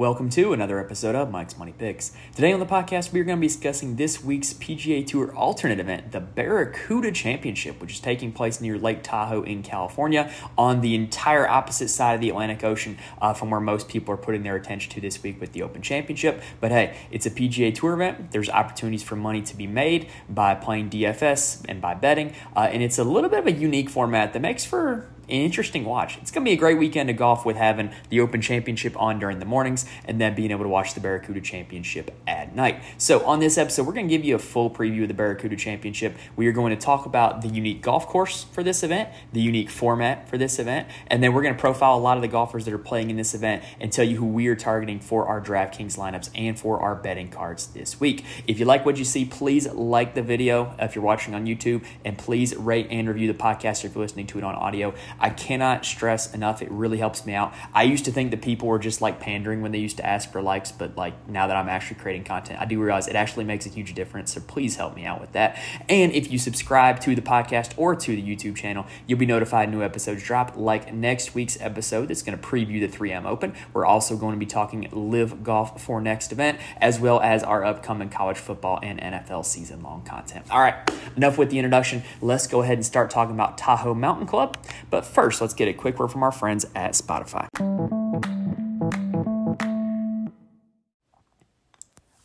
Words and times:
Welcome 0.00 0.30
to 0.30 0.54
another 0.54 0.80
episode 0.80 1.14
of 1.14 1.30
Mike's 1.30 1.58
Money 1.58 1.74
Picks. 1.76 2.12
Today 2.34 2.54
on 2.54 2.58
the 2.58 2.64
podcast, 2.64 3.12
we 3.12 3.20
are 3.20 3.24
going 3.24 3.36
to 3.36 3.40
be 3.40 3.48
discussing 3.48 3.96
this 3.96 4.24
week's 4.24 4.54
PGA 4.54 5.06
Tour 5.06 5.30
alternate 5.36 5.78
event, 5.78 6.12
the 6.12 6.20
Barracuda 6.20 7.12
Championship, 7.12 7.82
which 7.82 7.92
is 7.92 8.00
taking 8.00 8.32
place 8.32 8.62
near 8.62 8.78
Lake 8.78 9.02
Tahoe 9.02 9.42
in 9.42 9.62
California 9.62 10.32
on 10.56 10.80
the 10.80 10.94
entire 10.94 11.46
opposite 11.46 11.88
side 11.88 12.14
of 12.14 12.22
the 12.22 12.30
Atlantic 12.30 12.64
Ocean 12.64 12.96
uh, 13.20 13.34
from 13.34 13.50
where 13.50 13.60
most 13.60 13.90
people 13.90 14.14
are 14.14 14.16
putting 14.16 14.42
their 14.42 14.56
attention 14.56 14.90
to 14.92 15.02
this 15.02 15.22
week 15.22 15.38
with 15.38 15.52
the 15.52 15.62
Open 15.62 15.82
Championship. 15.82 16.40
But 16.60 16.70
hey, 16.72 16.96
it's 17.10 17.26
a 17.26 17.30
PGA 17.30 17.74
Tour 17.74 17.92
event. 17.92 18.30
There's 18.30 18.48
opportunities 18.48 19.02
for 19.02 19.16
money 19.16 19.42
to 19.42 19.54
be 19.54 19.66
made 19.66 20.08
by 20.30 20.54
playing 20.54 20.88
DFS 20.88 21.66
and 21.68 21.82
by 21.82 21.92
betting. 21.92 22.32
Uh, 22.56 22.70
and 22.72 22.82
it's 22.82 22.96
a 22.96 23.04
little 23.04 23.28
bit 23.28 23.40
of 23.40 23.46
a 23.46 23.52
unique 23.52 23.90
format 23.90 24.32
that 24.32 24.40
makes 24.40 24.64
for 24.64 25.10
interesting 25.30 25.84
watch. 25.84 26.18
It's 26.18 26.30
going 26.30 26.44
to 26.44 26.48
be 26.48 26.54
a 26.54 26.58
great 26.58 26.78
weekend 26.78 27.10
of 27.10 27.16
golf 27.16 27.44
with 27.44 27.56
having 27.56 27.92
the 28.08 28.20
Open 28.20 28.40
Championship 28.40 29.00
on 29.00 29.18
during 29.18 29.38
the 29.38 29.44
mornings 29.44 29.86
and 30.04 30.20
then 30.20 30.34
being 30.34 30.50
able 30.50 30.64
to 30.64 30.68
watch 30.68 30.94
the 30.94 31.00
Barracuda 31.00 31.40
Championship 31.40 32.10
at 32.26 32.54
night. 32.54 32.82
So, 32.98 33.24
on 33.24 33.40
this 33.40 33.58
episode, 33.58 33.86
we're 33.86 33.92
going 33.92 34.08
to 34.08 34.14
give 34.14 34.24
you 34.24 34.34
a 34.34 34.38
full 34.38 34.70
preview 34.70 35.02
of 35.02 35.08
the 35.08 35.14
Barracuda 35.14 35.56
Championship. 35.56 36.16
We 36.36 36.46
are 36.46 36.52
going 36.52 36.74
to 36.74 36.80
talk 36.80 37.06
about 37.06 37.42
the 37.42 37.48
unique 37.48 37.82
golf 37.82 38.06
course 38.06 38.44
for 38.52 38.62
this 38.62 38.82
event, 38.82 39.08
the 39.32 39.40
unique 39.40 39.70
format 39.70 40.28
for 40.28 40.38
this 40.38 40.58
event, 40.58 40.88
and 41.06 41.22
then 41.22 41.32
we're 41.32 41.42
going 41.42 41.54
to 41.54 41.60
profile 41.60 41.96
a 41.96 42.00
lot 42.00 42.16
of 42.16 42.22
the 42.22 42.28
golfers 42.28 42.64
that 42.64 42.74
are 42.74 42.78
playing 42.78 43.10
in 43.10 43.16
this 43.16 43.34
event 43.34 43.62
and 43.80 43.92
tell 43.92 44.04
you 44.04 44.16
who 44.16 44.26
we 44.26 44.46
are 44.48 44.56
targeting 44.56 45.00
for 45.00 45.26
our 45.26 45.40
DraftKings 45.40 45.96
lineups 45.96 46.30
and 46.34 46.58
for 46.58 46.80
our 46.80 46.94
betting 46.94 47.30
cards 47.30 47.68
this 47.68 48.00
week. 48.00 48.24
If 48.46 48.58
you 48.58 48.64
like 48.64 48.84
what 48.84 48.96
you 48.96 49.04
see, 49.04 49.24
please 49.24 49.66
like 49.72 50.14
the 50.14 50.22
video 50.22 50.74
if 50.78 50.94
you're 50.94 51.04
watching 51.04 51.34
on 51.34 51.46
YouTube, 51.46 51.84
and 52.04 52.16
please 52.18 52.54
rate 52.56 52.88
and 52.90 53.08
review 53.08 53.26
the 53.26 53.38
podcast 53.38 53.84
if 53.84 53.94
you're 53.94 54.02
listening 54.02 54.26
to 54.28 54.38
it 54.38 54.44
on 54.44 54.54
audio. 54.54 54.94
I 55.20 55.30
cannot 55.30 55.84
stress 55.84 56.34
enough. 56.34 56.62
It 56.62 56.70
really 56.70 56.98
helps 56.98 57.26
me 57.26 57.34
out. 57.34 57.54
I 57.74 57.82
used 57.82 58.04
to 58.06 58.12
think 58.12 58.30
that 58.30 58.42
people 58.42 58.68
were 58.68 58.78
just 58.78 59.00
like 59.00 59.20
pandering 59.20 59.62
when 59.62 59.72
they 59.72 59.78
used 59.78 59.98
to 59.98 60.06
ask 60.06 60.30
for 60.32 60.42
likes, 60.42 60.72
but 60.72 60.96
like 60.96 61.28
now 61.28 61.46
that 61.46 61.56
I'm 61.56 61.68
actually 61.68 62.00
creating 62.00 62.24
content, 62.24 62.60
I 62.60 62.64
do 62.64 62.80
realize 62.80 63.06
it 63.08 63.16
actually 63.16 63.44
makes 63.44 63.66
a 63.66 63.68
huge 63.68 63.94
difference. 63.94 64.32
So 64.32 64.40
please 64.40 64.76
help 64.76 64.96
me 64.96 65.04
out 65.04 65.20
with 65.20 65.32
that. 65.32 65.58
And 65.88 66.12
if 66.12 66.30
you 66.30 66.38
subscribe 66.38 67.00
to 67.00 67.14
the 67.14 67.22
podcast 67.22 67.72
or 67.76 67.94
to 67.94 68.16
the 68.16 68.22
YouTube 68.22 68.56
channel, 68.56 68.86
you'll 69.06 69.18
be 69.18 69.26
notified 69.26 69.70
new 69.70 69.82
episodes 69.82 70.22
drop. 70.22 70.56
Like 70.56 70.92
next 70.92 71.34
week's 71.34 71.60
episode, 71.60 72.08
that's 72.08 72.22
going 72.22 72.38
to 72.38 72.44
preview 72.46 72.80
the 72.80 72.88
3M 72.96 73.26
Open. 73.26 73.54
We're 73.72 73.86
also 73.86 74.16
going 74.16 74.34
to 74.34 74.38
be 74.38 74.46
talking 74.46 74.88
live 74.92 75.42
golf 75.42 75.82
for 75.82 76.00
next 76.00 76.32
event, 76.32 76.58
as 76.80 76.98
well 76.98 77.20
as 77.20 77.42
our 77.42 77.64
upcoming 77.64 78.08
college 78.08 78.38
football 78.38 78.78
and 78.82 79.00
NFL 79.00 79.44
season 79.44 79.82
long 79.82 80.02
content. 80.02 80.46
All 80.50 80.60
right, 80.60 80.74
enough 81.16 81.38
with 81.38 81.50
the 81.50 81.58
introduction. 81.58 82.02
Let's 82.20 82.46
go 82.46 82.62
ahead 82.62 82.78
and 82.78 82.86
start 82.86 83.10
talking 83.10 83.34
about 83.34 83.58
Tahoe 83.58 83.94
Mountain 83.94 84.26
Club. 84.26 84.56
But 84.88 84.99
first, 85.06 85.40
let's 85.40 85.54
get 85.54 85.68
a 85.68 85.72
quick 85.72 85.98
word 85.98 86.08
from 86.08 86.22
our 86.22 86.32
friends 86.32 86.66
at 86.74 86.92
Spotify. 86.92 87.48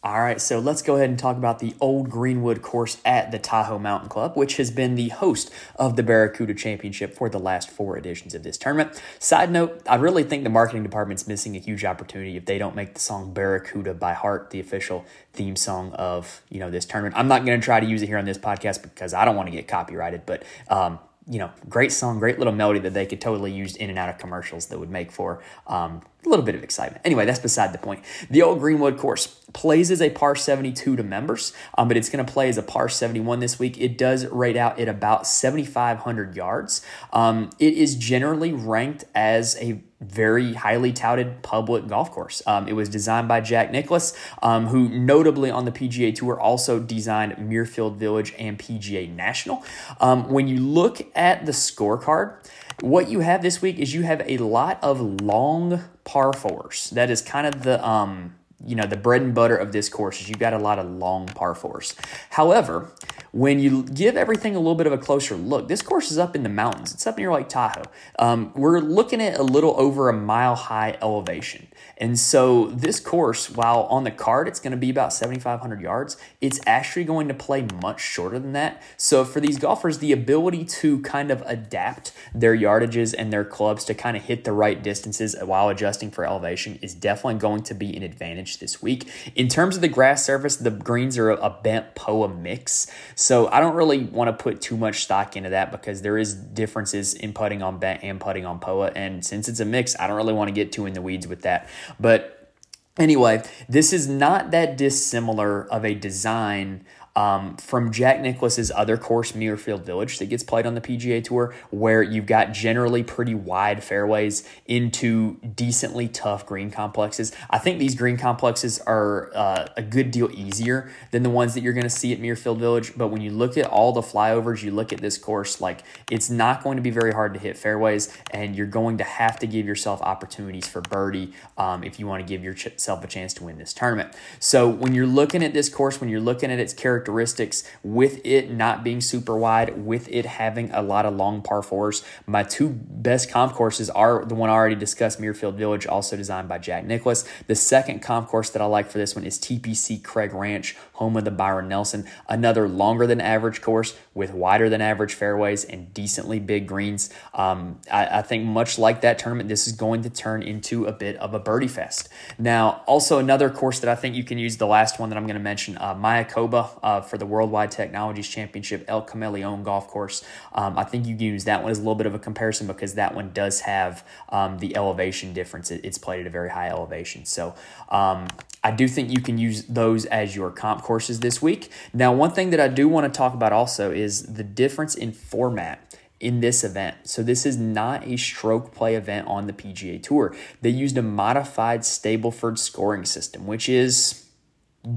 All 0.05 0.21
right, 0.21 0.39
so 0.39 0.59
let's 0.59 0.83
go 0.83 0.97
ahead 0.97 1.09
and 1.09 1.17
talk 1.17 1.35
about 1.35 1.57
the 1.57 1.73
Old 1.81 2.11
Greenwood 2.11 2.61
course 2.61 3.01
at 3.03 3.31
the 3.31 3.39
Tahoe 3.39 3.79
Mountain 3.79 4.09
Club, 4.09 4.35
which 4.35 4.57
has 4.57 4.69
been 4.69 4.93
the 4.93 5.09
host 5.09 5.51
of 5.77 5.95
the 5.95 6.03
Barracuda 6.03 6.53
Championship 6.53 7.15
for 7.15 7.27
the 7.27 7.39
last 7.39 7.71
four 7.71 7.97
editions 7.97 8.35
of 8.35 8.43
this 8.43 8.55
tournament. 8.55 9.01
Side 9.17 9.49
note, 9.49 9.81
I 9.89 9.95
really 9.95 10.21
think 10.21 10.43
the 10.43 10.51
marketing 10.51 10.83
department's 10.83 11.27
missing 11.27 11.55
a 11.55 11.59
huge 11.59 11.83
opportunity 11.83 12.37
if 12.37 12.45
they 12.45 12.59
don't 12.59 12.75
make 12.75 12.93
the 12.93 12.99
song 12.99 13.33
Barracuda 13.33 13.95
by 13.95 14.13
heart 14.13 14.51
the 14.51 14.59
official 14.59 15.05
theme 15.33 15.55
song 15.55 15.91
of, 15.93 16.43
you 16.49 16.59
know, 16.59 16.69
this 16.69 16.85
tournament. 16.85 17.17
I'm 17.17 17.27
not 17.27 17.43
going 17.43 17.59
to 17.59 17.65
try 17.65 17.79
to 17.79 17.85
use 17.87 18.03
it 18.03 18.05
here 18.05 18.19
on 18.19 18.25
this 18.25 18.37
podcast 18.37 18.83
because 18.83 19.11
I 19.11 19.25
don't 19.25 19.35
want 19.35 19.47
to 19.47 19.51
get 19.51 19.67
copyrighted, 19.67 20.27
but 20.27 20.43
um, 20.69 20.99
you 21.27 21.39
know, 21.39 21.49
great 21.67 21.91
song, 21.91 22.19
great 22.19 22.37
little 22.37 22.53
melody 22.53 22.79
that 22.79 22.93
they 22.93 23.05
could 23.05 23.19
totally 23.19 23.51
use 23.51 23.75
in 23.75 23.89
and 23.89 23.97
out 23.97 24.09
of 24.09 24.17
commercials 24.17 24.67
that 24.67 24.79
would 24.79 24.91
make 24.91 25.11
for 25.11 25.41
um, 25.65 26.01
a 26.23 26.29
little 26.29 26.45
bit 26.45 26.53
of 26.53 26.63
excitement. 26.63 27.01
Anyway, 27.03 27.25
that's 27.25 27.39
beside 27.39 27.73
the 27.73 27.79
point. 27.79 28.03
The 28.29 28.43
old 28.43 28.59
Greenwood 28.59 28.97
course 28.97 29.27
plays 29.53 29.89
as 29.89 30.01
a 30.01 30.11
par 30.11 30.35
72 30.35 30.95
to 30.95 31.03
members, 31.03 31.53
um, 31.77 31.87
but 31.87 31.97
it's 31.97 32.09
going 32.09 32.23
to 32.23 32.31
play 32.31 32.47
as 32.49 32.57
a 32.57 32.63
par 32.63 32.89
71 32.89 33.39
this 33.39 33.57
week. 33.57 33.79
It 33.79 33.97
does 33.97 34.27
rate 34.27 34.57
out 34.57 34.79
at 34.79 34.87
about 34.87 35.25
7,500 35.25 36.35
yards. 36.35 36.85
Um, 37.11 37.49
it 37.57 37.73
is 37.73 37.95
generally 37.95 38.53
ranked 38.53 39.05
as 39.15 39.55
a 39.59 39.83
very 40.07 40.53
highly 40.53 40.93
touted 40.93 41.41
public 41.41 41.87
golf 41.87 42.11
course. 42.11 42.41
Um, 42.45 42.67
it 42.67 42.73
was 42.73 42.89
designed 42.89 43.27
by 43.27 43.41
Jack 43.41 43.71
Nicklaus, 43.71 44.17
um, 44.41 44.67
who 44.67 44.89
notably 44.89 45.49
on 45.49 45.65
the 45.65 45.71
PGA 45.71 46.13
Tour 46.13 46.39
also 46.39 46.79
designed 46.79 47.33
Muirfield 47.33 47.97
Village 47.97 48.33
and 48.37 48.57
PGA 48.57 49.13
National. 49.13 49.63
Um, 49.99 50.29
when 50.29 50.47
you 50.47 50.59
look 50.59 51.01
at 51.15 51.45
the 51.45 51.51
scorecard, 51.51 52.37
what 52.81 53.09
you 53.09 53.21
have 53.21 53.41
this 53.41 53.61
week 53.61 53.79
is 53.79 53.93
you 53.93 54.03
have 54.03 54.21
a 54.25 54.37
lot 54.37 54.79
of 54.83 55.21
long 55.21 55.83
par 56.03 56.33
fours. 56.33 56.89
That 56.91 57.09
is 57.09 57.21
kind 57.21 57.47
of 57.47 57.63
the 57.63 57.85
um, 57.87 58.35
you 58.65 58.75
know 58.75 58.85
the 58.85 58.97
bread 58.97 59.21
and 59.21 59.33
butter 59.35 59.55
of 59.55 59.71
this 59.71 59.89
course 59.89 60.19
is 60.19 60.29
you've 60.29 60.39
got 60.39 60.53
a 60.53 60.57
lot 60.57 60.79
of 60.79 60.89
long 60.89 61.27
par 61.27 61.55
fours. 61.55 61.95
However, 62.31 62.91
when 63.31 63.59
you 63.59 63.83
give 63.83 64.15
everything 64.15 64.55
a 64.55 64.59
little 64.59 64.75
bit 64.75 64.87
of 64.87 64.93
a 64.93 64.97
closer 64.97 65.35
look, 65.35 65.67
this 65.67 65.81
course 65.81 66.11
is 66.11 66.17
up 66.17 66.35
in 66.35 66.43
the 66.43 66.49
mountains. 66.49 66.93
It's 66.93 67.05
up 67.05 67.17
near 67.17 67.31
Lake 67.31 67.49
Tahoe. 67.49 67.83
Um, 68.17 68.51
we're 68.55 68.79
looking 68.79 69.21
at 69.21 69.37
a 69.37 69.43
little 69.43 69.75
over 69.77 70.09
a 70.09 70.13
mile 70.13 70.55
high 70.55 70.97
elevation. 71.01 71.67
And 71.97 72.19
so 72.19 72.67
this 72.67 72.99
course, 72.99 73.49
while 73.49 73.83
on 73.83 74.03
the 74.03 74.11
card 74.11 74.47
it's 74.47 74.59
going 74.59 74.71
to 74.71 74.77
be 74.77 74.89
about 74.89 75.13
7,500 75.13 75.81
yards, 75.81 76.17
it's 76.41 76.59
actually 76.65 77.05
going 77.05 77.27
to 77.27 77.33
play 77.33 77.67
much 77.81 78.01
shorter 78.01 78.39
than 78.39 78.53
that. 78.53 78.81
So 78.97 79.23
for 79.23 79.39
these 79.39 79.57
golfers, 79.57 79.99
the 79.99 80.11
ability 80.11 80.65
to 80.65 81.01
kind 81.01 81.31
of 81.31 81.41
adapt 81.45 82.11
their 82.33 82.55
yardages 82.55 83.15
and 83.17 83.31
their 83.31 83.45
clubs 83.45 83.85
to 83.85 83.93
kind 83.93 84.17
of 84.17 84.23
hit 84.23 84.43
the 84.43 84.51
right 84.51 84.81
distances 84.81 85.35
while 85.41 85.69
adjusting 85.69 86.11
for 86.11 86.25
elevation 86.25 86.79
is 86.81 86.93
definitely 86.93 87.39
going 87.39 87.63
to 87.63 87.73
be 87.73 87.95
an 87.95 88.03
advantage 88.03 88.59
this 88.59 88.81
week. 88.81 89.09
In 89.35 89.47
terms 89.47 89.75
of 89.75 89.81
the 89.81 89.87
grass 89.87 90.25
surface, 90.25 90.57
the 90.57 90.71
greens 90.71 91.17
are 91.17 91.31
a 91.31 91.49
bent 91.49 91.95
POA 91.95 92.27
mix. 92.27 92.87
So 93.15 93.47
I 93.47 93.59
don't 93.59 93.75
really 93.75 94.03
want 94.03 94.27
to 94.27 94.43
put 94.43 94.61
too 94.61 94.77
much 94.77 95.03
stock 95.03 95.35
into 95.35 95.49
that 95.51 95.71
because 95.71 96.01
there 96.01 96.17
is 96.17 96.33
differences 96.33 97.13
in 97.13 97.33
putting 97.33 97.61
on 97.61 97.79
bent 97.79 98.03
and 98.03 98.19
putting 98.19 98.45
on 98.45 98.59
POA. 98.59 98.91
And 98.95 99.25
since 99.25 99.47
it's 99.47 99.59
a 99.59 99.65
mix, 99.65 99.97
I 99.99 100.07
don't 100.07 100.17
really 100.17 100.33
want 100.33 100.49
to 100.49 100.53
get 100.53 100.71
too 100.71 100.85
in 100.85 100.93
the 100.93 101.01
weeds 101.01 101.27
with 101.27 101.41
that. 101.43 101.69
But 101.99 102.53
anyway, 102.97 103.43
this 103.67 103.93
is 103.93 104.07
not 104.07 104.51
that 104.51 104.77
dissimilar 104.77 105.71
of 105.71 105.85
a 105.85 105.93
design 105.95 106.85
um, 107.15 107.55
from 107.57 107.91
Jack 107.91 108.19
Nicklaus's 108.19 108.71
other 108.71 108.97
course, 108.97 109.31
Muirfield 109.31 109.83
Village, 109.83 110.19
that 110.19 110.25
gets 110.25 110.43
played 110.43 110.65
on 110.65 110.75
the 110.75 110.81
PGA 110.81 111.23
Tour, 111.23 111.55
where 111.69 112.03
you've 112.03 112.25
got 112.25 112.51
generally 112.51 113.03
pretty 113.03 113.33
wide 113.33 113.83
fairways 113.83 114.47
into 114.65 115.35
decently 115.37 116.07
tough 116.07 116.45
green 116.45 116.71
complexes. 116.71 117.31
I 117.49 117.57
think 117.57 117.79
these 117.79 117.95
green 117.95 118.17
complexes 118.17 118.79
are 118.79 119.31
uh, 119.33 119.67
a 119.77 119.81
good 119.81 120.11
deal 120.11 120.29
easier 120.31 120.91
than 121.11 121.23
the 121.23 121.29
ones 121.29 121.53
that 121.53 121.61
you're 121.61 121.73
going 121.73 121.83
to 121.83 121.89
see 121.89 122.11
at 122.11 122.19
Muirfield 122.19 122.57
Village. 122.57 122.93
But 122.97 123.07
when 123.07 123.21
you 123.21 123.31
look 123.31 123.57
at 123.57 123.65
all 123.65 123.93
the 123.93 124.01
flyovers, 124.01 124.61
you 124.61 124.71
look 124.71 124.91
at 124.91 124.99
this 124.99 125.17
course, 125.17 125.61
like 125.61 125.81
it's 126.11 126.29
not 126.29 126.63
going 126.63 126.75
to 126.75 126.83
be 126.83 126.89
very 126.89 127.13
hard 127.13 127.33
to 127.33 127.39
hit 127.39 127.57
fairways, 127.57 128.15
and 128.31 128.55
you're 128.55 128.67
going 128.67 128.97
to 128.97 129.03
have 129.03 129.39
to 129.39 129.47
give 129.47 129.65
yourself 129.65 130.01
opportunities 130.01 130.67
for 130.67 130.81
birdie 130.81 131.33
um, 131.57 131.83
if 131.83 131.99
you 131.99 132.07
want 132.07 132.25
to 132.25 132.27
give 132.27 132.43
yourself 132.43 133.03
a 133.03 133.07
chance 133.07 133.33
to 133.35 133.43
win 133.43 133.57
this 133.57 133.73
tournament. 133.73 134.13
So 134.39 134.67
when 134.67 134.93
you're 134.93 135.07
looking 135.07 135.43
at 135.43 135.53
this 135.53 135.69
course, 135.69 136.01
when 136.01 136.09
you're 136.09 136.19
looking 136.19 136.51
at 136.51 136.59
its 136.59 136.73
character 136.73 137.04
characteristics 137.05 137.63
with 137.83 138.19
it 138.25 138.49
not 138.49 138.83
being 138.83 138.99
super 138.99 139.37
wide, 139.37 139.85
with 139.85 140.07
it 140.09 140.25
having 140.25 140.71
a 140.71 140.81
lot 140.81 141.05
of 141.05 141.15
long 141.15 141.41
par 141.41 141.61
fours. 141.61 142.03
My 142.25 142.43
two 142.43 142.69
best 142.69 143.29
comp 143.29 143.53
courses 143.53 143.89
are 143.91 144.25
the 144.25 144.33
one 144.33 144.49
I 144.49 144.53
already 144.53 144.75
discussed, 144.75 145.21
Muirfield 145.21 145.55
Village, 145.55 145.85
also 145.85 146.17
designed 146.17 146.49
by 146.49 146.57
Jack 146.57 146.85
Nicklaus. 146.85 147.25
The 147.47 147.55
second 147.55 148.01
comp 148.01 148.27
course 148.27 148.49
that 148.49 148.61
I 148.61 148.65
like 148.65 148.89
for 148.89 148.97
this 148.97 149.15
one 149.15 149.23
is 149.23 149.37
TPC 149.37 150.03
Craig 150.03 150.33
Ranch, 150.33 150.75
home 150.95 151.15
of 151.15 151.23
the 151.23 151.31
Byron 151.31 151.69
Nelson. 151.69 152.05
Another 152.27 152.67
longer 152.67 153.07
than 153.07 153.21
average 153.21 153.61
course 153.61 153.95
with 154.13 154.33
wider 154.33 154.69
than 154.69 154.81
average 154.81 155.13
fairways 155.13 155.63
and 155.63 155.93
decently 155.93 156.39
big 156.39 156.67
greens. 156.67 157.09
Um, 157.33 157.79
I, 157.91 158.19
I 158.19 158.21
think 158.21 158.43
much 158.45 158.77
like 158.77 159.01
that 159.01 159.19
tournament, 159.19 159.47
this 159.49 159.67
is 159.67 159.73
going 159.73 160.03
to 160.03 160.09
turn 160.09 160.43
into 160.43 160.85
a 160.85 160.91
bit 160.91 161.15
of 161.17 161.33
a 161.33 161.39
birdie 161.39 161.67
fest. 161.67 162.09
Now, 162.37 162.83
also 162.85 163.19
another 163.19 163.49
course 163.49 163.79
that 163.79 163.89
I 163.89 163.95
think 163.95 164.15
you 164.15 164.23
can 164.23 164.37
use, 164.37 164.57
the 164.57 164.67
last 164.67 164.99
one 164.99 165.09
that 165.09 165.17
I'm 165.17 165.25
going 165.25 165.37
to 165.37 165.43
mention, 165.43 165.77
uh, 165.77 165.95
Mayakoba. 165.95 166.79
Uh, 166.81 167.01
for 167.01 167.17
the 167.17 167.25
Worldwide 167.25 167.71
Technologies 167.71 168.27
Championship 168.27 168.85
El 168.87 169.01
Camaleon 169.01 169.63
Golf 169.63 169.87
Course. 169.87 170.23
Um, 170.53 170.77
I 170.77 170.83
think 170.83 171.05
you 171.05 171.15
can 171.15 171.25
use 171.25 171.45
that 171.45 171.63
one 171.63 171.71
as 171.71 171.77
a 171.77 171.81
little 171.81 171.95
bit 171.95 172.07
of 172.07 172.15
a 172.15 172.19
comparison 172.19 172.67
because 172.67 172.95
that 172.95 173.15
one 173.15 173.31
does 173.31 173.61
have 173.61 174.05
um, 174.29 174.59
the 174.59 174.75
elevation 174.75 175.33
difference. 175.33 175.71
It, 175.71 175.81
it's 175.83 175.97
played 175.97 176.21
at 176.21 176.27
a 176.27 176.29
very 176.29 176.49
high 176.49 176.69
elevation. 176.69 177.25
So 177.25 177.55
um, 177.89 178.27
I 178.63 178.71
do 178.71 178.87
think 178.87 179.11
you 179.11 179.21
can 179.21 179.37
use 179.37 179.63
those 179.65 180.05
as 180.05 180.35
your 180.35 180.51
comp 180.51 180.81
courses 180.85 181.19
this 181.19 181.41
week. 181.41 181.69
Now, 181.93 182.13
one 182.13 182.31
thing 182.31 182.51
that 182.51 182.59
I 182.61 182.69
do 182.69 182.87
want 182.87 183.11
to 183.11 183.17
talk 183.17 183.33
about 183.33 183.51
also 183.51 183.91
is 183.91 184.23
the 184.23 184.43
difference 184.43 184.95
in 184.95 185.11
format 185.11 185.97
in 186.19 186.39
this 186.39 186.63
event. 186.63 186.95
So 187.03 187.21
this 187.23 187.45
is 187.45 187.57
not 187.57 188.07
a 188.07 188.15
stroke 188.17 188.73
play 188.73 188.95
event 188.95 189.27
on 189.27 189.47
the 189.47 189.53
PGA 189.53 190.01
Tour. 190.01 190.33
They 190.61 190.69
used 190.69 190.97
a 190.97 191.01
modified 191.01 191.81
Stableford 191.81 192.57
scoring 192.57 193.03
system, 193.03 193.47
which 193.47 193.67
is 193.67 194.25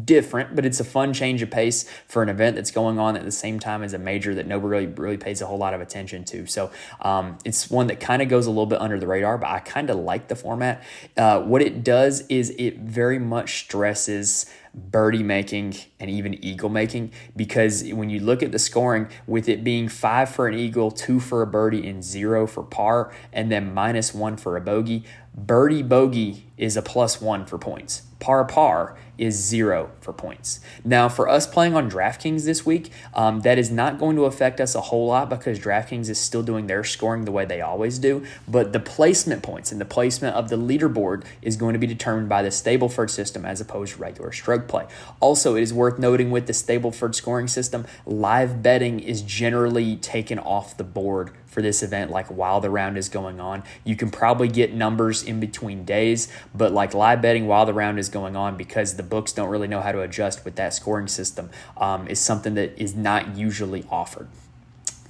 different, 0.05 0.55
but 0.55 0.67
it's 0.67 0.81
a 0.81 0.85
fun 0.85 1.12
change 1.12 1.43
of 1.43 1.50
pace 1.50 1.88
for 2.06 2.23
an 2.23 2.29
event 2.29 2.56
that's 2.56 2.70
going 2.70 2.99
on 2.99 3.17
at 3.17 3.25
the 3.25 3.32
same 3.32 3.58
time 3.58 3.82
as 3.82 3.94
a 3.94 3.99
major 3.99 4.34
that 4.34 4.46
nobody 4.46 4.69
really, 4.69 4.87
really 4.87 5.17
pays 5.17 5.41
a 5.41 5.46
whole 5.46 5.58
lot 5.58 5.75
of 5.75 5.81
attention 5.81 6.25
to. 6.25 6.46
So 6.46 6.70
um, 7.00 7.38
it's 7.44 7.70
one 7.70 7.87
that 7.87 7.99
kind 7.99 8.20
of 8.20 8.29
goes 8.29 8.46
a 8.46 8.50
little 8.50 8.67
bit 8.67 8.81
under 8.81 8.99
the 8.99 9.06
radar, 9.06 9.38
but 9.38 9.49
I 9.49 9.61
kind 9.61 9.91
of 9.91 9.96
like 9.96 10.29
the 10.29 10.37
format. 10.37 10.82
Uh, 11.17 11.41
what 11.41 11.62
it 11.62 11.82
does 11.82 12.26
is 12.29 12.50
it 12.58 12.79
very 12.79 13.19
much 13.19 13.61
stresses 13.61 14.46
birdie 14.91 15.23
making 15.23 15.75
and 16.01 16.11
even 16.11 16.43
eagle 16.45 16.69
making 16.69 17.11
because 17.37 17.85
when 17.93 18.11
you 18.11 18.21
look 18.21 18.43
at 18.43 18.53
the 18.53 18.59
scoring 18.59 19.09
with 19.27 19.49
it 19.49 19.63
being 19.63 19.89
five 19.89 20.29
for 20.29 20.47
an 20.47 20.55
eagle 20.55 20.91
two 20.91 21.21
for 21.21 21.43
a 21.43 21.47
birdie 21.47 21.87
and 21.89 22.03
zero 22.03 22.47
for 22.47 22.63
par 22.63 23.13
and 23.33 23.51
then 23.51 23.73
minus 23.73 24.15
one 24.15 24.37
for 24.37 24.57
a 24.57 24.61
bogey 24.61 25.05
birdie 25.35 25.83
bogey 25.83 26.47
is 26.57 26.77
a 26.77 26.83
plus 26.83 27.21
one 27.21 27.45
for 27.45 27.59
points 27.59 28.03
par 28.20 28.44
par 28.44 28.97
is 29.19 29.35
zero 29.35 29.91
for 30.00 30.12
points. 30.12 30.61
Now, 30.85 31.09
for 31.09 31.29
us 31.29 31.47
playing 31.47 31.75
on 31.75 31.91
DraftKings 31.91 32.44
this 32.44 32.65
week, 32.65 32.93
um, 33.12 33.41
that 33.41 33.59
is 33.59 33.70
not 33.70 33.99
going 33.99 34.17
to 34.17 34.25
affect 34.25 34.61
us 34.61 34.75
a 34.75 34.81
whole 34.81 35.09
lot 35.09 35.29
because 35.29 35.59
DraftKings 35.59 36.09
is 36.09 36.19
still 36.19 36.43
doing 36.43 36.69
their 36.69 36.85
scoring 36.85 37.25
the 37.25 37.32
way 37.32 37.44
they 37.44 37.61
always 37.61 37.99
do. 37.99 38.25
But 38.47 38.73
the 38.73 38.81
placement 38.81 39.43
points 39.43 39.73
and 39.73 39.81
the 39.81 39.85
placement 39.85 40.37
of 40.37 40.49
the 40.49 40.56
leaderboard 40.56 41.25
is 41.43 41.56
going 41.56 41.73
to 41.73 41.79
be 41.79 41.87
determined 41.87 42.29
by 42.29 42.43
the 42.43 42.50
Stableford 42.50 43.11
system 43.11 43.44
as 43.44 43.61
opposed 43.61 43.94
to 43.94 44.00
regular 44.00 44.32
stroke 44.32 44.69
play. 44.69 44.87
Also, 45.20 45.56
it 45.56 45.62
is 45.62 45.75
worth 45.75 45.99
noting 45.99 46.31
with 46.31 46.47
the 46.47 46.53
Stableford 46.53 47.15
scoring 47.15 47.49
system, 47.49 47.87
live 48.06 48.62
betting 48.62 49.00
is 49.00 49.23
generally 49.23 49.97
taken 49.97 50.38
off 50.38 50.76
the 50.76 50.85
board 50.85 51.32
for 51.49 51.62
this 51.62 51.83
event, 51.83 52.11
like 52.11 52.27
while 52.29 52.61
the 52.61 52.71
round 52.71 52.97
is 52.97 53.09
going 53.09 53.41
on. 53.41 53.65
You 53.83 53.97
can 53.97 54.11
probably 54.11 54.49
get 54.49 54.73
numbers 54.73 55.23
in 55.23 55.41
between 55.41 55.85
days, 55.85 56.29
but 56.55 56.73
like 56.73 56.95
live 56.95 57.21
betting 57.21 57.47
while 57.47 57.67
the 57.67 57.75
round 57.75 57.99
is 57.99 58.09
going 58.09 58.37
on 58.37 58.56
because 58.56 58.95
the 58.95 59.03
books 59.03 59.33
don't 59.33 59.49
really 59.49 59.69
know 59.69 59.81
how 59.81 59.93
to 59.93 60.03
adjust 60.03 60.45
with 60.45 60.56
that 60.56 60.75
scoring 60.75 61.09
system 61.09 61.50
um, 61.77 62.06
is 62.06 62.21
something 62.21 62.55
that 62.55 62.81
is 62.81 62.95
not 62.95 63.37
usually 63.37 63.85
offered. 63.91 64.29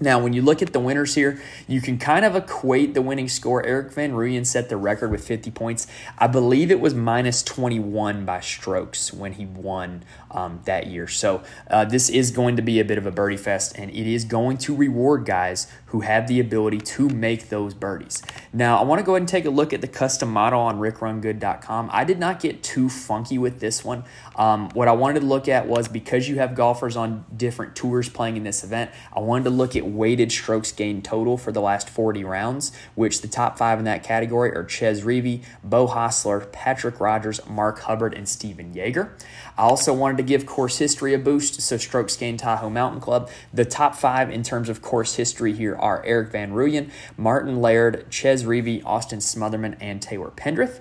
Now, 0.00 0.20
when 0.20 0.32
you 0.32 0.42
look 0.42 0.62
at 0.62 0.72
the 0.72 0.78
winners 0.78 1.16
here, 1.16 1.40
you 1.66 1.80
can 1.80 1.98
kind 1.98 2.24
of 2.24 2.36
equate 2.36 2.94
the 2.94 3.02
winning 3.02 3.28
score. 3.28 3.66
Erik 3.66 3.92
Van 3.92 4.12
Rooyen 4.12 4.46
set 4.46 4.68
the 4.68 4.76
record 4.76 5.10
with 5.10 5.26
50 5.26 5.50
points. 5.50 5.88
I 6.16 6.28
believe 6.28 6.70
it 6.70 6.80
was 6.80 6.94
minus 6.94 7.42
21 7.42 8.24
by 8.24 8.38
strokes 8.38 9.12
when 9.12 9.32
he 9.32 9.46
won 9.46 10.04
um, 10.30 10.60
that 10.64 10.86
year. 10.86 11.06
So, 11.06 11.42
uh, 11.70 11.84
this 11.84 12.08
is 12.08 12.30
going 12.30 12.56
to 12.56 12.62
be 12.62 12.80
a 12.80 12.84
bit 12.84 12.98
of 12.98 13.06
a 13.06 13.10
birdie 13.10 13.36
fest, 13.36 13.74
and 13.76 13.90
it 13.90 14.06
is 14.06 14.24
going 14.24 14.58
to 14.58 14.74
reward 14.74 15.24
guys 15.24 15.66
who 15.86 16.00
have 16.00 16.26
the 16.28 16.38
ability 16.38 16.78
to 16.78 17.08
make 17.08 17.48
those 17.48 17.72
birdies. 17.72 18.22
Now, 18.52 18.78
I 18.78 18.82
want 18.82 18.98
to 18.98 19.04
go 19.04 19.12
ahead 19.12 19.22
and 19.22 19.28
take 19.28 19.46
a 19.46 19.50
look 19.50 19.72
at 19.72 19.80
the 19.80 19.88
custom 19.88 20.30
model 20.30 20.60
on 20.60 20.78
rickrungood.com. 20.78 21.88
I 21.92 22.04
did 22.04 22.18
not 22.18 22.40
get 22.40 22.62
too 22.62 22.90
funky 22.90 23.38
with 23.38 23.60
this 23.60 23.84
one. 23.84 24.04
Um, 24.36 24.68
what 24.70 24.86
I 24.86 24.92
wanted 24.92 25.20
to 25.20 25.26
look 25.26 25.48
at 25.48 25.66
was 25.66 25.88
because 25.88 26.28
you 26.28 26.36
have 26.36 26.54
golfers 26.54 26.96
on 26.96 27.24
different 27.34 27.74
tours 27.74 28.08
playing 28.08 28.36
in 28.36 28.44
this 28.44 28.62
event, 28.62 28.90
I 29.14 29.20
wanted 29.20 29.44
to 29.44 29.50
look 29.50 29.76
at 29.76 29.86
weighted 29.86 30.30
strokes 30.30 30.72
gained 30.72 31.04
total 31.04 31.38
for 31.38 31.52
the 31.52 31.60
last 31.60 31.88
40 31.88 32.22
rounds, 32.24 32.70
which 32.94 33.22
the 33.22 33.28
top 33.28 33.56
five 33.56 33.78
in 33.78 33.84
that 33.86 34.02
category 34.02 34.54
are 34.54 34.68
Chez 34.68 35.02
Reavie, 35.02 35.42
Beau 35.64 35.86
Hossler, 35.86 36.50
Patrick 36.52 37.00
Rodgers, 37.00 37.40
Mark 37.48 37.80
Hubbard, 37.80 38.12
and 38.12 38.28
Stephan 38.28 38.74
Jaeger. 38.74 39.16
I 39.56 39.62
also 39.62 39.94
wanted 39.94 40.17
to 40.18 40.22
give 40.22 40.46
course 40.46 40.78
history 40.78 41.14
a 41.14 41.18
boost, 41.18 41.62
so 41.62 41.76
strokes 41.76 42.16
gained 42.16 42.38
Tahoe 42.40 42.70
Mountain 42.70 43.00
Club. 43.00 43.30
The 43.52 43.64
top 43.64 43.94
five 43.94 44.30
in 44.30 44.42
terms 44.42 44.68
of 44.68 44.82
course 44.82 45.14
history 45.14 45.52
here 45.52 45.76
are 45.76 46.04
Erik 46.04 46.30
Van 46.30 46.52
Rooyen, 46.52 46.90
Martin 47.16 47.60
Laird, 47.60 48.06
Chez 48.10 48.44
Reavie, 48.44 48.82
Austin 48.84 49.20
Smotherman, 49.20 49.76
and 49.80 50.02
Taylor 50.02 50.30
Pendrith. 50.30 50.80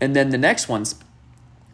And 0.00 0.14
then 0.14 0.30
the 0.30 0.38
next 0.38 0.68
ones 0.68 0.96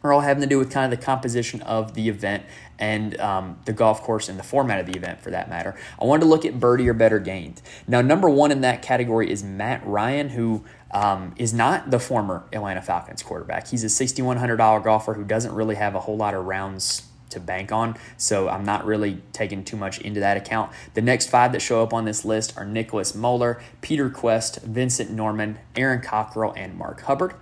are 0.03 0.13
all 0.13 0.21
having 0.21 0.41
to 0.41 0.47
do 0.47 0.59
with 0.59 0.71
kind 0.71 0.91
of 0.91 0.99
the 0.99 1.05
composition 1.05 1.61
of 1.63 1.95
the 1.95 2.09
event 2.09 2.45
and 2.79 3.19
um, 3.21 3.59
the 3.67 3.73
golf 3.73 4.03
course 4.03 4.29
and 4.29 4.39
the 4.39 4.43
format 4.43 4.81
of 4.81 4.87
the 4.87 4.97
event 4.97 5.21
for 5.21 5.31
that 5.31 5.49
matter. 5.49 5.77
I 6.01 6.05
wanted 6.05 6.23
to 6.23 6.27
look 6.27 6.45
at 6.45 6.59
birdie 6.59 6.89
or 6.89 6.95
better 6.95 7.19
gained. 7.19 7.61
Now, 7.87 8.01
number 8.01 8.29
one 8.29 8.51
in 8.51 8.63
that 8.63 8.83
category 8.83 9.31
is 9.31 9.45
Matt 9.45 9.87
Ryan, 9.87 10.31
who 10.31 10.65
um, 10.91 11.35
is 11.37 11.53
not 11.53 11.91
the 11.91 12.01
former 12.01 12.45
Atlanta 12.53 12.83
Falcons 12.83 13.23
quarterback. 13.23 13.69
He's 13.69 13.85
a 13.85 14.05
$6,100 14.05 14.83
golfer 14.83 15.15
who 15.15 15.25
doesn't 15.25 15.53
really 15.55 15.77
have 15.77 15.95
a 15.95 16.01
whole 16.01 16.17
lot 16.17 16.35
of 16.35 16.47
rounds 16.47 17.07
to 17.31 17.41
bank 17.41 17.71
on. 17.73 17.97
So 18.17 18.49
I'm 18.49 18.65
not 18.65 18.85
really 18.85 19.23
taking 19.33 19.65
too 19.65 19.77
much 19.77 20.01
into 20.01 20.21
that 20.21 20.37
account. 20.37 20.73
The 20.95 21.01
next 21.01 21.29
five 21.29 21.53
that 21.53 21.61
show 21.61 21.83
up 21.83 21.95
on 21.95 22.05
this 22.05 22.25
list 22.25 22.57
are 22.57 22.65
Nicholas 22.65 23.15
Moeller, 23.15 23.63
Peter 23.81 24.11
Kuest, 24.11 24.63
Vincent 24.63 25.11
Norrman, 25.11 25.57
Aaron 25.77 26.01
Cockerill, 26.01 26.55
and 26.57 26.77
Mark 26.77 27.03
Hubbard 27.03 27.35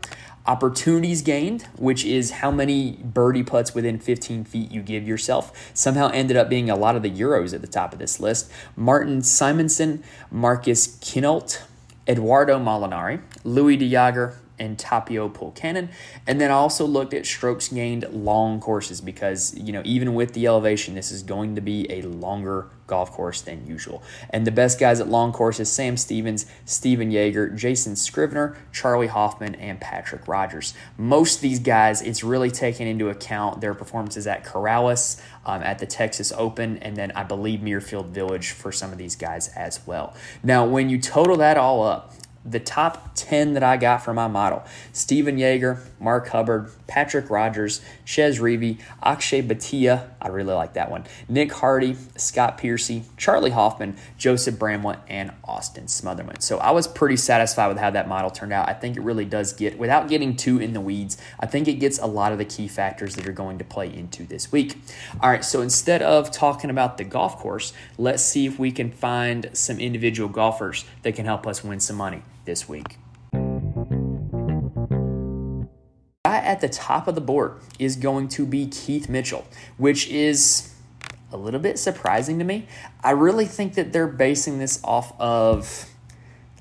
opportunities 0.48 1.20
gained, 1.20 1.62
which 1.76 2.06
is 2.06 2.30
how 2.30 2.50
many 2.50 2.92
birdie 3.04 3.42
putts 3.42 3.74
within 3.74 3.98
15 3.98 4.44
feet 4.44 4.72
you 4.72 4.80
give 4.80 5.06
yourself, 5.06 5.70
somehow 5.74 6.08
ended 6.08 6.38
up 6.38 6.48
being 6.48 6.70
a 6.70 6.74
lot 6.74 6.96
of 6.96 7.02
the 7.02 7.10
Euros 7.10 7.52
at 7.52 7.60
the 7.60 7.66
top 7.66 7.92
of 7.92 7.98
this 7.98 8.18
list. 8.18 8.50
Martin 8.74 9.20
Simonsen, 9.20 10.02
Marcus 10.30 10.96
Kinhult, 10.96 11.60
Edoardo 12.06 12.58
Molinari, 12.58 13.20
Louis 13.44 13.76
De 13.76 13.88
Jager, 13.88 14.38
and 14.58 14.78
Tapio 14.78 15.28
Pulkkanen. 15.28 15.88
And 16.26 16.40
then 16.40 16.50
I 16.50 16.55
also 16.55 16.87
looked 16.87 17.14
at 17.14 17.26
strokes 17.26 17.69
gained 17.69 18.06
long 18.10 18.60
courses 18.60 19.00
because, 19.00 19.56
you 19.56 19.72
know, 19.72 19.82
even 19.84 20.14
with 20.14 20.34
the 20.34 20.46
elevation, 20.46 20.94
this 20.94 21.10
is 21.10 21.22
going 21.22 21.55
to 21.55 21.60
be 21.60 21.90
a 21.90 22.02
longer 22.02 22.70
golf 22.88 23.12
course 23.12 23.43
than 23.43 23.64
usual. 23.66 24.02
And 24.31 24.46
the 24.46 24.50
best 24.50 24.81
guys 24.81 24.99
at 24.99 25.08
long 25.08 25.32
courses 25.32 25.70
Sam 25.70 25.96
Stevens, 25.96 26.46
Stephan 26.64 27.12
Jaeger, 27.12 27.50
Jason 27.50 27.94
Scrivener, 27.94 28.56
Charley 28.72 29.06
Hoffman, 29.06 29.55
and 29.55 29.81
Patrick 29.81 30.26
Rodgers. 30.26 30.75
Most 30.96 31.37
of 31.37 31.43
these 31.43 31.60
guys, 31.60 32.02
it's 32.02 32.25
really 32.25 32.50
taken 32.50 32.88
into 32.88 33.10
account 33.10 33.60
their 33.60 33.75
performances 33.75 34.26
at 34.26 34.44
Corales, 34.44 35.20
um, 35.46 35.62
at 35.62 35.78
the 35.78 35.87
Texas 35.87 36.32
Open, 36.37 36.78
and 36.78 36.96
then 36.96 37.12
I 37.12 37.22
believe 37.22 37.60
Muirfield 37.60 38.06
Village 38.06 38.50
for 38.50 38.72
some 38.72 38.90
of 38.90 38.99
these 38.99 39.14
guys 39.14 39.49
as 39.49 39.87
well. 39.87 40.14
Now, 40.43 40.66
when 40.66 40.88
you 40.88 40.99
total 40.99 41.37
that 41.37 41.56
all 41.56 41.82
up, 41.82 42.12
the 42.44 42.61
top 42.61 43.11
10 43.14 43.55
that 43.55 43.62
I 43.62 43.76
got 43.76 44.02
from 44.02 44.17
my 44.17 44.29
model 44.29 44.64
Stephan 44.93 45.38
Jaeger, 45.38 45.82
Mark 46.00 46.29
Hubbard, 46.29 46.70
Patrick 46.87 47.31
Rodgers, 47.31 47.81
Chez 48.05 48.38
Reavie, 48.38 48.79
Akshay 49.02 49.43
Bhatia, 49.43 50.08
I 50.20 50.29
really 50.29 50.55
like 50.55 50.75
that 50.75 50.90
one, 50.90 51.05
Nick 51.29 51.52
Hardy, 51.52 51.96
Scott 52.17 52.58
Piercy, 52.58 53.05
Charley 53.17 53.50
Hoffman, 53.50 53.96
Joseph 54.17 54.58
Bramlett, 54.58 55.00
and 55.08 55.32
Austin 55.44 55.85
Smotherman. 55.85 56.40
So 56.40 56.58
I 56.58 56.70
was 56.70 56.87
pretty 56.87 57.17
satisfied 57.17 57.69
with 57.69 57.79
how 57.79 57.90
that 57.90 58.08
model 58.08 58.31
turned 58.31 58.52
out. 58.52 58.69
I 58.69 58.73
think 58.73 58.96
it 58.96 59.02
really 59.02 59.25
does 59.25 59.52
get, 59.52 59.79
without 59.79 60.08
getting 60.08 60.37
too 60.37 60.58
in 60.58 60.73
the 60.73 60.81
weeds, 60.81 61.19
I 61.38 61.46
think 61.46 61.69
it 61.69 61.75
gets 61.75 61.99
a 61.99 62.06
lot 62.06 62.32
of 62.32 62.38
the 62.38 62.44
key 62.44 62.69
factors 62.69 63.17
that 63.17 63.26
are 63.26 63.32
going 63.32 63.58
to 63.58 63.64
play 63.64 63.93
into 63.93 64.25
this 64.25 64.50
week. 64.50 64.79
All 65.20 65.31
right, 65.31 65.44
so 65.44 65.61
instead 65.61 66.02
of 66.02 66.31
talking 66.31 66.70
about 66.70 66.99
the 66.99 67.05
golf 67.05 67.38
course, 67.38 67.73
let's 67.96 68.23
see 68.23 68.46
if 68.46 68.58
we 68.58 68.70
can 68.70 68.91
find 68.91 69.50
some 69.52 69.79
individual 69.79 70.29
golfers 70.29 70.84
that 71.02 71.14
can 71.14 71.26
help 71.26 71.46
us 71.46 71.62
win 71.62 71.81
some 71.81 71.96
money 71.96 72.22
this 72.48 72.69
week. 72.69 72.96
Guy 76.24 76.38
at 76.38 76.60
the 76.60 76.69
top 76.69 77.06
of 77.06 77.14
the 77.14 77.20
board 77.20 77.60
is 77.78 77.94
going 77.94 78.28
to 78.28 78.46
be 78.46 78.67
Keith 78.67 79.08
Mitchell, 79.08 79.46
which 79.76 80.08
is 80.08 80.74
a 81.31 81.36
little 81.36 81.60
bit 81.60 81.78
surprising 81.78 82.38
to 82.38 82.44
me. 82.44 82.67
I 83.05 83.10
really 83.10 83.44
think 83.44 83.74
that 83.74 83.93
they're 83.93 84.08
basing 84.08 84.58
this 84.58 84.81
off 84.82 85.12
of 85.20 85.84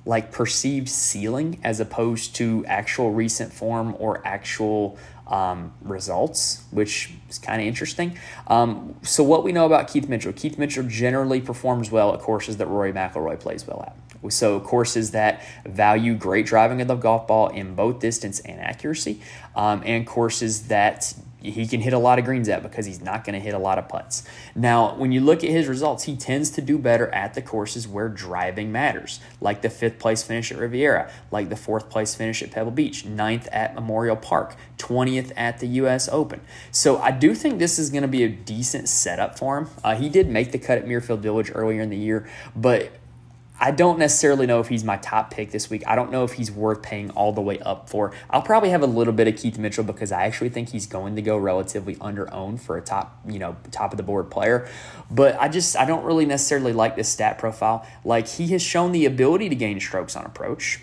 like 0.06 0.32
perceived 0.32 0.90
ceiling 0.90 1.60
as 1.64 1.80
opposed 1.80 2.36
to 2.36 2.66
actual 2.66 3.12
recent 3.12 3.54
form 3.54 3.96
or 3.98 4.22
actual 4.26 4.98
um, 5.28 5.74
results, 5.82 6.64
which 6.72 7.12
is 7.30 7.40
kind 7.40 7.62
of 7.62 7.68
interesting. 7.68 8.18
Um, 8.48 8.96
so, 9.04 9.24
what 9.24 9.44
we 9.44 9.52
know 9.52 9.66
about 9.66 9.88
Keith 9.88 10.08
Mitchell 10.08 10.34
Keith 10.34 10.58
Mitchell 10.58 10.84
generally 10.84 11.42
performs 11.42 11.92
well 11.92 12.14
at 12.14 12.20
courses 12.20 12.58
that 12.58 12.68
Rory 12.68 12.94
McIlroy 12.94 13.40
plays 13.40 13.66
well 13.66 13.84
at. 13.88 14.07
So, 14.30 14.60
courses 14.60 15.12
that 15.12 15.44
value 15.66 16.16
great 16.16 16.46
driving 16.46 16.82
of 16.82 16.88
the 16.88 16.96
golf 16.96 17.28
ball 17.28 17.48
in 17.50 17.76
both 17.76 18.00
distance 18.00 18.40
and 18.40 18.60
accuracy, 18.60 19.22
um, 19.56 19.84
and 19.86 20.06
courses 20.06 20.68
that 20.68 21.14
he 21.52 21.68
can 21.68 21.82
hit 21.82 21.94
a 21.94 22.00
lot 22.00 22.20
of 22.20 22.26
greens 22.26 22.50
at 22.50 22.64
because 22.64 22.86
he's 22.86 23.02
not 23.02 23.24
going 23.24 23.34
to 23.34 23.40
hit 23.40 23.54
a 23.54 23.60
lot 23.60 23.78
of 23.78 23.88
putts. 23.88 24.24
Now, 24.56 24.96
when 24.96 25.12
you 25.12 25.22
look 25.22 25.44
at 25.44 25.50
his 25.50 25.68
results, 25.68 26.04
he 26.04 26.16
tends 26.16 26.50
to 26.52 26.62
do 26.62 26.78
better 26.78 27.14
at 27.14 27.34
the 27.36 27.42
courses 27.42 27.88
where 27.88 28.10
driving 28.10 28.72
matters, 28.72 29.20
like 29.40 29.62
the 29.62 29.70
fifth 29.70 30.00
place 30.00 30.24
finish 30.24 30.52
at 30.52 30.58
Riviera, 30.58 31.12
like 31.32 31.50
the 31.50 31.56
fourth 31.56 31.90
place 31.90 32.16
finish 32.16 32.42
at 32.42 32.52
Pebble 32.52 32.72
Beach, 32.72 33.06
ninth 33.06 33.48
at 33.52 33.76
Memorial 33.76 34.16
Park, 34.16 34.56
20th 34.78 35.32
at 35.38 35.60
the 35.60 35.68
U.S. 35.68 36.10
Open. 36.10 36.42
So 36.72 36.98
I 36.98 37.12
do 37.12 37.36
think 37.36 37.60
this 37.60 37.78
is 37.78 37.90
going 37.90 38.04
to 38.04 38.08
be 38.08 38.24
a 38.24 38.30
decent 38.30 38.90
setup 38.90 39.38
for 39.38 39.58
him. 39.58 39.70
Uh, 39.84 39.96
he 39.96 40.10
did 40.10 40.28
make 40.28 40.52
the 40.52 40.60
cut 40.60 40.80
at 40.80 40.86
Muirfield 40.86 41.20
Village 41.20 41.52
earlier 41.54 41.82
in 41.82 41.90
the 41.90 41.98
year, 41.98 42.28
but 42.56 42.92
I 43.60 43.72
don't 43.72 43.98
necessarily 43.98 44.46
know 44.46 44.60
if 44.60 44.68
he's 44.68 44.84
my 44.84 44.98
top 44.98 45.32
pick 45.32 45.52
this 45.52 45.70
week. 45.70 45.84
I 45.88 45.96
don't 45.96 46.12
know 46.12 46.24
if 46.24 46.34
he's 46.34 46.52
worth 46.52 46.82
paying 46.84 47.10
all 47.12 47.34
the 47.34 47.42
way 47.42 47.60
up 47.60 47.90
for. 47.90 48.14
I'll 48.30 48.42
probably 48.42 48.70
have 48.70 48.84
a 48.84 48.88
little 48.88 49.14
bit 49.14 49.28
of 49.28 49.36
Keith 49.36 49.58
Mitchell 49.58 49.84
because 49.84 50.12
I 50.12 50.24
actually 50.24 50.50
think 50.50 50.70
he's 50.70 50.86
going 50.86 51.16
to 51.16 51.22
go 51.22 51.38
relatively 51.38 51.98
under 52.00 52.32
owned 52.34 52.62
for 52.62 52.78
a 52.78 52.82
top, 52.82 53.20
you 53.28 53.40
know, 53.40 53.56
top 53.72 53.92
of 53.92 53.98
the 53.98 54.04
board 54.04 54.30
player. 54.30 54.68
But 55.10 55.40
I 55.42 55.48
just 55.48 55.76
I 55.76 55.86
don't 55.86 56.04
really 56.04 56.26
necessarily 56.26 56.74
like 56.74 56.96
this 56.96 57.10
stat 57.10 57.40
profile. 57.40 57.86
Like 58.06 58.28
he 58.28 58.48
has 58.50 58.62
shown 58.62 58.92
the 58.92 59.06
ability 59.06 59.50
to 59.50 59.56
gain 59.56 59.80
strokes 59.80 60.16
on 60.16 60.26
approach 60.26 60.80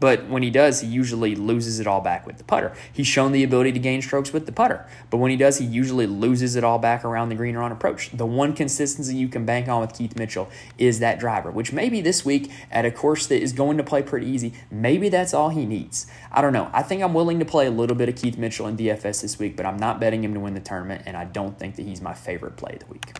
But 0.00 0.28
when 0.28 0.42
he 0.42 0.50
does, 0.50 0.80
he 0.80 0.88
usually 0.88 1.34
loses 1.34 1.80
it 1.80 1.86
all 1.86 2.00
back 2.00 2.26
with 2.26 2.38
the 2.38 2.44
putter. 2.44 2.74
He's 2.92 3.06
shown 3.06 3.32
the 3.32 3.44
ability 3.44 3.72
to 3.72 3.78
gain 3.78 4.02
strokes 4.02 4.32
with 4.32 4.46
the 4.46 4.52
putter, 4.52 4.86
but 5.08 5.18
when 5.18 5.30
he 5.30 5.36
does, 5.36 5.58
he 5.58 5.64
usually 5.64 6.06
loses 6.06 6.56
it 6.56 6.64
all 6.64 6.78
back 6.78 7.04
around 7.04 7.28
the 7.28 7.34
green 7.34 7.54
or 7.56 7.62
on 7.62 7.72
approach. 7.72 8.10
The 8.10 8.26
one 8.26 8.54
consistency 8.54 9.16
you 9.16 9.28
can 9.28 9.46
bank 9.46 9.68
on 9.68 9.80
with 9.80 9.94
Keith 9.94 10.16
Mitchell 10.16 10.48
is 10.78 10.98
that 10.98 11.18
driver, 11.18 11.50
which 11.50 11.72
maybe 11.72 12.00
this 12.00 12.24
week 12.24 12.50
at 12.70 12.84
a 12.84 12.90
course 12.90 13.26
that 13.28 13.40
is 13.40 13.52
going 13.52 13.76
to 13.78 13.84
play 13.84 14.02
pretty 14.02 14.26
easy, 14.26 14.52
maybe 14.70 15.08
that's 15.08 15.32
all 15.32 15.50
he 15.50 15.64
needs. 15.64 16.06
I 16.32 16.42
don't 16.42 16.52
know. 16.52 16.70
I 16.72 16.82
think 16.82 17.02
I'm 17.02 17.14
willing 17.14 17.38
to 17.38 17.44
play 17.44 17.66
a 17.66 17.70
little 17.70 17.96
bit 17.96 18.08
of 18.08 18.16
Keith 18.16 18.36
Mitchell 18.36 18.66
in 18.66 18.76
DFS 18.76 19.22
this 19.22 19.38
week, 19.38 19.56
but 19.56 19.64
I'm 19.64 19.78
not 19.78 20.00
betting 20.00 20.24
him 20.24 20.34
to 20.34 20.40
win 20.40 20.54
the 20.54 20.60
tournament, 20.60 21.04
and 21.06 21.16
I 21.16 21.24
don't 21.24 21.58
think 21.58 21.76
that 21.76 21.82
he's 21.82 22.00
my 22.00 22.14
favorite 22.14 22.56
play 22.56 22.72
of 22.74 22.80
the 22.80 22.92
week. 22.92 23.14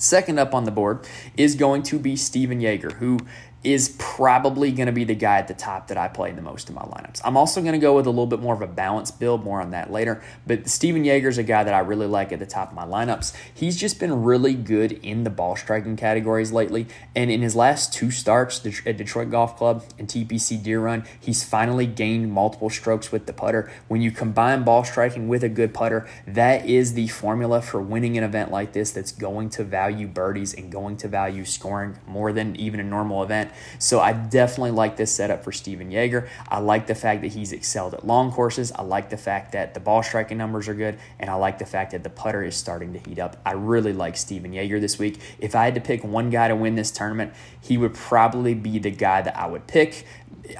Second 0.00 0.38
up 0.38 0.54
on 0.54 0.62
the 0.62 0.70
board 0.70 1.04
is 1.36 1.56
going 1.56 1.82
to 1.82 1.98
be 1.98 2.14
Stephan 2.14 2.60
Jaeger, 2.60 2.90
who 2.90 3.18
is 3.64 3.96
probably 3.98 4.70
going 4.70 4.86
to 4.86 4.92
be 4.92 5.02
the 5.02 5.14
guy 5.14 5.38
at 5.38 5.48
the 5.48 5.54
top 5.54 5.88
that 5.88 5.96
I 5.96 6.06
play 6.06 6.30
the 6.30 6.42
most 6.42 6.68
in 6.68 6.76
my 6.76 6.82
lineups. 6.82 7.20
I'm 7.24 7.36
also 7.36 7.60
going 7.60 7.72
to 7.72 7.78
go 7.78 7.96
with 7.96 8.06
a 8.06 8.10
little 8.10 8.26
bit 8.26 8.38
more 8.38 8.54
of 8.54 8.62
a 8.62 8.68
balanced 8.68 9.18
build, 9.18 9.42
more 9.42 9.60
on 9.60 9.72
that 9.72 9.90
later. 9.90 10.22
But 10.46 10.68
Stephan 10.68 11.04
Jaeger 11.04 11.28
is 11.28 11.38
a 11.38 11.42
guy 11.42 11.64
that 11.64 11.74
I 11.74 11.80
really 11.80 12.06
like 12.06 12.30
at 12.30 12.38
the 12.38 12.46
top 12.46 12.70
of 12.70 12.76
my 12.76 12.84
lineups. 12.84 13.34
He's 13.52 13.76
just 13.76 13.98
been 13.98 14.22
really 14.22 14.54
good 14.54 14.92
in 14.92 15.24
the 15.24 15.30
ball 15.30 15.56
striking 15.56 15.96
categories 15.96 16.52
lately. 16.52 16.86
And 17.16 17.30
in 17.30 17.42
his 17.42 17.56
last 17.56 17.92
two 17.92 18.12
starts 18.12 18.64
at 18.86 18.96
Detroit 18.96 19.30
Golf 19.30 19.56
Club 19.56 19.84
and 19.98 20.06
TPC 20.06 20.62
Deer 20.62 20.80
Run, 20.80 21.04
he's 21.18 21.42
finally 21.42 21.86
gained 21.86 22.32
multiple 22.32 22.70
strokes 22.70 23.10
with 23.10 23.26
the 23.26 23.32
putter. 23.32 23.70
When 23.88 24.00
you 24.00 24.12
combine 24.12 24.62
ball 24.62 24.84
striking 24.84 25.26
with 25.26 25.42
a 25.42 25.48
good 25.48 25.74
putter, 25.74 26.08
that 26.28 26.64
is 26.64 26.94
the 26.94 27.08
formula 27.08 27.60
for 27.60 27.80
winning 27.82 28.16
an 28.16 28.22
event 28.22 28.52
like 28.52 28.72
this 28.72 28.92
that's 28.92 29.10
going 29.10 29.50
to 29.50 29.64
value 29.64 30.06
birdies 30.06 30.54
and 30.54 30.70
going 30.70 30.96
to 30.98 31.08
value 31.08 31.44
scoring 31.44 31.98
more 32.06 32.32
than 32.32 32.54
even 32.54 32.78
a 32.78 32.84
normal 32.84 33.22
event. 33.24 33.50
So 33.78 34.00
I 34.00 34.12
definitely 34.12 34.72
like 34.72 34.96
this 34.96 35.14
setup 35.14 35.44
for 35.44 35.52
Stephan 35.52 35.90
Jaeger. 35.90 36.28
I 36.48 36.58
like 36.58 36.86
the 36.86 36.94
fact 36.94 37.22
that 37.22 37.28
he's 37.28 37.52
excelled 37.52 37.94
at 37.94 38.06
long 38.06 38.32
courses. 38.32 38.72
I 38.72 38.82
like 38.82 39.10
the 39.10 39.16
fact 39.16 39.52
that 39.52 39.74
the 39.74 39.80
ball 39.80 40.02
striking 40.02 40.38
numbers 40.38 40.68
are 40.68 40.74
good. 40.74 40.98
And 41.18 41.30
I 41.30 41.34
like 41.34 41.58
the 41.58 41.66
fact 41.66 41.92
that 41.92 42.02
the 42.02 42.10
putter 42.10 42.42
is 42.42 42.56
starting 42.56 42.92
to 42.92 42.98
heat 42.98 43.18
up. 43.18 43.36
I 43.44 43.52
really 43.52 43.92
like 43.92 44.16
Stephan 44.16 44.52
Jaeger 44.52 44.80
this 44.80 44.98
week. 44.98 45.20
If 45.38 45.54
I 45.54 45.64
had 45.64 45.74
to 45.74 45.80
pick 45.80 46.04
one 46.04 46.30
guy 46.30 46.48
to 46.48 46.56
win 46.56 46.74
this 46.74 46.90
tournament, 46.90 47.32
he 47.60 47.76
would 47.76 47.94
probably 47.94 48.54
be 48.54 48.78
the 48.78 48.90
guy 48.90 49.22
that 49.22 49.36
I 49.36 49.46
would 49.46 49.66
pick. 49.66 50.06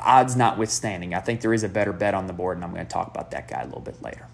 Odds 0.00 0.36
notwithstanding, 0.36 1.14
I 1.14 1.20
think 1.20 1.40
there 1.40 1.54
is 1.54 1.62
a 1.62 1.68
better 1.68 1.92
bet 1.92 2.14
on 2.14 2.26
the 2.26 2.32
board, 2.34 2.58
and 2.58 2.64
I'm 2.64 2.74
going 2.74 2.84
to 2.84 2.92
talk 2.92 3.08
about 3.08 3.30
that 3.30 3.48
guy 3.48 3.62
a 3.62 3.64
little 3.64 3.80
bit 3.80 4.02
later. 4.02 4.26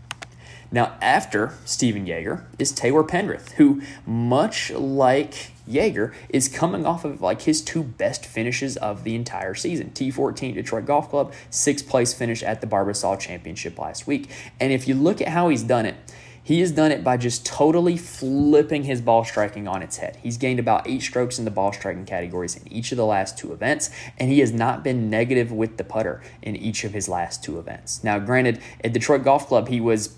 Now, 0.70 0.96
after 1.00 1.54
Stephan 1.64 2.06
Jaeger 2.06 2.46
is 2.58 2.72
Taylor 2.72 3.02
Pendrith, 3.02 3.52
who, 3.52 3.82
much 4.06 4.70
like 4.70 5.52
Jaeger, 5.66 6.14
is 6.28 6.48
coming 6.48 6.84
off 6.84 7.04
of 7.04 7.20
like 7.20 7.42
his 7.42 7.62
two 7.62 7.82
best 7.82 8.26
finishes 8.26 8.76
of 8.76 9.04
the 9.04 9.14
entire 9.14 9.54
season. 9.54 9.90
T14 9.90 10.54
Detroit 10.54 10.86
Golf 10.86 11.10
Club, 11.10 11.32
sixth 11.50 11.88
place 11.88 12.12
finish 12.12 12.42
at 12.42 12.60
the 12.60 12.66
Barbasol 12.66 13.18
Championship 13.18 13.78
last 13.78 14.06
week. 14.06 14.30
And 14.60 14.72
if 14.72 14.88
you 14.88 14.94
look 14.94 15.20
at 15.20 15.28
how 15.28 15.48
he's 15.48 15.62
done 15.62 15.86
it, 15.86 15.96
he 16.44 16.60
has 16.60 16.70
done 16.72 16.92
it 16.92 17.02
by 17.02 17.16
just 17.16 17.46
totally 17.46 17.96
flipping 17.96 18.84
his 18.84 19.00
ball 19.00 19.24
striking 19.24 19.66
on 19.66 19.82
its 19.82 19.96
head. 19.96 20.18
He's 20.22 20.36
gained 20.36 20.60
about 20.60 20.86
eight 20.86 21.00
strokes 21.00 21.38
in 21.38 21.46
the 21.46 21.50
ball 21.50 21.72
striking 21.72 22.04
categories 22.04 22.54
in 22.54 22.70
each 22.70 22.92
of 22.92 22.98
the 22.98 23.06
last 23.06 23.38
two 23.38 23.54
events, 23.54 23.88
and 24.18 24.30
he 24.30 24.40
has 24.40 24.52
not 24.52 24.84
been 24.84 25.08
negative 25.08 25.50
with 25.50 25.78
the 25.78 25.84
putter 25.84 26.22
in 26.42 26.54
each 26.54 26.84
of 26.84 26.92
his 26.92 27.08
last 27.08 27.42
two 27.42 27.58
events. 27.58 28.04
Now, 28.04 28.18
granted, 28.18 28.60
at 28.84 28.92
Detroit 28.92 29.24
Golf 29.24 29.46
Club, 29.46 29.68
he 29.68 29.80
was 29.80 30.14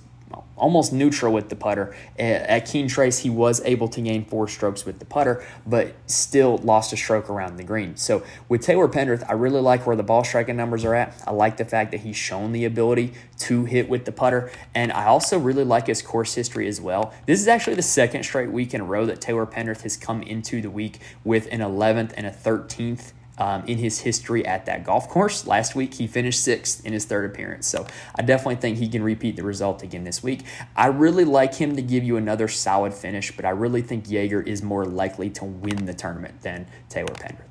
almost 0.56 0.92
neutral 0.92 1.32
with 1.32 1.48
the 1.48 1.56
putter. 1.56 1.94
At 2.18 2.66
Keene 2.66 2.88
Trace, 2.88 3.18
he 3.18 3.30
was 3.30 3.60
able 3.64 3.88
to 3.88 4.00
gain 4.00 4.24
four 4.24 4.48
strokes 4.48 4.84
with 4.84 4.98
the 4.98 5.04
putter, 5.04 5.44
but 5.66 5.94
still 6.06 6.58
lost 6.58 6.92
a 6.92 6.96
stroke 6.96 7.30
around 7.30 7.56
the 7.56 7.64
green. 7.64 7.96
So 7.96 8.24
with 8.48 8.62
Taylor 8.62 8.88
Pendrith, 8.88 9.24
I 9.28 9.32
really 9.34 9.60
like 9.60 9.86
where 9.86 9.96
the 9.96 10.02
ball 10.02 10.24
striking 10.24 10.56
numbers 10.56 10.84
are 10.84 10.94
at. 10.94 11.22
I 11.26 11.32
like 11.32 11.56
the 11.56 11.64
fact 11.64 11.90
that 11.92 12.00
he's 12.00 12.16
shown 12.16 12.52
the 12.52 12.64
ability 12.64 13.12
to 13.40 13.64
hit 13.64 13.88
with 13.88 14.04
the 14.04 14.12
putter, 14.12 14.50
and 14.74 14.92
I 14.92 15.06
also 15.06 15.38
really 15.38 15.64
like 15.64 15.86
his 15.86 16.02
course 16.02 16.34
history 16.34 16.66
as 16.68 16.80
well. 16.80 17.12
This 17.26 17.40
is 17.40 17.48
actually 17.48 17.76
the 17.76 17.82
second 17.82 18.24
straight 18.24 18.50
week 18.50 18.74
in 18.74 18.80
a 18.80 18.84
row 18.84 19.06
that 19.06 19.20
Taylor 19.20 19.46
Pendrith 19.46 19.82
has 19.82 19.96
come 19.96 20.22
into 20.22 20.60
the 20.60 20.70
week 20.70 21.00
with 21.24 21.48
an 21.52 21.60
11th 21.60 22.12
and 22.16 22.26
a 22.26 22.30
13th 22.30 23.12
um, 23.38 23.64
in 23.66 23.78
his 23.78 24.00
history 24.00 24.46
at 24.46 24.66
that 24.66 24.84
golf 24.84 25.08
course. 25.08 25.46
Last 25.46 25.74
week, 25.74 25.94
he 25.94 26.06
finished 26.06 26.42
sixth 26.42 26.84
in 26.84 26.92
his 26.92 27.04
third 27.04 27.30
appearance. 27.30 27.66
So 27.66 27.86
I 28.14 28.22
definitely 28.22 28.56
think 28.56 28.78
he 28.78 28.88
can 28.88 29.02
repeat 29.02 29.36
the 29.36 29.42
result 29.42 29.82
again 29.82 30.04
this 30.04 30.22
week. 30.22 30.42
I 30.74 30.86
really 30.86 31.24
like 31.24 31.54
him 31.54 31.76
to 31.76 31.82
give 31.82 32.04
you 32.04 32.16
another 32.16 32.48
solid 32.48 32.94
finish, 32.94 33.34
but 33.34 33.44
I 33.44 33.50
really 33.50 33.82
think 33.82 34.08
Jaeger 34.08 34.40
is 34.40 34.62
more 34.62 34.84
likely 34.84 35.30
to 35.30 35.44
win 35.44 35.86
the 35.86 35.94
tournament 35.94 36.42
than 36.42 36.66
Taylor 36.88 37.14
Pendrith. 37.14 37.42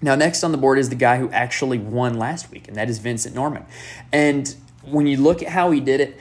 Now, 0.00 0.14
next 0.14 0.44
on 0.44 0.52
the 0.52 0.58
board 0.58 0.78
is 0.78 0.90
the 0.90 0.94
guy 0.94 1.18
who 1.18 1.28
actually 1.30 1.78
won 1.78 2.18
last 2.18 2.50
week, 2.50 2.68
and 2.68 2.76
that 2.76 2.88
is 2.88 2.98
Vincent 2.98 3.34
Norrman. 3.34 3.66
And 4.12 4.54
when 4.82 5.06
you 5.06 5.16
look 5.16 5.42
at 5.42 5.48
how 5.48 5.70
he 5.72 5.80
did 5.80 6.00
it, 6.00 6.20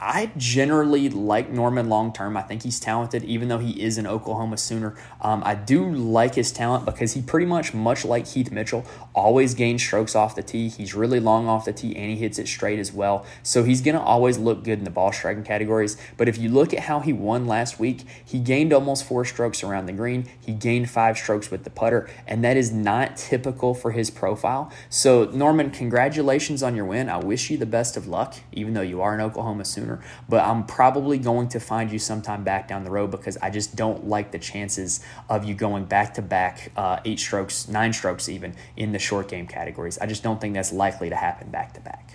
I 0.00 0.32
generally 0.36 1.08
like 1.08 1.52
Norrman 1.52 1.88
long 1.88 2.12
term. 2.12 2.36
I 2.36 2.42
think 2.42 2.64
he's 2.64 2.80
talented, 2.80 3.22
even 3.22 3.46
though 3.46 3.58
he 3.58 3.80
is 3.80 3.96
an 3.96 4.08
Oklahoma 4.08 4.56
Sooner. 4.56 4.96
Um, 5.20 5.42
I 5.46 5.54
do 5.54 5.88
like 5.88 6.34
his 6.34 6.50
talent 6.50 6.84
because 6.84 7.12
he 7.12 7.22
pretty 7.22 7.46
much, 7.46 7.72
much 7.72 8.04
like 8.04 8.26
Heath 8.26 8.50
Mitchell, 8.50 8.84
always 9.14 9.54
gains 9.54 9.82
strokes 9.82 10.16
off 10.16 10.34
the 10.34 10.42
tee. 10.42 10.68
He's 10.68 10.94
really 10.94 11.20
long 11.20 11.46
off 11.46 11.64
the 11.64 11.72
tee 11.72 11.94
and 11.94 12.10
he 12.10 12.16
hits 12.16 12.40
it 12.40 12.48
straight 12.48 12.80
as 12.80 12.92
well. 12.92 13.24
So 13.44 13.62
he's 13.62 13.80
going 13.82 13.94
to 13.94 14.02
always 14.02 14.36
look 14.36 14.64
good 14.64 14.78
in 14.78 14.84
the 14.84 14.90
ball 14.90 15.12
striking 15.12 15.44
categories. 15.44 15.96
But 16.16 16.28
if 16.28 16.38
you 16.38 16.48
look 16.48 16.74
at 16.74 16.80
how 16.80 16.98
he 16.98 17.12
won 17.12 17.46
last 17.46 17.78
week, 17.78 18.02
he 18.24 18.40
gained 18.40 18.72
almost 18.72 19.04
four 19.04 19.24
strokes 19.24 19.62
around 19.62 19.86
the 19.86 19.92
green. 19.92 20.28
He 20.40 20.52
gained 20.52 20.90
five 20.90 21.16
strokes 21.16 21.52
with 21.52 21.62
the 21.62 21.70
putter, 21.70 22.10
and 22.26 22.42
that 22.42 22.56
is 22.56 22.72
not 22.72 23.16
typical 23.16 23.74
for 23.74 23.92
his 23.92 24.10
profile. 24.10 24.72
So, 24.90 25.26
Norrman, 25.28 25.72
congratulations 25.72 26.62
on 26.62 26.74
your 26.74 26.84
win. 26.84 27.08
I 27.08 27.18
wish 27.18 27.48
you 27.48 27.56
the 27.56 27.66
best 27.66 27.96
of 27.96 28.08
luck, 28.08 28.34
even 28.52 28.74
though 28.74 28.80
you 28.80 29.00
are 29.00 29.14
an 29.14 29.20
Oklahoma 29.20 29.64
Sooner 29.64 29.83
sooner. 29.84 30.00
But 30.28 30.44
I'm 30.44 30.64
probably 30.64 31.18
going 31.18 31.48
to 31.48 31.60
find 31.60 31.90
you 31.90 31.98
sometime 31.98 32.44
back 32.44 32.68
down 32.68 32.84
the 32.84 32.90
road 32.90 33.10
because 33.10 33.36
I 33.38 33.50
just 33.50 33.76
don't 33.76 34.06
like 34.08 34.32
the 34.32 34.38
chances 34.38 35.04
of 35.28 35.44
you 35.44 35.54
going 35.54 35.84
back 35.84 36.14
to 36.14 36.22
back 36.22 36.72
uh, 36.76 37.00
eight 37.04 37.20
strokes, 37.20 37.68
nine 37.68 37.92
strokes 37.92 38.28
even 38.28 38.54
in 38.76 38.92
the 38.92 38.98
short 38.98 39.28
game 39.28 39.46
categories. 39.46 39.98
I 39.98 40.06
just 40.06 40.22
don't 40.22 40.40
think 40.40 40.54
that's 40.54 40.72
likely 40.72 41.10
to 41.10 41.16
happen 41.16 41.50
back 41.50 41.74
to 41.74 41.80
back. 41.80 42.12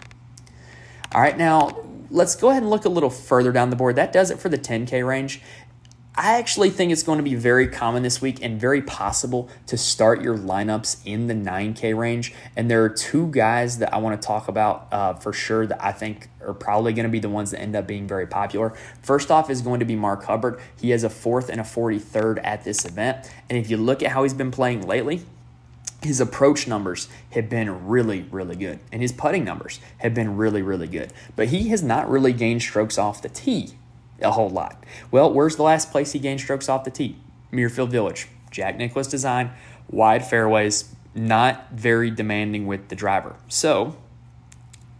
All 1.14 1.22
right, 1.22 1.38
now 1.38 1.84
let's 2.12 2.36
go 2.36 2.50
ahead 2.50 2.64
and 2.64 2.70
look 2.70 2.86
a 2.86 2.90
little 2.90 3.10
further 3.10 3.52
down 3.52 3.70
the 3.70 3.76
board. 3.76 3.96
That 3.96 4.12
does 4.12 4.32
it 4.32 4.40
for 4.40 4.50
the 4.50 4.58
10K 4.58 5.06
range. 5.06 5.42
I 6.22 6.38
actually 6.38 6.70
think 6.70 6.92
it's 6.92 7.02
going 7.02 7.16
to 7.16 7.24
be 7.24 7.36
very 7.36 7.66
common 7.66 8.04
this 8.04 8.22
week 8.22 8.44
and 8.44 8.60
very 8.60 8.82
possible 8.82 9.48
to 9.68 9.78
start 9.78 10.22
your 10.22 10.38
lineups 10.38 11.00
in 11.06 11.28
the 11.28 11.34
9K 11.34 11.98
range. 11.98 12.34
And 12.58 12.70
there 12.70 12.84
are 12.84 12.90
two 12.90 13.28
guys 13.28 13.78
that 13.78 13.94
I 13.94 14.00
want 14.00 14.22
to 14.22 14.28
talk 14.28 14.50
about 14.50 14.90
uh, 14.92 15.14
for 15.14 15.32
sure 15.32 15.66
that 15.66 15.82
I 15.82 15.94
think 15.94 16.28
are 16.46 16.54
probably 16.54 16.92
going 16.92 17.06
to 17.06 17.10
be 17.10 17.22
the 17.22 17.30
ones 17.30 17.52
that 17.52 17.62
end 17.62 17.74
up 17.74 17.88
being 17.88 18.06
very 18.06 18.28
popular. 18.28 18.74
First 19.02 19.32
off 19.32 19.50
is 19.50 19.62
going 19.62 19.80
to 19.80 19.86
be 19.86 19.96
Mark 19.96 20.26
Hubbard. 20.26 20.60
He 20.82 20.90
has 20.90 21.06
a 21.06 21.10
fourth 21.10 21.48
and 21.48 21.62
a 21.62 21.64
43rd 21.64 22.42
at 22.44 22.66
this 22.66 22.84
event. 22.84 23.32
And 23.50 23.58
if 23.58 23.70
you 23.70 23.78
look 23.78 24.04
at 24.04 24.12
how 24.12 24.24
he's 24.24 24.34
been 24.34 24.52
playing 24.52 24.86
lately, 24.86 25.22
his 26.02 26.20
approach 26.20 26.68
numbers 26.68 27.08
have 27.32 27.50
been 27.50 27.88
really, 27.88 28.24
really 28.24 28.58
good, 28.58 28.80
and 28.92 29.02
his 29.02 29.12
putting 29.14 29.46
numbers 29.46 29.80
have 30.00 30.14
been 30.14 30.36
really, 30.36 30.62
really 30.62 30.88
good. 30.88 31.14
But 31.38 31.48
he 31.48 31.70
has 31.70 31.82
not 31.82 32.10
really 32.10 32.34
gained 32.34 32.62
strokes 32.62 32.98
off 32.98 33.22
the 33.22 33.30
tee 33.30 33.78
a 34.22 34.32
whole 34.32 34.50
lot. 34.50 34.84
Well, 35.12 35.34
where's 35.34 35.56
the 35.56 35.64
last 35.64 35.92
place 35.92 36.12
he 36.12 36.20
gained 36.20 36.42
strokes 36.42 36.70
off 36.70 36.84
the 36.84 36.92
tee? 36.92 37.18
Muirfield 37.52 37.90
Village. 37.90 38.28
Jack 38.52 38.78
Nicklaus 38.78 39.08
design, 39.08 39.52
wide 39.90 40.26
fairways, 40.26 40.94
not 41.14 41.72
very 41.72 42.10
demanding 42.12 42.68
with 42.68 42.90
the 42.90 42.96
driver. 42.96 43.36
So 43.48 43.96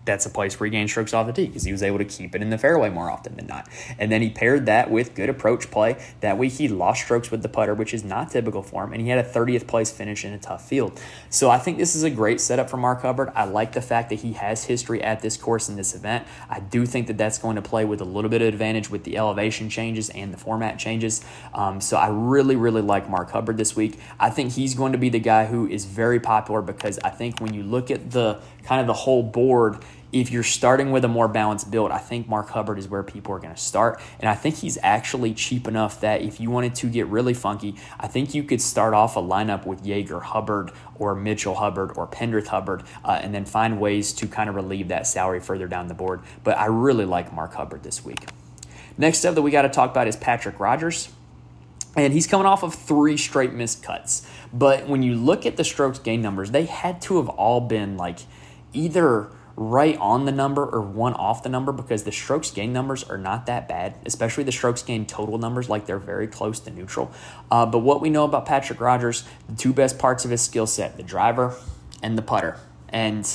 that's 0.10 0.26
a 0.26 0.30
place 0.30 0.60
where 0.60 0.66
he 0.66 0.72
gained 0.72 0.90
strokes 0.90 1.14
off 1.14 1.28
the 1.28 1.34
tee 1.34 1.46
because 1.46 1.64
he 1.64 1.72
was 1.72 1.84
able 1.84 2.00
to 2.00 2.06
keep 2.06 2.34
it 2.34 2.42
in 2.42 2.50
the 2.50 2.58
fairway 2.58 2.90
more 2.90 3.12
often 3.12 3.36
than 3.36 3.46
not. 3.46 3.70
And 4.00 4.12
then 4.12 4.24
he 4.24 4.32
paired 4.32 4.66
that 4.66 4.90
with 4.90 5.14
good 5.14 5.30
approach 5.30 5.70
play. 5.70 6.04
That 6.22 6.38
week 6.40 6.54
he 6.54 6.68
lost 6.68 7.04
strokes 7.04 7.30
with 7.30 7.44
the 7.44 7.50
putter, 7.50 7.76
which 7.76 7.94
is 7.94 8.04
not 8.04 8.32
typical 8.32 8.64
for 8.64 8.84
him, 8.84 8.94
and 8.94 9.02
he 9.02 9.10
had 9.10 9.24
a 9.24 9.30
30th 9.30 9.68
place 9.68 9.92
finish 9.92 10.26
in 10.26 10.34
a 10.34 10.40
tough 10.40 10.68
field. 10.68 11.00
So 11.30 11.52
I 11.52 11.60
think 11.60 11.78
this 11.78 11.96
is 11.96 12.04
a 12.04 12.10
great 12.10 12.42
setup 12.42 12.70
for 12.72 12.78
Mark 12.78 13.04
Hubbard. 13.04 13.32
I 13.36 13.46
like 13.46 13.74
the 13.74 13.82
fact 13.82 14.10
that 14.10 14.16
he 14.16 14.34
has 14.34 14.64
history 14.64 15.02
at 15.04 15.22
this 15.22 15.38
course 15.38 15.70
in 15.70 15.76
this 15.76 15.94
event. 15.94 16.26
I 16.50 16.60
do 16.60 16.88
think 16.88 17.06
that 17.08 17.18
that's 17.20 17.38
going 17.38 17.56
to 17.56 17.62
play 17.62 17.86
with 17.86 18.02
a 18.02 18.06
little 18.06 18.32
bit 18.32 18.42
of 18.42 18.48
advantage 18.48 18.90
with 18.90 19.04
the 19.04 19.18
elevation 19.18 19.70
changes 19.70 20.10
and 20.10 20.34
the 20.34 20.38
format 20.38 20.80
changes. 20.80 21.24
Um, 21.54 21.82
so 21.82 21.98
I 21.98 22.10
really, 22.10 22.56
really 22.56 22.82
like 22.82 23.10
Mark 23.10 23.30
Hubbard 23.30 23.58
this 23.58 23.76
week. 23.76 24.00
I 24.20 24.32
think 24.32 24.54
he's 24.54 24.74
going 24.74 24.94
to 24.94 24.98
be 24.98 25.10
the 25.10 25.20
guy 25.20 25.46
who 25.46 25.68
is 25.68 25.86
very 25.86 26.20
popular 26.20 26.64
because 26.64 26.98
I 27.04 27.10
think 27.10 27.40
when 27.40 27.54
you 27.54 27.62
look 27.62 27.92
at 27.92 28.10
the 28.10 28.42
kind 28.64 28.82
of 28.82 28.88
the 28.88 28.94
whole 28.94 29.24
board, 29.24 29.84
if 30.12 30.32
you're 30.32 30.44
starting 30.44 30.92
with 30.92 31.06
a 31.06 31.08
more 31.08 31.28
balanced 31.28 31.70
build, 31.70 31.92
I 31.92 32.00
think 32.00 32.28
Mark 32.28 32.50
Hubbard 32.50 32.80
is 32.80 32.88
where 32.88 33.04
people 33.04 33.34
are 33.36 33.40
going 33.40 33.54
to 33.54 33.62
start. 33.62 34.02
And 34.20 34.28
I 34.28 34.36
think 34.36 34.56
he's 34.56 34.78
actually 34.82 35.34
cheap 35.34 35.68
enough 35.68 36.02
that 36.02 36.22
if 36.22 36.40
you 36.40 36.50
wanted 36.50 36.76
to 36.76 36.88
get 36.88 37.06
really 37.08 37.34
funky, 37.34 37.76
I 38.00 38.08
think 38.08 38.34
you 38.34 38.44
could 38.44 38.62
start 38.62 38.94
off 38.94 39.16
a 39.18 39.22
lineup 39.22 39.66
with 39.66 39.86
Jaeger, 39.86 40.20
Hubbard, 40.20 40.72
or 40.96 41.14
Mitchell 41.14 41.56
Hubbard, 41.56 41.92
or 41.96 42.08
Pendrith 42.08 42.48
Hubbard, 42.48 42.84
uh, 43.06 43.20
and 43.22 43.34
then 43.34 43.46
find 43.46 43.80
ways 43.80 44.12
to 44.14 44.28
kind 44.28 44.50
of 44.50 44.56
relieve 44.56 44.88
that 44.88 45.06
salary 45.06 45.40
further 45.40 45.68
down 45.68 45.88
the 45.88 45.94
board. 45.94 46.22
But 46.44 46.58
I 46.58 46.66
really 46.66 47.06
like 47.06 47.32
Mark 47.32 47.54
Hubbard 47.54 47.84
this 47.84 48.04
week. 48.04 48.30
Next 48.98 49.24
up 49.26 49.36
that 49.36 49.42
we 49.42 49.52
got 49.52 49.62
to 49.62 49.70
talk 49.70 49.92
about 49.92 50.08
is 50.08 50.16
Patrick 50.16 50.60
Rodgers. 50.60 51.10
And 51.96 52.14
he's 52.14 52.28
coming 52.28 52.46
off 52.46 52.64
of 52.64 52.76
three 52.76 53.18
straight 53.18 53.52
missed 53.54 53.82
cuts. 53.82 54.28
But 54.54 54.88
when 54.88 55.02
you 55.02 55.16
look 55.16 55.46
at 55.46 55.58
the 55.58 55.64
strokes 55.64 56.00
gain 56.00 56.22
numbers, 56.22 56.52
they 56.52 56.66
had 56.66 57.02
to 57.04 57.18
have 57.18 57.30
all 57.30 57.62
been 57.62 57.98
like 57.98 58.20
either 58.74 59.30
right 59.60 59.98
on 59.98 60.24
the 60.24 60.32
number 60.32 60.64
or 60.64 60.80
one 60.80 61.14
off 61.16 61.44
the 61.44 61.50
number 61.50 61.74
because 61.74 62.06
the 62.06 62.12
strokes 62.14 62.50
gain 62.50 62.72
numbers 62.72 63.04
are 63.04 63.18
not 63.18 63.46
that 63.48 63.68
bad, 63.68 63.94
especially 64.06 64.42
the 64.46 64.54
strokes 64.54 64.82
gain 64.82 65.06
total 65.06 65.38
numbers, 65.38 65.68
like 65.68 65.86
they're 65.86 66.00
very 66.00 66.28
close 66.28 66.62
to 66.62 66.72
neutral. 66.72 67.12
Uh, 67.52 67.66
but 67.66 67.80
what 67.80 68.00
we 68.00 68.10
know 68.10 68.24
about 68.24 68.46
Patrick 68.46 68.80
Rodgers, 68.80 69.26
the 69.50 69.56
two 69.58 69.74
best 69.74 70.00
parts 70.00 70.24
of 70.24 70.32
his 70.32 70.42
skill 70.42 70.66
set, 70.66 70.96
the 70.96 71.04
driver 71.04 71.58
and 72.02 72.18
the 72.18 72.22
putter. 72.22 72.58
And, 72.88 73.30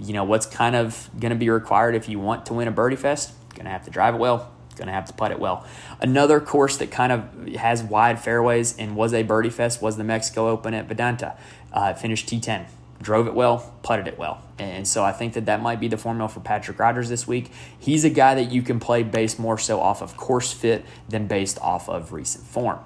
you 0.00 0.14
know, 0.14 0.24
what's 0.24 0.46
kind 0.46 0.74
of 0.74 1.10
going 1.20 1.28
to 1.28 1.36
be 1.36 1.50
required 1.50 1.94
if 1.94 2.08
you 2.08 2.18
want 2.18 2.46
to 2.46 2.54
win 2.54 2.68
a 2.68 2.70
Birdie 2.70 2.96
Fest? 2.96 3.34
Going 3.50 3.66
to 3.66 3.70
have 3.70 3.84
to 3.84 3.90
drive 3.90 4.14
it 4.14 4.18
well, 4.18 4.50
going 4.76 4.86
to 4.86 4.94
have 4.94 5.04
to 5.08 5.12
putt 5.12 5.30
it 5.30 5.38
well. 5.38 5.66
Another 6.00 6.40
course 6.40 6.78
that 6.78 6.90
kind 6.90 7.12
of 7.12 7.48
has 7.56 7.82
wide 7.82 8.18
fairways 8.18 8.78
and 8.78 8.96
was 8.96 9.12
a 9.12 9.24
birdie 9.24 9.50
fest 9.50 9.82
was 9.82 9.98
the 9.98 10.04
Mexico 10.04 10.48
Open 10.48 10.72
at 10.72 10.88
Vidanta. 10.88 11.36
Uh, 11.70 11.92
finished 11.92 12.28
T10 12.28 12.66
drove 13.02 13.26
it 13.26 13.34
well, 13.34 13.74
putted 13.82 14.08
it 14.08 14.18
well. 14.18 14.42
And 14.58 14.88
so 14.88 15.04
I 15.04 15.12
think 15.12 15.34
that 15.34 15.46
that 15.46 15.60
might 15.60 15.80
be 15.80 15.88
the 15.88 15.98
formula 15.98 16.28
for 16.28 16.40
Patrick 16.40 16.78
Rodgers 16.78 17.08
this 17.08 17.26
week. 17.26 17.50
He's 17.78 18.04
a 18.04 18.10
guy 18.10 18.34
that 18.36 18.50
you 18.50 18.62
can 18.62 18.80
play 18.80 19.02
based 19.02 19.38
more 19.38 19.58
so 19.58 19.80
off 19.80 20.02
of 20.02 20.16
course 20.16 20.52
fit 20.52 20.84
than 21.08 21.26
based 21.26 21.58
off 21.60 21.88
of 21.88 22.12
recent 22.12 22.44
form. 22.44 22.80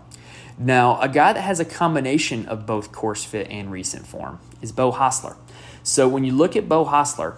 Now, 0.59 1.01
a 1.01 1.09
guy 1.09 1.33
that 1.33 1.41
has 1.41 1.59
a 1.59 1.65
combination 1.65 2.47
of 2.47 2.67
both 2.67 2.93
course 2.93 3.25
fit 3.25 3.49
and 3.51 3.71
recent 3.73 4.07
form 4.07 4.41
is 4.61 4.73
Beau 4.73 4.93
Hossler. 4.93 5.37
So 5.83 6.07
when 6.07 6.25
you 6.25 6.33
look 6.33 6.55
at 6.55 6.69
Beau 6.69 6.85
Hossler, 6.85 7.37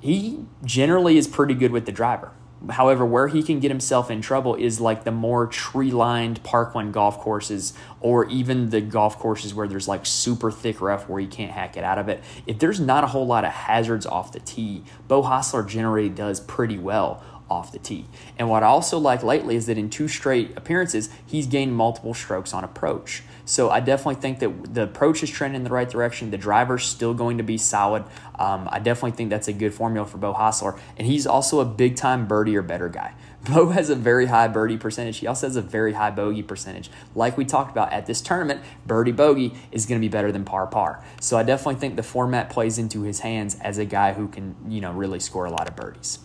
he 0.00 0.46
generally 0.64 1.18
is 1.18 1.28
pretty 1.28 1.54
good 1.54 1.70
with 1.70 1.84
the 1.84 1.92
driver. 1.92 2.32
However, 2.68 3.06
where 3.06 3.28
he 3.28 3.42
can 3.42 3.58
get 3.58 3.70
himself 3.70 4.10
in 4.10 4.20
trouble 4.20 4.54
is 4.54 4.80
like 4.80 5.04
the 5.04 5.10
more 5.10 5.46
tree 5.46 5.90
lined 5.90 6.42
parkland 6.42 6.92
golf 6.92 7.18
courses, 7.18 7.72
or 8.00 8.26
even 8.26 8.68
the 8.68 8.82
golf 8.82 9.18
courses 9.18 9.54
where 9.54 9.66
there's 9.66 9.88
like 9.88 10.04
super 10.04 10.50
thick 10.50 10.80
rough 10.80 11.08
where 11.08 11.20
you 11.20 11.28
can't 11.28 11.52
hack 11.52 11.76
it 11.76 11.84
out 11.84 11.98
of 11.98 12.08
it. 12.08 12.22
If 12.46 12.58
there's 12.58 12.78
not 12.78 13.02
a 13.02 13.08
whole 13.08 13.26
lot 13.26 13.44
of 13.44 13.52
hazards 13.52 14.04
off 14.04 14.32
the 14.32 14.40
tee, 14.40 14.84
Beau 15.08 15.22
Hossler 15.22 15.66
generally 15.66 16.10
does 16.10 16.40
pretty 16.40 16.78
well 16.78 17.22
off 17.50 17.72
the 17.72 17.78
tee. 17.78 18.06
And 18.38 18.48
what 18.48 18.62
I 18.62 18.66
also 18.66 18.98
like 18.98 19.22
lately 19.22 19.56
is 19.56 19.66
that 19.66 19.78
in 19.78 19.90
two 19.90 20.06
straight 20.06 20.52
appearances, 20.56 21.10
he's 21.26 21.46
gained 21.46 21.74
multiple 21.74 22.14
strokes 22.14 22.54
on 22.54 22.62
approach. 22.62 23.22
So 23.50 23.68
I 23.68 23.80
definitely 23.80 24.14
think 24.14 24.38
that 24.38 24.74
the 24.74 24.84
approach 24.84 25.24
is 25.24 25.28
trending 25.28 25.56
in 25.56 25.64
the 25.64 25.70
right 25.70 25.90
direction. 25.90 26.30
The 26.30 26.38
driver's 26.38 26.84
still 26.84 27.14
going 27.14 27.38
to 27.38 27.42
be 27.42 27.58
solid. 27.58 28.04
Um, 28.38 28.68
I 28.70 28.78
definitely 28.78 29.10
think 29.16 29.28
that's 29.28 29.48
a 29.48 29.52
good 29.52 29.74
formula 29.74 30.06
for 30.06 30.18
Beau 30.18 30.32
Hossler. 30.32 30.78
And 30.96 31.04
he's 31.04 31.26
also 31.26 31.58
a 31.58 31.64
big 31.64 31.96
time 31.96 32.28
birdie 32.28 32.56
or 32.56 32.62
better 32.62 32.88
guy. 32.88 33.12
Beau 33.50 33.70
has 33.70 33.90
a 33.90 33.96
very 33.96 34.26
high 34.26 34.46
birdie 34.46 34.76
percentage. 34.76 35.18
He 35.18 35.26
also 35.26 35.48
has 35.48 35.56
a 35.56 35.62
very 35.62 35.94
high 35.94 36.12
bogey 36.12 36.44
percentage. 36.44 36.92
Like 37.16 37.36
we 37.36 37.44
talked 37.44 37.72
about 37.72 37.92
at 37.92 38.06
this 38.06 38.20
tournament, 38.20 38.62
birdie 38.86 39.10
bogey 39.10 39.54
is 39.72 39.84
going 39.84 40.00
to 40.00 40.04
be 40.04 40.08
better 40.08 40.30
than 40.30 40.44
par 40.44 40.68
par. 40.68 41.04
So 41.20 41.36
I 41.36 41.42
definitely 41.42 41.80
think 41.80 41.96
the 41.96 42.04
format 42.04 42.50
plays 42.50 42.78
into 42.78 43.02
his 43.02 43.18
hands 43.18 43.56
as 43.62 43.78
a 43.78 43.84
guy 43.84 44.12
who 44.12 44.28
can, 44.28 44.54
you 44.68 44.80
know, 44.80 44.92
really 44.92 45.18
score 45.18 45.46
a 45.46 45.50
lot 45.50 45.68
of 45.68 45.74
birdies. 45.74 46.20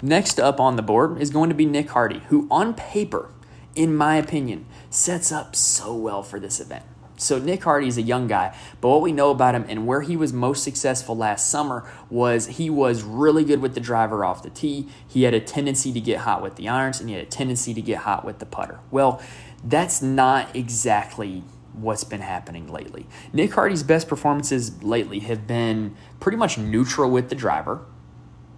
Next 0.00 0.40
up 0.40 0.58
on 0.58 0.76
the 0.76 0.82
board 0.82 1.20
is 1.20 1.28
going 1.28 1.50
to 1.50 1.54
be 1.54 1.66
Nick 1.66 1.90
Hardy, 1.90 2.20
who 2.30 2.48
on 2.50 2.72
paper 2.72 3.28
in 3.74 3.94
my 3.94 4.16
opinion, 4.16 4.66
sets 4.90 5.32
up 5.32 5.56
so 5.56 5.94
well 5.94 6.22
for 6.22 6.38
this 6.38 6.60
event. 6.60 6.84
So 7.16 7.38
Nick 7.38 7.62
Hardy 7.62 7.86
is 7.86 7.98
a 7.98 8.02
young 8.02 8.26
guy, 8.26 8.56
but 8.80 8.88
what 8.88 9.00
we 9.00 9.12
know 9.12 9.30
about 9.30 9.54
him 9.54 9.64
and 9.68 9.86
where 9.86 10.00
he 10.00 10.16
was 10.16 10.32
most 10.32 10.64
successful 10.64 11.16
last 11.16 11.48
summer 11.48 11.88
was 12.10 12.46
he 12.46 12.68
was 12.68 13.02
really 13.02 13.44
good 13.44 13.60
with 13.60 13.74
the 13.74 13.80
driver 13.80 14.24
off 14.24 14.42
the 14.42 14.50
tee. 14.50 14.88
He 15.06 15.22
had 15.22 15.32
a 15.32 15.40
tendency 15.40 15.92
to 15.92 16.00
get 16.00 16.20
hot 16.20 16.42
with 16.42 16.56
the 16.56 16.68
irons 16.68 17.00
and 17.00 17.08
he 17.08 17.14
had 17.14 17.24
a 17.24 17.28
tendency 17.30 17.74
to 17.74 17.82
get 17.82 17.98
hot 17.98 18.24
with 18.24 18.40
the 18.40 18.46
putter. 18.46 18.80
Well, 18.90 19.22
that's 19.62 20.02
not 20.02 20.54
exactly 20.56 21.44
what's 21.74 22.04
been 22.04 22.20
happening 22.20 22.66
lately. 22.66 23.06
Nick 23.32 23.52
Hardy's 23.54 23.84
best 23.84 24.08
performances 24.08 24.82
lately 24.82 25.20
have 25.20 25.46
been 25.46 25.94
pretty 26.18 26.36
much 26.36 26.58
neutral 26.58 27.10
with 27.10 27.28
the 27.28 27.34
driver, 27.34 27.86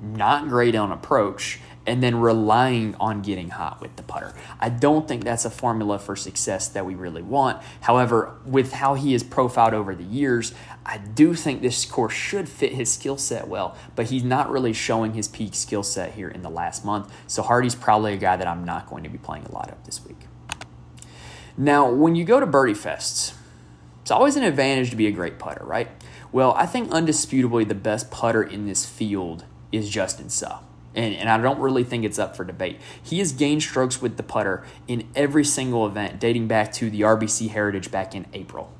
not 0.00 0.48
great 0.48 0.74
on 0.74 0.90
approach, 0.90 1.60
and 1.86 2.02
then 2.02 2.16
relying 2.16 2.94
on 2.96 3.22
getting 3.22 3.50
hot 3.50 3.80
with 3.80 3.96
the 3.96 4.02
putter. 4.02 4.32
I 4.58 4.68
don't 4.68 5.06
think 5.06 5.24
that's 5.24 5.44
a 5.44 5.50
formula 5.50 5.98
for 5.98 6.16
success 6.16 6.68
that 6.68 6.86
we 6.86 6.94
really 6.94 7.22
want. 7.22 7.62
However, 7.82 8.36
with 8.44 8.72
how 8.72 8.94
he 8.94 9.14
is 9.14 9.22
profiled 9.22 9.74
over 9.74 9.94
the 9.94 10.04
years, 10.04 10.54
I 10.86 10.98
do 10.98 11.34
think 11.34 11.60
this 11.60 11.84
course 11.84 12.14
should 12.14 12.48
fit 12.48 12.72
his 12.72 12.92
skill 12.92 13.16
set 13.18 13.48
well, 13.48 13.76
but 13.96 14.06
he's 14.06 14.24
not 14.24 14.50
really 14.50 14.72
showing 14.72 15.14
his 15.14 15.28
peak 15.28 15.54
skill 15.54 15.82
set 15.82 16.12
here 16.14 16.28
in 16.28 16.42
the 16.42 16.50
last 16.50 16.84
month. 16.84 17.12
So 17.26 17.42
Hardy's 17.42 17.74
probably 17.74 18.14
a 18.14 18.18
guy 18.18 18.36
that 18.36 18.46
I'm 18.46 18.64
not 18.64 18.88
going 18.88 19.04
to 19.04 19.10
be 19.10 19.18
playing 19.18 19.44
a 19.46 19.52
lot 19.52 19.70
of 19.70 19.84
this 19.84 20.04
week. 20.04 20.16
Now, 21.56 21.90
when 21.90 22.16
you 22.16 22.24
go 22.24 22.40
to 22.40 22.46
birdie 22.46 22.74
fests, 22.74 23.34
it's 24.02 24.10
always 24.10 24.36
an 24.36 24.42
advantage 24.42 24.90
to 24.90 24.96
be 24.96 25.06
a 25.06 25.12
great 25.12 25.38
putter, 25.38 25.64
right? 25.64 25.88
Well, 26.32 26.52
I 26.56 26.66
think 26.66 26.90
undisputably 26.90 27.66
the 27.66 27.74
best 27.74 28.10
putter 28.10 28.42
in 28.42 28.66
this 28.66 28.84
field 28.84 29.44
is 29.70 29.88
Justin 29.88 30.28
Suh 30.28 30.58
and, 30.94 31.14
and 31.14 31.28
I 31.28 31.38
don't 31.38 31.58
really 31.58 31.84
think 31.84 32.04
it's 32.04 32.18
up 32.18 32.36
for 32.36 32.44
debate. 32.44 32.80
He 33.02 33.18
has 33.18 33.32
gained 33.32 33.62
strokes 33.62 34.00
with 34.00 34.16
the 34.16 34.22
putter 34.22 34.64
in 34.86 35.08
every 35.14 35.44
single 35.44 35.86
event 35.86 36.20
dating 36.20 36.48
back 36.48 36.72
to 36.74 36.90
the 36.90 37.02
RBC 37.02 37.50
Heritage 37.50 37.90
back 37.90 38.14
in 38.14 38.26
April. 38.32 38.72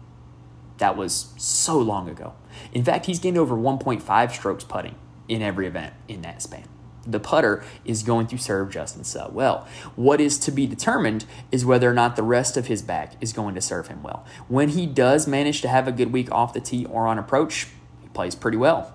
That 0.79 0.97
was 0.97 1.33
so 1.37 1.79
long 1.79 2.09
ago. 2.09 2.35
In 2.73 2.85
fact, 2.85 3.07
he's 3.07 3.19
gained 3.19 3.39
over 3.39 3.55
1.5 3.55 4.33
strokes 4.33 4.65
putting 4.65 4.97
in 5.29 5.43
every 5.43 5.67
event 5.67 5.95
in 6.09 6.23
that 6.23 6.43
span. 6.43 6.69
The 7.07 7.21
putter 7.21 7.63
is 7.85 8.03
going 8.03 8.29
to 8.29 8.39
serve 8.39 8.71
Justin 8.71 9.05
Suh 9.05 9.29
well. 9.31 9.67
What 9.95 10.21
is 10.21 10.39
to 10.39 10.51
be 10.51 10.67
determined 10.67 11.27
is 11.53 11.65
whether 11.65 11.91
or 11.91 11.95
not 11.95 12.17
the 12.17 12.23
rest 12.23 12.57
of 12.57 12.67
his 12.67 12.81
back 12.81 13.15
is 13.21 13.33
going 13.33 13.55
to 13.55 13.61
serve 13.61 13.89
him 13.89 14.03
well. 14.03 14.25
When 14.49 14.71
he 14.71 14.87
does 14.87 15.27
manage 15.27 15.61
to 15.63 15.69
have 15.69 15.87
a 15.87 15.93
good 15.93 16.13
week 16.13 16.33
off 16.33 16.55
the 16.55 16.61
tee 16.61 16.87
or 16.87 17.07
on 17.07 17.19
approach, 17.19 17.69
he 18.01 18.09
plays 18.09 18.35
pretty 18.35 18.57
well. 18.57 18.95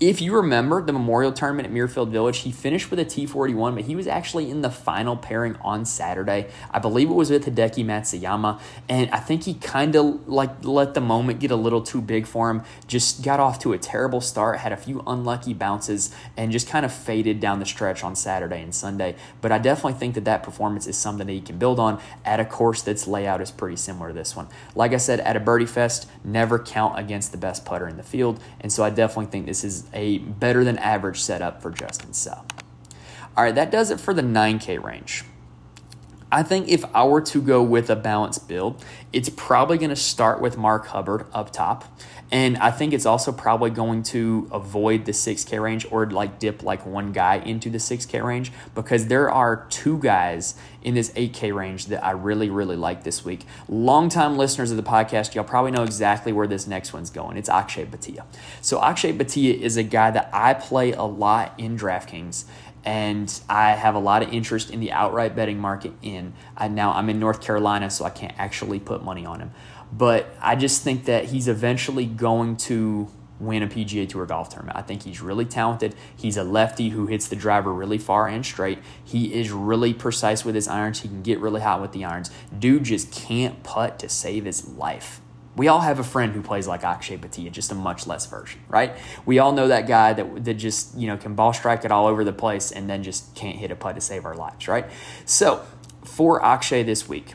If 0.00 0.22
you 0.22 0.34
remember 0.34 0.80
the 0.80 0.94
Memorial 0.94 1.30
Tournament 1.30 1.68
at 1.68 1.74
Muirfield 1.74 2.08
Village, 2.08 2.38
he 2.38 2.52
finished 2.52 2.90
with 2.90 2.98
a 2.98 3.04
T41, 3.04 3.74
but 3.74 3.84
he 3.84 3.94
was 3.94 4.06
actually 4.06 4.50
in 4.50 4.62
the 4.62 4.70
final 4.70 5.14
pairing 5.14 5.56
on 5.56 5.84
Saturday. 5.84 6.48
I 6.70 6.78
believe 6.78 7.10
it 7.10 7.14
was 7.14 7.30
with 7.30 7.44
Hideki 7.44 7.84
Matsuyama, 7.84 8.58
and 8.88 9.10
I 9.10 9.18
think 9.18 9.44
he 9.44 9.52
kind 9.52 9.94
of 9.96 10.26
like 10.26 10.64
let 10.64 10.94
the 10.94 11.02
moment 11.02 11.38
get 11.38 11.50
a 11.50 11.56
little 11.56 11.82
too 11.82 12.00
big 12.00 12.26
for 12.26 12.48
him. 12.48 12.62
Just 12.86 13.22
got 13.22 13.40
off 13.40 13.58
to 13.58 13.74
a 13.74 13.78
terrible 13.78 14.22
start, 14.22 14.60
had 14.60 14.72
a 14.72 14.76
few 14.76 15.02
unlucky 15.06 15.52
bounces, 15.52 16.14
and 16.34 16.50
just 16.50 16.66
kind 16.66 16.86
of 16.86 16.92
faded 16.92 17.38
down 17.38 17.58
the 17.58 17.66
stretch 17.66 18.02
on 18.02 18.16
Saturday 18.16 18.62
and 18.62 18.74
Sunday. 18.74 19.16
But 19.42 19.52
I 19.52 19.58
definitely 19.58 19.98
think 19.98 20.14
that 20.14 20.24
that 20.24 20.42
performance 20.42 20.86
is 20.86 20.96
something 20.96 21.26
that 21.26 21.32
he 21.32 21.42
can 21.42 21.58
build 21.58 21.78
on 21.78 22.00
at 22.24 22.40
a 22.40 22.46
course 22.46 22.80
that's 22.80 23.06
layout 23.06 23.42
is 23.42 23.50
pretty 23.50 23.76
similar 23.76 24.08
to 24.08 24.14
this 24.14 24.34
one. 24.34 24.48
Like 24.74 24.94
I 24.94 24.96
said, 24.96 25.20
at 25.20 25.36
a 25.36 25.40
Birdie 25.40 25.66
Fest, 25.66 26.08
never 26.24 26.58
count 26.58 26.98
against 26.98 27.32
the 27.32 27.38
best 27.38 27.66
putter 27.66 27.86
in 27.86 27.98
the 27.98 28.02
field, 28.02 28.40
and 28.60 28.72
so 28.72 28.82
I 28.82 28.88
definitely 28.88 29.26
think 29.26 29.44
this 29.44 29.59
is 29.64 29.84
a 29.92 30.18
better 30.18 30.64
than 30.64 30.78
average 30.78 31.20
setup 31.20 31.62
for 31.62 31.70
Justin 31.70 32.12
Suh. 32.12 32.42
All 33.36 33.44
right, 33.44 33.54
that 33.54 33.70
does 33.70 33.90
it 33.90 34.00
for 34.00 34.12
the 34.12 34.22
9K 34.22 34.82
range. 34.82 35.24
I 36.32 36.42
think 36.44 36.68
if 36.68 36.84
I 36.94 37.04
were 37.04 37.20
to 37.22 37.42
go 37.42 37.62
with 37.62 37.90
a 37.90 37.96
balanced 37.96 38.46
build, 38.46 38.84
it's 39.12 39.28
probably 39.28 39.78
going 39.78 39.90
to 39.90 39.96
start 39.96 40.40
with 40.40 40.56
Mark 40.56 40.86
Hubbard 40.86 41.26
up 41.32 41.52
top. 41.52 41.84
And 42.32 42.56
I 42.58 42.70
think 42.70 42.92
it's 42.92 43.06
also 43.06 43.32
probably 43.32 43.70
going 43.70 44.04
to 44.04 44.48
avoid 44.52 45.04
the 45.04 45.12
6K 45.12 45.60
range 45.60 45.84
or 45.90 46.08
like 46.08 46.38
dip 46.38 46.62
like 46.62 46.86
one 46.86 47.10
guy 47.10 47.38
into 47.38 47.68
the 47.70 47.78
6K 47.78 48.22
range 48.24 48.52
because 48.74 49.08
there 49.08 49.28
are 49.28 49.66
two 49.68 49.98
guys 49.98 50.54
in 50.82 50.94
this 50.94 51.10
8K 51.10 51.52
range 51.52 51.86
that 51.86 52.04
I 52.04 52.12
really, 52.12 52.48
really 52.48 52.76
like 52.76 53.02
this 53.02 53.24
week. 53.24 53.44
Longtime 53.68 54.38
listeners 54.38 54.70
of 54.70 54.76
the 54.76 54.84
podcast, 54.84 55.34
y'all 55.34 55.42
probably 55.42 55.72
know 55.72 55.82
exactly 55.82 56.32
where 56.32 56.46
this 56.46 56.68
next 56.68 56.92
one's 56.92 57.10
going. 57.10 57.36
It's 57.36 57.48
Akshay 57.48 57.86
Bhatia. 57.86 58.24
So 58.60 58.80
Akshay 58.80 59.12
Bhatia 59.12 59.58
is 59.58 59.76
a 59.76 59.82
guy 59.82 60.12
that 60.12 60.30
I 60.32 60.54
play 60.54 60.92
a 60.92 61.02
lot 61.02 61.54
in 61.58 61.76
DraftKings 61.76 62.44
and 62.84 63.40
I 63.48 63.72
have 63.72 63.94
a 63.94 63.98
lot 63.98 64.22
of 64.22 64.32
interest 64.32 64.70
in 64.70 64.80
the 64.80 64.92
outright 64.92 65.36
betting 65.36 65.58
market 65.58 65.92
in. 66.02 66.32
I, 66.56 66.68
now 66.68 66.92
I'm 66.92 67.10
in 67.10 67.18
North 67.18 67.40
Carolina, 67.40 67.90
so 67.90 68.04
I 68.04 68.10
can't 68.10 68.34
actually 68.38 68.80
put 68.80 69.02
money 69.02 69.26
on 69.26 69.40
him. 69.40 69.50
But 69.92 70.34
I 70.40 70.56
just 70.56 70.82
think 70.82 71.04
that 71.06 71.26
he's 71.26 71.48
eventually 71.48 72.06
going 72.06 72.56
to 72.58 73.10
win 73.40 73.62
a 73.62 73.66
PGA 73.66 74.08
Tour 74.08 74.26
golf 74.26 74.50
tournament. 74.50 74.76
I 74.76 74.82
think 74.82 75.02
he's 75.02 75.20
really 75.20 75.46
talented. 75.46 75.94
He's 76.14 76.36
a 76.36 76.44
lefty 76.44 76.90
who 76.90 77.06
hits 77.06 77.26
the 77.28 77.36
driver 77.36 77.72
really 77.72 77.98
far 77.98 78.28
and 78.28 78.44
straight. 78.44 78.78
He 79.02 79.34
is 79.34 79.50
really 79.50 79.94
precise 79.94 80.44
with 80.44 80.54
his 80.54 80.68
irons. 80.68 81.00
He 81.00 81.08
can 81.08 81.22
get 81.22 81.40
really 81.40 81.62
hot 81.62 81.80
with 81.80 81.92
the 81.92 82.04
irons. 82.04 82.30
Dude 82.56 82.84
just 82.84 83.10
can't 83.10 83.62
putt 83.62 83.98
to 84.00 84.08
save 84.08 84.44
his 84.44 84.68
life. 84.68 85.20
We 85.60 85.68
all 85.68 85.80
have 85.80 85.98
a 85.98 86.04
friend 86.04 86.32
who 86.32 86.40
plays 86.40 86.66
like 86.66 86.84
Akshay 86.84 87.18
Bhatia, 87.18 87.52
just 87.52 87.70
a 87.70 87.74
much 87.74 88.06
less 88.06 88.24
version, 88.24 88.62
right? 88.66 88.96
We 89.26 89.40
all 89.40 89.52
know 89.52 89.68
that 89.68 89.86
guy 89.86 90.14
that, 90.14 90.44
that 90.46 90.54
just, 90.54 90.96
you 90.96 91.06
know, 91.06 91.18
can 91.18 91.34
ball 91.34 91.52
strike 91.52 91.84
it 91.84 91.92
all 91.92 92.06
over 92.06 92.24
the 92.24 92.32
place 92.32 92.72
and 92.72 92.88
then 92.88 93.02
just 93.02 93.34
can't 93.34 93.58
hit 93.58 93.70
a 93.70 93.76
putt 93.76 93.96
to 93.96 94.00
save 94.00 94.24
our 94.24 94.34
lives, 94.34 94.68
right? 94.68 94.86
So 95.26 95.62
for 96.02 96.42
Akshay 96.42 96.82
this 96.82 97.10
week, 97.10 97.34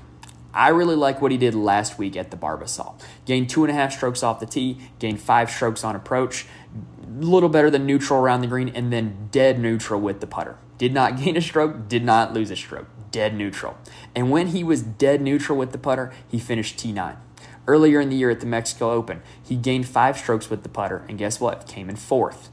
I 0.56 0.70
really 0.70 0.96
like 0.96 1.22
what 1.22 1.32
he 1.32 1.38
did 1.38 1.54
last 1.54 2.00
week 2.00 2.18
at 2.18 2.32
the 2.32 2.36
Barbasol. 2.36 3.00
Gained 3.26 3.52
two 3.52 3.64
and 3.64 3.70
a 3.70 3.76
half 3.76 3.94
strokes 3.94 4.24
off 4.24 4.40
the 4.40 4.48
tee, 4.48 4.80
gained 4.98 5.22
five 5.22 5.52
strokes 5.52 5.84
on 5.84 5.96
approach. 5.96 6.48
A 7.06 7.24
little 7.24 7.48
better 7.48 7.70
than 7.70 7.86
neutral 7.86 8.20
around 8.20 8.42
the 8.42 8.48
green, 8.48 8.70
and 8.70 8.92
then 8.92 9.30
dead 9.30 9.60
neutral 9.60 10.02
with 10.02 10.20
the 10.20 10.26
putter. 10.26 10.58
Did 10.80 10.96
not 10.96 11.16
gain 11.22 11.38
a 11.38 11.42
stroke, 11.42 11.88
did 11.88 12.04
not 12.04 12.34
lose 12.34 12.50
a 12.50 12.56
stroke, 12.56 12.88
dead 13.12 13.36
neutral. 13.36 13.78
And 14.16 14.32
when 14.32 14.48
he 14.48 14.64
was 14.64 14.82
dead 14.82 15.22
neutral 15.22 15.60
with 15.60 15.74
the 15.74 15.78
putter, 15.78 16.12
he 16.28 16.40
finished 16.40 16.80
T9. 16.80 17.18
Earlier 17.68 18.00
in 18.00 18.10
the 18.10 18.16
year 18.16 18.30
at 18.30 18.40
the 18.40 18.46
Mexico 18.46 18.92
Open, 18.92 19.22
he 19.44 19.56
gained 19.56 19.88
five 19.88 20.18
strokes 20.18 20.50
with 20.50 20.64
the 20.64 20.70
putter, 20.70 21.04
and 21.10 21.18
guess 21.18 21.40
what? 21.40 21.68
Came 21.68 21.90
in 21.90 21.96
fourth. 21.96 22.50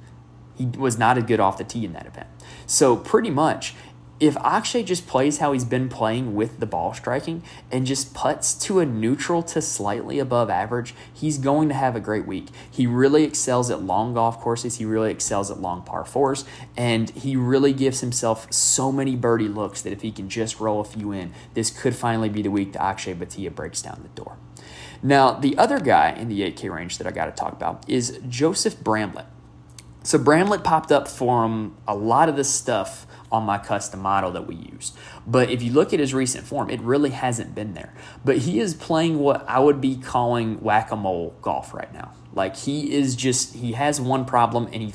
He 0.56 0.66
was 0.66 0.98
not 0.98 1.18
as 1.18 1.24
good 1.24 1.40
off 1.40 1.58
the 1.58 1.64
tee 1.64 1.84
in 1.84 1.92
that 1.92 2.06
event. 2.06 2.28
So, 2.66 2.96
pretty 2.96 3.30
much, 3.30 3.74
if 4.22 4.36
Akshay 4.36 4.84
just 4.84 5.08
plays 5.08 5.38
how 5.38 5.52
he's 5.52 5.64
been 5.64 5.88
playing 5.88 6.36
with 6.36 6.60
the 6.60 6.66
ball 6.66 6.94
striking 6.94 7.42
and 7.72 7.84
just 7.84 8.14
puts 8.14 8.54
to 8.54 8.78
a 8.78 8.86
neutral 8.86 9.42
to 9.42 9.60
slightly 9.60 10.20
above 10.20 10.48
average, 10.48 10.94
he's 11.12 11.38
going 11.38 11.68
to 11.70 11.74
have 11.74 11.96
a 11.96 12.00
great 12.00 12.24
week. 12.24 12.46
He 12.70 12.86
really 12.86 13.24
excels 13.24 13.68
at 13.68 13.82
long 13.82 14.14
golf 14.14 14.38
courses, 14.38 14.76
he 14.76 14.84
really 14.84 15.10
excels 15.10 15.50
at 15.50 15.60
long 15.60 15.82
par 15.82 16.04
fours, 16.04 16.44
and 16.76 17.10
he 17.10 17.34
really 17.34 17.72
gives 17.72 17.98
himself 17.98 18.46
so 18.52 18.92
many 18.92 19.16
birdie 19.16 19.48
looks 19.48 19.82
that 19.82 19.92
if 19.92 20.02
he 20.02 20.12
can 20.12 20.28
just 20.28 20.60
roll 20.60 20.80
a 20.80 20.84
few 20.84 21.10
in, 21.10 21.34
this 21.54 21.70
could 21.70 21.96
finally 21.96 22.28
be 22.28 22.42
the 22.42 22.50
week 22.50 22.74
that 22.74 22.82
Akshay 22.82 23.14
Bhatia 23.14 23.52
breaks 23.52 23.82
down 23.82 23.98
the 24.04 24.22
door. 24.22 24.36
Now, 25.02 25.32
the 25.32 25.58
other 25.58 25.80
guy 25.80 26.10
in 26.10 26.28
the 26.28 26.40
8K 26.42 26.72
range 26.72 26.98
that 26.98 27.06
I 27.06 27.10
got 27.10 27.26
to 27.26 27.32
talk 27.32 27.52
about 27.52 27.88
is 27.88 28.20
Joseph 28.28 28.82
Bramlett. 28.82 29.26
So, 30.04 30.18
Bramlett 30.18 30.62
popped 30.62 30.92
up 30.92 31.08
for 31.08 31.44
him 31.44 31.76
a 31.86 31.94
lot 31.94 32.28
of 32.28 32.36
the 32.36 32.44
stuff 32.44 33.06
on 33.32 33.44
my 33.44 33.58
custom 33.58 34.00
model 34.00 34.30
that 34.32 34.46
we 34.46 34.54
use. 34.54 34.92
But 35.26 35.50
if 35.50 35.62
you 35.62 35.72
look 35.72 35.92
at 35.92 35.98
his 35.98 36.12
recent 36.12 36.46
form, 36.46 36.70
it 36.70 36.80
really 36.82 37.10
hasn't 37.10 37.54
been 37.54 37.74
there. 37.74 37.94
But 38.24 38.38
he 38.38 38.60
is 38.60 38.74
playing 38.74 39.18
what 39.18 39.48
I 39.48 39.58
would 39.58 39.80
be 39.80 39.96
calling 39.96 40.60
whack 40.60 40.92
a 40.92 40.96
mole 40.96 41.34
golf 41.40 41.72
right 41.72 41.92
now. 41.92 42.12
Like 42.34 42.56
he 42.56 42.92
is 42.92 43.16
just, 43.16 43.54
he 43.54 43.72
has 43.72 44.00
one 44.00 44.24
problem 44.24 44.66
and 44.66 44.82
he 44.82 44.92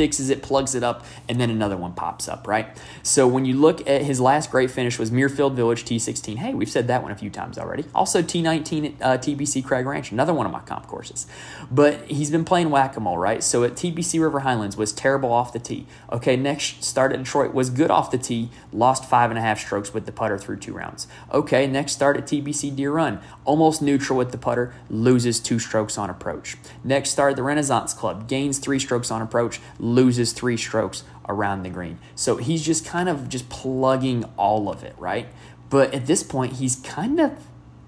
fixes 0.00 0.30
it, 0.30 0.42
plugs 0.42 0.74
it 0.74 0.82
up, 0.82 1.04
and 1.28 1.38
then 1.38 1.50
another 1.50 1.76
one 1.76 1.92
pops 1.92 2.26
up, 2.26 2.48
right? 2.48 2.74
So 3.02 3.28
when 3.28 3.44
you 3.44 3.52
look 3.52 3.86
at 3.86 4.00
his 4.00 4.18
last 4.18 4.50
great 4.50 4.70
finish 4.70 4.98
was 4.98 5.10
Muirfield 5.10 5.52
Village 5.52 5.84
T16. 5.84 6.36
Hey, 6.36 6.54
we've 6.54 6.70
said 6.70 6.86
that 6.86 7.02
one 7.02 7.12
a 7.12 7.14
few 7.14 7.28
times 7.28 7.58
already. 7.58 7.84
Also 7.94 8.22
T19 8.22 8.94
uh, 9.02 9.18
TPC 9.18 9.62
Craig 9.62 9.84
Ranch, 9.84 10.10
another 10.10 10.32
one 10.32 10.46
of 10.46 10.52
my 10.52 10.60
comp 10.60 10.86
courses. 10.86 11.26
But 11.70 12.04
he's 12.06 12.30
been 12.30 12.46
playing 12.46 12.70
whack-a-mole, 12.70 13.18
right? 13.18 13.44
So 13.44 13.62
at 13.62 13.72
TPC 13.72 14.22
River 14.22 14.40
Highlands 14.40 14.74
was 14.74 14.90
terrible 14.90 15.30
off 15.30 15.52
the 15.52 15.58
tee. 15.58 15.86
Okay, 16.10 16.34
next 16.34 16.82
start 16.82 17.12
at 17.12 17.18
Detroit 17.18 17.52
was 17.52 17.68
good 17.68 17.90
off 17.90 18.10
the 18.10 18.16
tee, 18.16 18.48
lost 18.72 19.04
five 19.04 19.30
and 19.30 19.38
a 19.38 19.42
half 19.42 19.60
strokes 19.60 19.92
with 19.92 20.06
the 20.06 20.12
putter 20.12 20.38
through 20.38 20.60
two 20.60 20.72
rounds. 20.72 21.08
Okay, 21.30 21.66
next 21.66 21.92
start 21.92 22.16
at 22.16 22.24
TPC 22.24 22.74
Deer 22.74 22.92
Run, 22.92 23.20
almost 23.44 23.82
neutral 23.82 24.16
with 24.16 24.32
the 24.32 24.38
putter, 24.38 24.72
loses 24.88 25.40
two 25.40 25.58
strokes 25.58 25.98
on 25.98 26.08
approach. 26.08 26.56
Next 26.82 27.10
start 27.10 27.32
at 27.32 27.36
the 27.36 27.42
Renaissance 27.42 27.92
Club, 27.92 28.26
gains 28.28 28.58
three 28.58 28.78
strokes 28.78 29.10
on 29.10 29.20
approach, 29.20 29.60
loses 29.94 30.32
three 30.32 30.56
strokes 30.56 31.04
around 31.28 31.62
the 31.62 31.70
green. 31.70 31.98
So 32.14 32.36
he's 32.36 32.64
just 32.64 32.84
kind 32.84 33.08
of 33.08 33.28
just 33.28 33.48
plugging 33.48 34.24
all 34.36 34.68
of 34.68 34.82
it, 34.82 34.94
right? 34.98 35.28
But 35.68 35.94
at 35.94 36.06
this 36.06 36.22
point, 36.22 36.54
he's 36.54 36.76
kind 36.76 37.20
of 37.20 37.32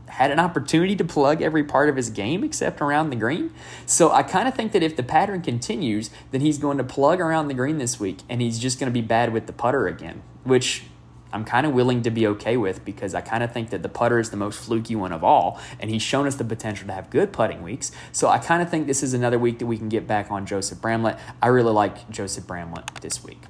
had 0.07 0.31
an 0.31 0.39
opportunity 0.39 0.95
to 0.95 1.05
plug 1.05 1.41
every 1.41 1.65
part 1.65 1.89
of 1.89 1.97
his 1.97 2.11
game 2.11 2.45
except 2.45 2.83
around 2.83 3.09
the 3.09 3.17
green. 3.17 3.51
So 3.87 4.13
I 4.13 4.23
kind 4.23 4.47
of 4.47 4.55
think 4.55 4.73
that 4.73 4.83
if 4.83 4.95
the 4.95 5.03
pattern 5.03 5.41
continues, 5.41 6.11
then 6.33 6.43
he's 6.43 6.59
going 6.59 6.77
to 6.77 6.85
plug 6.85 7.19
around 7.19 7.49
the 7.49 7.55
green 7.55 7.79
this 7.79 7.99
week 7.99 8.19
and 8.29 8.43
he's 8.43 8.59
just 8.59 8.79
going 8.79 8.93
to 8.93 8.93
be 8.93 9.05
bad 9.05 9.33
with 9.33 9.47
the 9.47 9.55
putter 9.55 9.87
again, 9.89 10.23
which 10.45 10.85
I'm 11.33 11.45
kind 11.45 11.67
of 11.67 11.73
willing 11.73 12.03
to 12.03 12.11
be 12.11 12.27
okay 12.29 12.57
with 12.57 12.85
because 12.85 13.15
I 13.15 13.21
kind 13.21 13.43
of 13.43 13.53
think 13.53 13.71
that 13.71 13.83
the 13.83 13.89
putter 13.89 14.19
is 14.19 14.31
the 14.31 14.37
most 14.37 14.59
fluky 14.59 14.95
one 14.95 15.13
of 15.13 15.25
all, 15.25 15.61
and 15.81 15.91
he's 15.91 16.03
shown 16.03 16.27
us 16.27 16.37
the 16.37 16.45
potential 16.45 16.87
to 16.87 16.93
have 16.93 17.11
good 17.11 17.33
putting 17.33 17.63
weeks. 17.63 17.93
So 18.13 18.29
I 18.29 18.39
kind 18.39 18.63
of 18.63 18.71
think 18.71 18.87
this 18.87 19.03
is 19.03 19.15
another 19.15 19.39
week 19.39 19.59
that 19.59 19.67
we 19.67 19.79
can 19.79 19.89
get 19.89 20.07
back 20.07 20.31
on 20.31 20.47
Joseph 20.47 20.81
Bramlett. 20.81 21.19
I 21.41 21.49
really 21.49 21.73
like 21.73 22.09
Joseph 22.11 22.47
Bramlett 22.47 22.87
this 23.01 23.25
week. 23.25 23.41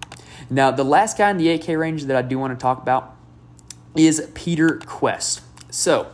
Now, 0.51 0.71
the 0.71 0.85
last 0.85 1.19
guy 1.19 1.31
in 1.31 1.37
the 1.37 1.47
8K 1.47 1.79
range 1.79 2.05
that 2.05 2.17
I 2.17 2.23
do 2.23 2.39
want 2.39 2.59
to 2.59 2.63
talk 2.63 2.83
about 2.83 3.17
is 3.97 4.31
Peter 4.35 4.79
Kuest. 4.79 5.41
So, 5.71 6.13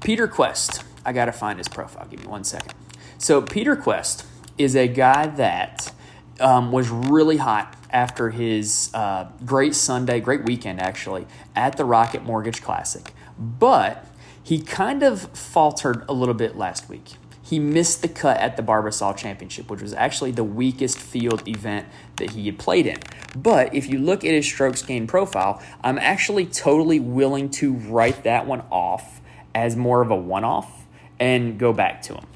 Peter 0.00 0.28
Kuest, 0.28 0.84
I 1.04 1.12
got 1.12 1.26
to 1.26 1.32
find 1.32 1.58
his 1.58 1.68
profile. 1.68 2.06
Give 2.08 2.20
me 2.20 2.26
one 2.26 2.44
second. 2.44 2.74
So, 3.18 3.42
Peter 3.42 3.76
Kuest 3.76 4.24
is 4.56 4.74
a 4.74 4.88
guy 4.88 5.26
that 5.26 5.92
um, 6.40 6.72
was 6.72 6.88
really 6.88 7.36
hot 7.36 7.76
after 7.90 8.30
his 8.30 8.90
uh, 8.94 9.28
great 9.44 9.74
Sunday, 9.74 10.20
great 10.20 10.44
weekend 10.44 10.80
actually, 10.80 11.26
at 11.54 11.76
the 11.76 11.84
Rocket 11.84 12.24
Mortgage 12.24 12.62
Classic. 12.62 13.12
But 13.38 14.04
he 14.42 14.60
kind 14.60 15.02
of 15.02 15.22
faltered 15.36 16.04
a 16.08 16.12
little 16.12 16.34
bit 16.34 16.56
last 16.56 16.88
week. 16.88 17.12
He 17.42 17.58
missed 17.58 18.02
the 18.02 18.08
cut 18.08 18.38
at 18.38 18.58
the 18.58 18.62
Barbasol 18.62 19.16
Championship, 19.16 19.70
which 19.70 19.80
was 19.80 19.94
actually 19.94 20.32
the 20.32 20.44
weakest 20.44 20.98
field 20.98 21.48
event 21.48 21.86
that 22.16 22.32
he 22.32 22.44
had 22.44 22.58
played 22.58 22.86
in. 22.86 22.98
But 23.34 23.74
if 23.74 23.88
you 23.88 23.98
look 23.98 24.22
at 24.22 24.32
his 24.32 24.44
strokes 24.44 24.82
gain 24.82 25.06
profile, 25.06 25.62
I'm 25.82 25.98
actually 25.98 26.44
totally 26.44 27.00
willing 27.00 27.48
to 27.52 27.72
write 27.72 28.24
that 28.24 28.46
one 28.46 28.62
off 28.70 29.22
as 29.54 29.76
more 29.76 30.02
of 30.02 30.10
a 30.10 30.16
one 30.16 30.44
off 30.44 30.86
and 31.18 31.58
go 31.58 31.72
back 31.72 32.02
to 32.02 32.14
him. 32.14 32.26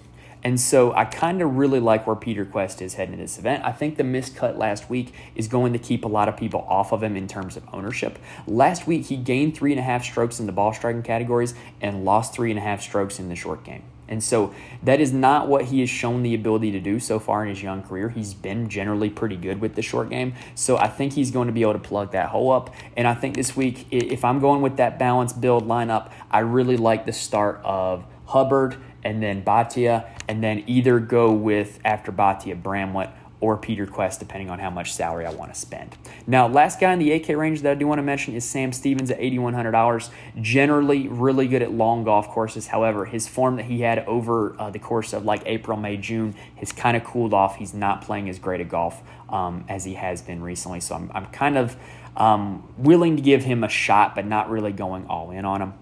And 0.44 0.60
so 0.60 0.92
I 0.92 1.04
kind 1.04 1.40
of 1.40 1.56
really 1.56 1.78
like 1.78 2.06
where 2.06 2.16
Peter 2.16 2.44
Kuest 2.44 2.82
is 2.82 2.94
heading 2.94 3.14
in 3.14 3.20
this 3.20 3.38
event. 3.38 3.64
I 3.64 3.72
think 3.72 3.96
the 3.96 4.02
miscut 4.02 4.58
last 4.58 4.90
week 4.90 5.14
is 5.36 5.46
going 5.46 5.72
to 5.72 5.78
keep 5.78 6.04
a 6.04 6.08
lot 6.08 6.28
of 6.28 6.36
people 6.36 6.66
off 6.68 6.92
of 6.92 7.02
him 7.02 7.16
in 7.16 7.28
terms 7.28 7.56
of 7.56 7.62
ownership. 7.72 8.18
Last 8.46 8.86
week, 8.86 9.06
he 9.06 9.16
gained 9.16 9.56
three 9.56 9.72
and 9.72 9.78
a 9.78 9.84
half 9.84 10.04
strokes 10.04 10.40
in 10.40 10.46
the 10.46 10.52
ball 10.52 10.72
striking 10.72 11.02
categories 11.02 11.54
and 11.80 12.04
lost 12.04 12.34
three 12.34 12.50
and 12.50 12.58
a 12.58 12.62
half 12.62 12.82
strokes 12.82 13.20
in 13.20 13.28
the 13.28 13.36
short 13.36 13.62
game. 13.62 13.84
And 14.08 14.22
so 14.22 14.52
that 14.82 15.00
is 15.00 15.12
not 15.12 15.48
what 15.48 15.66
he 15.66 15.80
has 15.80 15.88
shown 15.88 16.22
the 16.22 16.34
ability 16.34 16.72
to 16.72 16.80
do 16.80 17.00
so 17.00 17.18
far 17.18 17.44
in 17.44 17.48
his 17.48 17.62
young 17.62 17.82
career. 17.82 18.10
He's 18.10 18.34
been 18.34 18.68
generally 18.68 19.08
pretty 19.08 19.36
good 19.36 19.60
with 19.60 19.74
the 19.74 19.80
short 19.80 20.10
game. 20.10 20.34
So 20.54 20.76
I 20.76 20.88
think 20.88 21.14
he's 21.14 21.30
going 21.30 21.46
to 21.46 21.52
be 21.52 21.62
able 21.62 21.74
to 21.74 21.78
plug 21.78 22.12
that 22.12 22.28
hole 22.28 22.50
up. 22.52 22.74
And 22.94 23.06
I 23.08 23.14
think 23.14 23.36
this 23.36 23.56
week, 23.56 23.86
if 23.90 24.22
I'm 24.24 24.38
going 24.38 24.60
with 24.60 24.76
that 24.76 24.98
balanced 24.98 25.40
build 25.40 25.66
lineup, 25.66 26.10
I 26.30 26.40
really 26.40 26.76
like 26.76 27.06
the 27.06 27.12
start 27.12 27.60
of 27.64 28.04
Hubbard 28.26 28.76
and 29.04 29.22
then 29.22 29.42
Bhatia, 29.42 30.06
and 30.28 30.42
then 30.42 30.64
either 30.66 30.98
go 30.98 31.32
with 31.32 31.78
after 31.84 32.12
Bhatia 32.12 32.60
Bramlett 32.60 33.10
or 33.42 33.56
Peter 33.56 33.88
Kuest, 33.88 34.20
depending 34.20 34.48
on 34.48 34.60
how 34.60 34.70
much 34.70 34.94
salary 34.94 35.26
I 35.26 35.32
want 35.32 35.52
to 35.52 35.58
spend. 35.58 35.96
Now, 36.28 36.46
last 36.46 36.78
guy 36.78 36.92
in 36.92 37.00
the 37.00 37.10
8K 37.10 37.36
range 37.36 37.62
that 37.62 37.72
I 37.72 37.74
do 37.74 37.88
want 37.88 37.98
to 37.98 38.02
mention 38.02 38.34
is 38.34 38.44
Sam 38.44 38.72
Stevens 38.72 39.10
at 39.10 39.18
$8,100. 39.18 40.10
Generally, 40.40 41.08
really 41.08 41.48
good 41.48 41.60
at 41.60 41.72
long 41.72 42.04
golf 42.04 42.28
courses. 42.28 42.68
However, 42.68 43.04
his 43.04 43.26
form 43.26 43.56
that 43.56 43.64
he 43.64 43.80
had 43.80 43.98
over 44.06 44.54
uh, 44.60 44.70
the 44.70 44.78
course 44.78 45.12
of 45.12 45.24
like 45.24 45.42
April, 45.44 45.76
May, 45.76 45.96
June 45.96 46.36
has 46.54 46.70
kind 46.70 46.96
of 46.96 47.02
cooled 47.02 47.34
off. 47.34 47.56
He's 47.56 47.74
not 47.74 48.02
playing 48.02 48.28
as 48.28 48.38
great 48.38 48.60
a 48.60 48.64
golf 48.64 49.02
um, 49.28 49.64
as 49.68 49.84
he 49.84 49.94
has 49.94 50.22
been 50.22 50.40
recently. 50.40 50.78
So 50.78 50.94
I'm, 50.94 51.10
I'm 51.12 51.26
kind 51.26 51.58
of 51.58 51.76
um, 52.16 52.72
willing 52.78 53.16
to 53.16 53.22
give 53.22 53.42
him 53.42 53.64
a 53.64 53.68
shot, 53.68 54.14
but 54.14 54.24
not 54.24 54.50
really 54.50 54.70
going 54.70 55.08
all 55.08 55.32
in 55.32 55.44
on 55.44 55.62
him. 55.62 55.74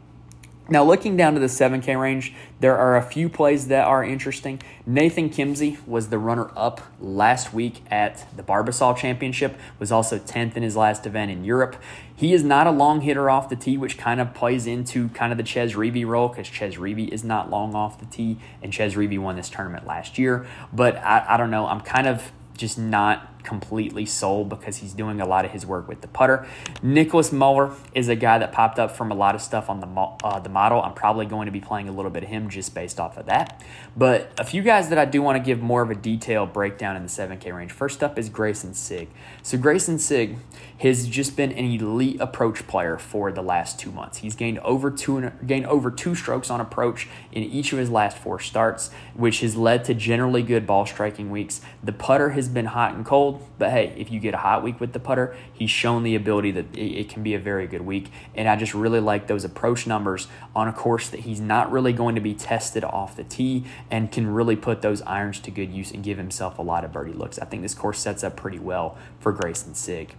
Now, 0.70 0.84
looking 0.84 1.16
down 1.16 1.34
to 1.34 1.40
the 1.40 1.48
7K 1.48 2.00
range, 2.00 2.32
there 2.60 2.78
are 2.78 2.96
a 2.96 3.02
few 3.02 3.28
plays 3.28 3.66
that 3.66 3.88
are 3.88 4.04
interesting. 4.04 4.62
Nathan 4.86 5.28
Kimsey 5.28 5.84
was 5.84 6.10
the 6.10 6.18
runner 6.18 6.52
up 6.56 6.80
last 7.00 7.52
week 7.52 7.82
at 7.90 8.24
the 8.36 8.44
Barbasol 8.44 8.96
Championship, 8.96 9.58
was 9.80 9.90
also 9.90 10.16
10th 10.16 10.56
in 10.56 10.62
his 10.62 10.76
last 10.76 11.06
event 11.06 11.32
in 11.32 11.44
Europe. 11.44 11.74
He 12.14 12.32
is 12.32 12.44
not 12.44 12.68
a 12.68 12.70
long 12.70 13.00
hitter 13.00 13.28
off 13.28 13.48
the 13.48 13.56
tee, 13.56 13.76
which 13.76 13.98
kind 13.98 14.20
of 14.20 14.32
plays 14.32 14.68
into 14.68 15.08
kind 15.08 15.32
of 15.32 15.38
the 15.38 15.44
Chez 15.44 15.74
Reavie 15.74 16.06
role 16.06 16.28
because 16.28 16.46
Chez 16.46 16.76
Reavie 16.76 17.08
is 17.08 17.24
not 17.24 17.50
long 17.50 17.74
off 17.74 17.98
the 17.98 18.06
tee, 18.06 18.38
and 18.62 18.72
Chez 18.72 18.94
Reavie 18.94 19.18
won 19.18 19.34
this 19.34 19.50
tournament 19.50 19.88
last 19.88 20.18
year. 20.18 20.46
But 20.72 20.98
I, 20.98 21.24
I 21.30 21.36
don't 21.36 21.50
know. 21.50 21.66
I'm 21.66 21.80
kind 21.80 22.06
of 22.06 22.30
just 22.56 22.78
not 22.78 23.29
completely 23.42 24.06
sold 24.06 24.48
because 24.48 24.78
he's 24.78 24.92
doing 24.92 25.20
a 25.20 25.26
lot 25.26 25.44
of 25.44 25.50
his 25.50 25.66
work 25.66 25.88
with 25.88 26.00
the 26.00 26.08
putter. 26.08 26.46
Nicholas 26.82 27.32
Muller 27.32 27.72
is 27.94 28.08
a 28.08 28.16
guy 28.16 28.38
that 28.38 28.52
popped 28.52 28.78
up 28.78 28.96
from 28.96 29.10
a 29.10 29.14
lot 29.14 29.34
of 29.34 29.42
stuff 29.42 29.70
on 29.70 29.80
the 29.80 29.86
uh, 29.86 30.40
the 30.40 30.48
model. 30.48 30.82
I'm 30.82 30.94
probably 30.94 31.26
going 31.26 31.46
to 31.46 31.52
be 31.52 31.60
playing 31.60 31.88
a 31.88 31.92
little 31.92 32.10
bit 32.10 32.22
of 32.22 32.28
him 32.28 32.48
just 32.48 32.74
based 32.74 33.00
off 33.00 33.16
of 33.16 33.26
that. 33.26 33.62
But 33.96 34.32
a 34.38 34.44
few 34.44 34.62
guys 34.62 34.88
that 34.90 34.98
I 34.98 35.04
do 35.04 35.22
want 35.22 35.36
to 35.36 35.42
give 35.42 35.60
more 35.60 35.82
of 35.82 35.90
a 35.90 35.94
detailed 35.94 36.52
breakdown 36.52 36.96
in 36.96 37.02
the 37.02 37.08
7K 37.08 37.54
range. 37.54 37.72
First 37.72 38.02
up 38.02 38.18
is 38.18 38.28
Grayson 38.28 38.74
Sigg. 38.74 39.08
So 39.42 39.58
Grayson 39.58 39.98
Sigg 39.98 40.36
has 40.78 41.06
just 41.06 41.36
been 41.36 41.52
an 41.52 41.64
elite 41.64 42.20
approach 42.20 42.66
player 42.66 42.96
for 42.96 43.30
the 43.30 43.42
last 43.42 43.78
two 43.78 43.90
months. 43.90 44.18
He's 44.18 44.34
gained 44.34 44.58
over 44.60 44.90
two 44.90 45.30
gained 45.46 45.66
over 45.66 45.90
two 45.90 46.14
strokes 46.14 46.50
on 46.50 46.60
approach 46.60 47.08
in 47.32 47.42
each 47.42 47.72
of 47.72 47.78
his 47.78 47.90
last 47.90 48.16
four 48.16 48.40
starts, 48.40 48.90
which 49.14 49.40
has 49.40 49.56
led 49.56 49.84
to 49.84 49.94
generally 49.94 50.42
good 50.42 50.66
ball 50.66 50.86
striking 50.86 51.30
weeks. 51.30 51.60
The 51.82 51.92
putter 51.92 52.30
has 52.30 52.48
been 52.48 52.66
hot 52.66 52.94
and 52.94 53.04
cold 53.04 53.29
cold. 53.30 53.46
But 53.58 53.70
hey, 53.70 53.94
if 53.96 54.10
you 54.10 54.20
get 54.20 54.34
a 54.34 54.38
hot 54.38 54.62
week 54.62 54.80
with 54.80 54.92
the 54.92 55.00
putter, 55.00 55.36
he's 55.52 55.70
shown 55.70 56.02
the 56.02 56.14
ability 56.14 56.50
that 56.52 56.76
it, 56.76 57.08
can 57.08 57.22
be 57.22 57.34
a 57.34 57.38
very 57.38 57.66
good 57.66 57.82
week. 57.82 58.10
And 58.34 58.48
I 58.48 58.56
just 58.56 58.74
really 58.74 59.00
like 59.00 59.26
those 59.26 59.44
approach 59.44 59.86
numbers 59.86 60.28
on 60.54 60.68
a 60.68 60.72
course 60.72 61.08
that 61.10 61.20
he's 61.20 61.40
not 61.40 61.70
really 61.70 61.92
going 61.92 62.14
to 62.14 62.20
be 62.20 62.34
tested 62.34 62.84
off 62.84 63.16
the 63.16 63.24
tee 63.24 63.64
and 63.90 64.10
can 64.10 64.26
really 64.28 64.56
put 64.56 64.82
those 64.82 65.02
irons 65.02 65.40
to 65.40 65.50
good 65.50 65.70
use 65.70 65.90
and 65.90 66.02
give 66.02 66.18
himself 66.18 66.58
a 66.58 66.62
lot 66.62 66.84
of 66.84 66.92
birdie 66.92 67.12
looks. 67.12 67.38
I 67.38 67.44
think 67.44 67.62
this 67.62 67.74
course 67.74 67.98
sets 67.98 68.24
up 68.24 68.36
pretty 68.36 68.58
well 68.58 68.96
for 69.18 69.32
Grayson 69.32 69.74
Sigg. 69.74 70.14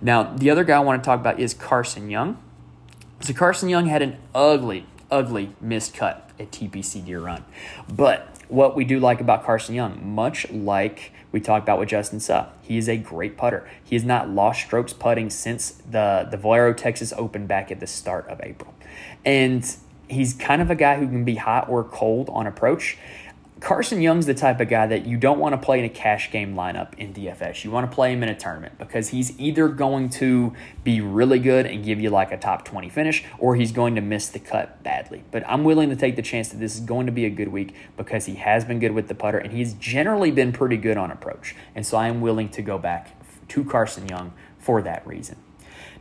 Now, 0.00 0.22
the 0.22 0.50
other 0.50 0.64
guy 0.64 0.76
I 0.76 0.80
want 0.80 1.02
to 1.02 1.06
talk 1.06 1.20
about 1.20 1.40
is 1.40 1.54
Carson 1.54 2.10
Young. 2.10 2.38
So 3.20 3.32
Carson 3.32 3.68
Young 3.68 3.86
had 3.86 4.02
an 4.02 4.18
ugly, 4.34 4.86
ugly 5.10 5.54
missed 5.60 5.94
cut 5.94 6.30
at 6.38 6.50
TPC 6.50 7.04
Deer 7.04 7.20
Run. 7.20 7.44
But 7.88 8.28
what 8.48 8.76
we 8.76 8.84
do 8.84 9.00
like 9.00 9.20
about 9.20 9.44
Carson 9.44 9.74
Young, 9.74 10.14
much 10.14 10.50
like 10.50 11.12
we 11.34 11.40
talked 11.40 11.64
about 11.64 11.80
with 11.80 11.88
Justin 11.88 12.20
Suh, 12.20 12.46
he 12.62 12.78
is 12.78 12.88
a 12.88 12.96
great 12.96 13.36
putter. 13.36 13.68
He 13.82 13.96
has 13.96 14.04
not 14.04 14.28
lost 14.28 14.60
strokes 14.60 14.92
putting 14.92 15.30
since 15.30 15.72
the, 15.90 16.28
the 16.30 16.36
Valero 16.36 16.72
Texas 16.72 17.12
Open 17.16 17.48
back 17.48 17.72
at 17.72 17.80
the 17.80 17.88
start 17.88 18.28
of 18.28 18.40
April. 18.40 18.72
And 19.24 19.66
he's 20.06 20.32
kind 20.32 20.62
of 20.62 20.70
a 20.70 20.76
guy 20.76 20.94
who 20.96 21.08
can 21.08 21.24
be 21.24 21.34
hot 21.34 21.68
or 21.68 21.82
cold 21.82 22.30
on 22.30 22.46
approach. 22.46 22.96
Carson 23.64 24.02
Young's 24.02 24.26
the 24.26 24.34
type 24.34 24.60
of 24.60 24.68
guy 24.68 24.86
that 24.86 25.06
you 25.06 25.16
don't 25.16 25.38
want 25.38 25.54
to 25.54 25.56
play 25.56 25.78
in 25.78 25.86
a 25.86 25.88
cash 25.88 26.30
game 26.30 26.54
lineup 26.54 26.92
in 26.98 27.14
DFS. 27.14 27.64
You 27.64 27.70
want 27.70 27.90
to 27.90 27.94
play 27.94 28.12
him 28.12 28.22
in 28.22 28.28
a 28.28 28.34
tournament 28.34 28.76
because 28.76 29.08
he's 29.08 29.40
either 29.40 29.68
going 29.68 30.10
to 30.10 30.52
be 30.84 31.00
really 31.00 31.38
good 31.38 31.64
and 31.64 31.82
give 31.82 31.98
you 31.98 32.10
like 32.10 32.30
a 32.30 32.36
top 32.36 32.66
20 32.66 32.90
finish 32.90 33.24
or 33.38 33.56
he's 33.56 33.72
going 33.72 33.94
to 33.94 34.02
miss 34.02 34.28
the 34.28 34.38
cut 34.38 34.82
badly. 34.82 35.24
But 35.30 35.48
I'm 35.48 35.64
willing 35.64 35.88
to 35.88 35.96
take 35.96 36.14
the 36.14 36.20
chance 36.20 36.50
that 36.50 36.58
this 36.58 36.74
is 36.74 36.80
going 36.80 37.06
to 37.06 37.12
be 37.12 37.24
a 37.24 37.30
good 37.30 37.48
week 37.48 37.74
because 37.96 38.26
he 38.26 38.34
has 38.34 38.66
been 38.66 38.80
good 38.80 38.92
with 38.92 39.08
the 39.08 39.14
putter 39.14 39.38
and 39.38 39.50
he's 39.50 39.72
generally 39.72 40.30
been 40.30 40.52
pretty 40.52 40.76
good 40.76 40.98
on 40.98 41.10
approach. 41.10 41.56
And 41.74 41.86
so 41.86 41.96
I 41.96 42.08
am 42.08 42.20
willing 42.20 42.50
to 42.50 42.60
go 42.60 42.76
back 42.76 43.18
to 43.48 43.64
Carson 43.64 44.06
Young 44.08 44.34
for 44.58 44.82
that 44.82 45.06
reason. 45.06 45.36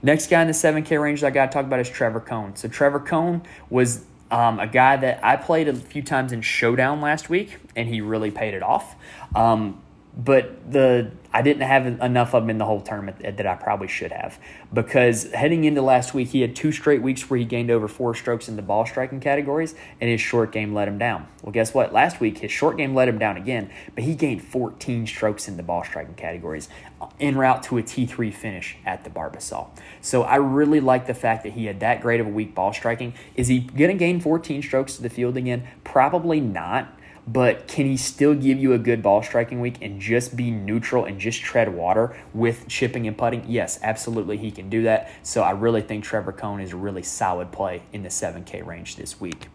Next 0.01 0.29
guy 0.29 0.41
in 0.41 0.47
the 0.47 0.53
7K 0.53 1.01
range 1.01 1.21
that 1.21 1.27
I 1.27 1.31
got 1.31 1.45
to 1.45 1.53
talk 1.53 1.65
about 1.65 1.79
is 1.79 1.89
Trevor 1.89 2.19
Cone. 2.19 2.57
So 2.57 2.67
Trevor 2.67 2.99
Cone 2.99 3.41
was 3.69 4.03
um, 4.33 4.59
a 4.59 4.65
guy 4.65 4.97
that 4.97 5.23
I 5.23 5.35
played 5.35 5.67
a 5.67 5.75
few 5.75 6.01
times 6.01 6.31
in 6.31 6.41
Showdown 6.41 7.01
last 7.01 7.29
week, 7.29 7.59
and 7.75 7.87
he 7.87 8.01
really 8.01 8.31
paid 8.31 8.55
it 8.55 8.63
off. 8.63 8.95
Um, 9.35 9.82
but 10.15 10.71
the 10.71 11.11
I 11.35 11.41
didn't 11.41 11.63
have 11.63 11.87
enough 11.87 12.35
of 12.35 12.43
him 12.43 12.51
in 12.51 12.59
the 12.59 12.65
whole 12.65 12.79
tournament 12.79 13.17
that 13.19 13.47
I 13.47 13.55
probably 13.55 13.87
should 13.87 14.11
have 14.11 14.37
because 14.71 15.31
heading 15.31 15.63
into 15.63 15.81
last 15.81 16.13
week 16.13 16.27
he 16.27 16.41
had 16.41 16.55
two 16.55 16.71
straight 16.71 17.01
weeks 17.01 17.27
where 17.27 17.39
he 17.39 17.45
gained 17.45 17.71
over 17.71 17.87
four 17.87 18.13
strokes 18.13 18.47
in 18.47 18.55
the 18.55 18.61
ball 18.61 18.85
striking 18.85 19.19
categories 19.19 19.73
and 19.99 20.11
his 20.11 20.21
short 20.21 20.51
game 20.51 20.75
let 20.75 20.87
him 20.87 20.99
down. 20.99 21.27
Well, 21.41 21.51
guess 21.51 21.73
what? 21.73 21.91
Last 21.91 22.19
week 22.19 22.37
his 22.37 22.51
short 22.51 22.77
game 22.77 22.93
let 22.93 23.07
him 23.07 23.17
down 23.17 23.37
again, 23.37 23.71
but 23.95 24.03
he 24.03 24.13
gained 24.13 24.43
14 24.43 25.07
strokes 25.07 25.47
in 25.47 25.57
the 25.57 25.63
ball 25.63 25.83
striking 25.83 26.13
categories 26.13 26.69
uh, 27.01 27.07
en 27.19 27.35
route 27.35 27.63
to 27.63 27.79
a 27.79 27.83
T3 27.83 28.31
finish 28.31 28.77
at 28.85 29.03
the 29.03 29.09
Barbasol. 29.09 29.69
So 30.01 30.21
I 30.21 30.35
really 30.35 30.81
like 30.81 31.07
the 31.07 31.15
fact 31.15 31.43
that 31.43 31.53
he 31.53 31.65
had 31.65 31.79
that 31.79 32.01
great 32.01 32.19
of 32.19 32.27
a 32.27 32.31
week 32.31 32.53
ball 32.53 32.73
striking. 32.73 33.15
Is 33.35 33.47
he 33.47 33.61
going 33.61 33.89
to 33.89 33.97
gain 33.97 34.19
14 34.19 34.61
strokes 34.61 34.97
to 34.97 35.01
the 35.01 35.09
field 35.09 35.37
again? 35.37 35.67
Probably 35.83 36.39
not 36.39 36.95
but 37.25 37.67
can 37.67 37.85
he 37.85 37.95
still 37.95 38.33
give 38.33 38.59
you 38.59 38.73
a 38.73 38.77
good 38.77 39.01
ball 39.01 39.23
striking 39.23 39.61
week 39.61 39.77
and 39.81 40.01
just 40.01 40.35
be 40.35 40.51
neutral 40.51 41.05
and 41.05 41.19
just 41.19 41.41
tread 41.41 41.73
water 41.73 42.17
with 42.33 42.67
chipping 42.67 43.07
and 43.07 43.17
putting? 43.17 43.45
Yes, 43.47 43.79
absolutely, 43.81 44.37
he 44.37 44.51
can 44.51 44.69
do 44.69 44.83
that. 44.83 45.09
So 45.23 45.41
I 45.41 45.51
really 45.51 45.81
think 45.81 46.03
Trevor 46.03 46.33
Cone 46.33 46.59
is 46.59 46.73
a 46.73 46.77
really 46.77 47.03
solid 47.03 47.51
play 47.51 47.83
in 47.93 48.03
the 48.03 48.09
7K 48.09 48.65
range 48.65 48.97
this 48.97 49.21
week. 49.21 49.47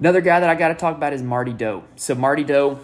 Another 0.00 0.20
guy 0.20 0.40
that 0.40 0.48
I 0.48 0.54
got 0.54 0.68
to 0.68 0.74
talk 0.74 0.96
about 0.96 1.12
is 1.12 1.22
Marty 1.22 1.52
Dou. 1.52 1.82
So 1.96 2.14
Marty 2.14 2.44
Dou, 2.44 2.78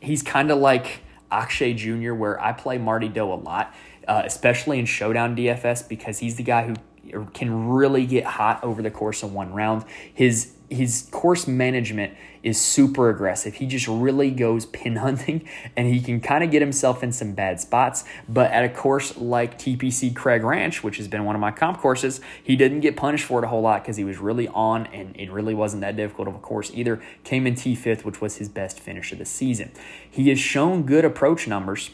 he's 0.00 0.22
kind 0.22 0.50
of 0.50 0.58
like 0.58 1.00
Akshay 1.30 1.74
Jr., 1.74 2.14
where 2.14 2.40
I 2.40 2.52
play 2.52 2.78
Marty 2.78 3.08
Dou 3.08 3.32
a 3.32 3.34
lot, 3.34 3.74
uh, 4.06 4.22
especially 4.24 4.78
in 4.78 4.86
Showdown 4.86 5.36
DFS 5.36 5.88
because 5.88 6.18
he's 6.18 6.36
the 6.36 6.42
guy 6.42 6.66
who 6.66 7.26
can 7.32 7.68
really 7.68 8.06
get 8.06 8.24
hot 8.24 8.62
over 8.62 8.82
the 8.82 8.90
course 8.90 9.22
of 9.22 9.32
one 9.32 9.52
round. 9.52 9.84
His 10.14 10.54
his 10.70 11.08
course 11.10 11.46
management 11.46 12.14
is 12.42 12.60
super 12.60 13.08
aggressive. 13.08 13.54
He 13.54 13.66
just 13.66 13.86
really 13.86 14.30
goes 14.30 14.66
pin 14.66 14.96
hunting 14.96 15.48
and 15.76 15.86
he 15.86 16.00
can 16.00 16.20
kind 16.20 16.42
of 16.42 16.50
get 16.50 16.62
himself 16.62 17.02
in 17.02 17.12
some 17.12 17.32
bad 17.32 17.60
spots. 17.60 18.04
But 18.28 18.50
at 18.50 18.64
a 18.64 18.68
course 18.68 19.16
like 19.16 19.58
TPC 19.58 20.14
Craig 20.14 20.42
Ranch, 20.42 20.82
which 20.82 20.96
has 20.96 21.08
been 21.08 21.24
one 21.24 21.34
of 21.34 21.40
my 21.40 21.50
comp 21.50 21.78
courses, 21.78 22.20
he 22.42 22.56
didn't 22.56 22.80
get 22.80 22.96
punished 22.96 23.24
for 23.24 23.42
it 23.42 23.44
a 23.44 23.48
whole 23.48 23.62
lot 23.62 23.82
because 23.82 23.96
he 23.96 24.04
was 24.04 24.18
really 24.18 24.48
on 24.48 24.86
and 24.86 25.16
it 25.16 25.30
really 25.30 25.54
wasn't 25.54 25.80
that 25.82 25.96
difficult 25.96 26.28
of 26.28 26.34
a 26.34 26.38
course 26.38 26.70
either. 26.74 27.02
Came 27.24 27.46
in 27.46 27.54
T5th, 27.54 28.04
which 28.04 28.20
was 28.20 28.36
his 28.36 28.48
best 28.48 28.80
finish 28.80 29.12
of 29.12 29.18
the 29.18 29.24
season. 29.24 29.70
He 30.10 30.28
has 30.28 30.38
shown 30.38 30.82
good 30.82 31.04
approach 31.04 31.46
numbers 31.46 31.90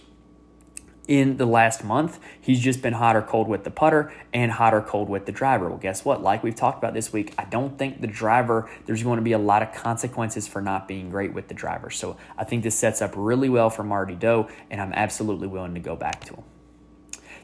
in 1.08 1.38
the 1.38 1.46
last 1.46 1.82
month. 1.82 2.20
He's 2.40 2.60
just 2.60 2.82
been 2.82 2.92
hot 2.92 3.16
or 3.16 3.22
cold 3.22 3.48
with 3.48 3.64
the 3.64 3.70
putter 3.70 4.12
and 4.32 4.52
hot 4.52 4.74
or 4.74 4.82
cold 4.82 5.08
with 5.08 5.26
the 5.26 5.32
driver. 5.32 5.68
Well, 5.68 5.78
guess 5.78 6.04
what? 6.04 6.22
Like 6.22 6.44
we've 6.44 6.54
talked 6.54 6.78
about 6.78 6.94
this 6.94 7.12
week, 7.12 7.34
I 7.38 7.46
don't 7.46 7.76
think 7.78 8.00
the 8.00 8.06
driver, 8.06 8.70
there's 8.86 9.02
going 9.02 9.16
to 9.16 9.22
be 9.22 9.32
a 9.32 9.38
lot 9.38 9.62
of 9.62 9.72
consequences 9.72 10.46
for 10.46 10.60
not 10.60 10.86
being 10.86 11.10
great 11.10 11.32
with 11.32 11.48
the 11.48 11.54
driver. 11.54 11.90
So 11.90 12.16
I 12.36 12.44
think 12.44 12.62
this 12.62 12.76
sets 12.76 13.02
up 13.02 13.14
really 13.16 13.48
well 13.48 13.70
for 13.70 13.82
Marty 13.82 14.14
Dou, 14.14 14.46
and 14.70 14.80
I'm 14.80 14.92
absolutely 14.92 15.48
willing 15.48 15.74
to 15.74 15.80
go 15.80 15.96
back 15.96 16.24
to 16.26 16.34
him. 16.34 16.44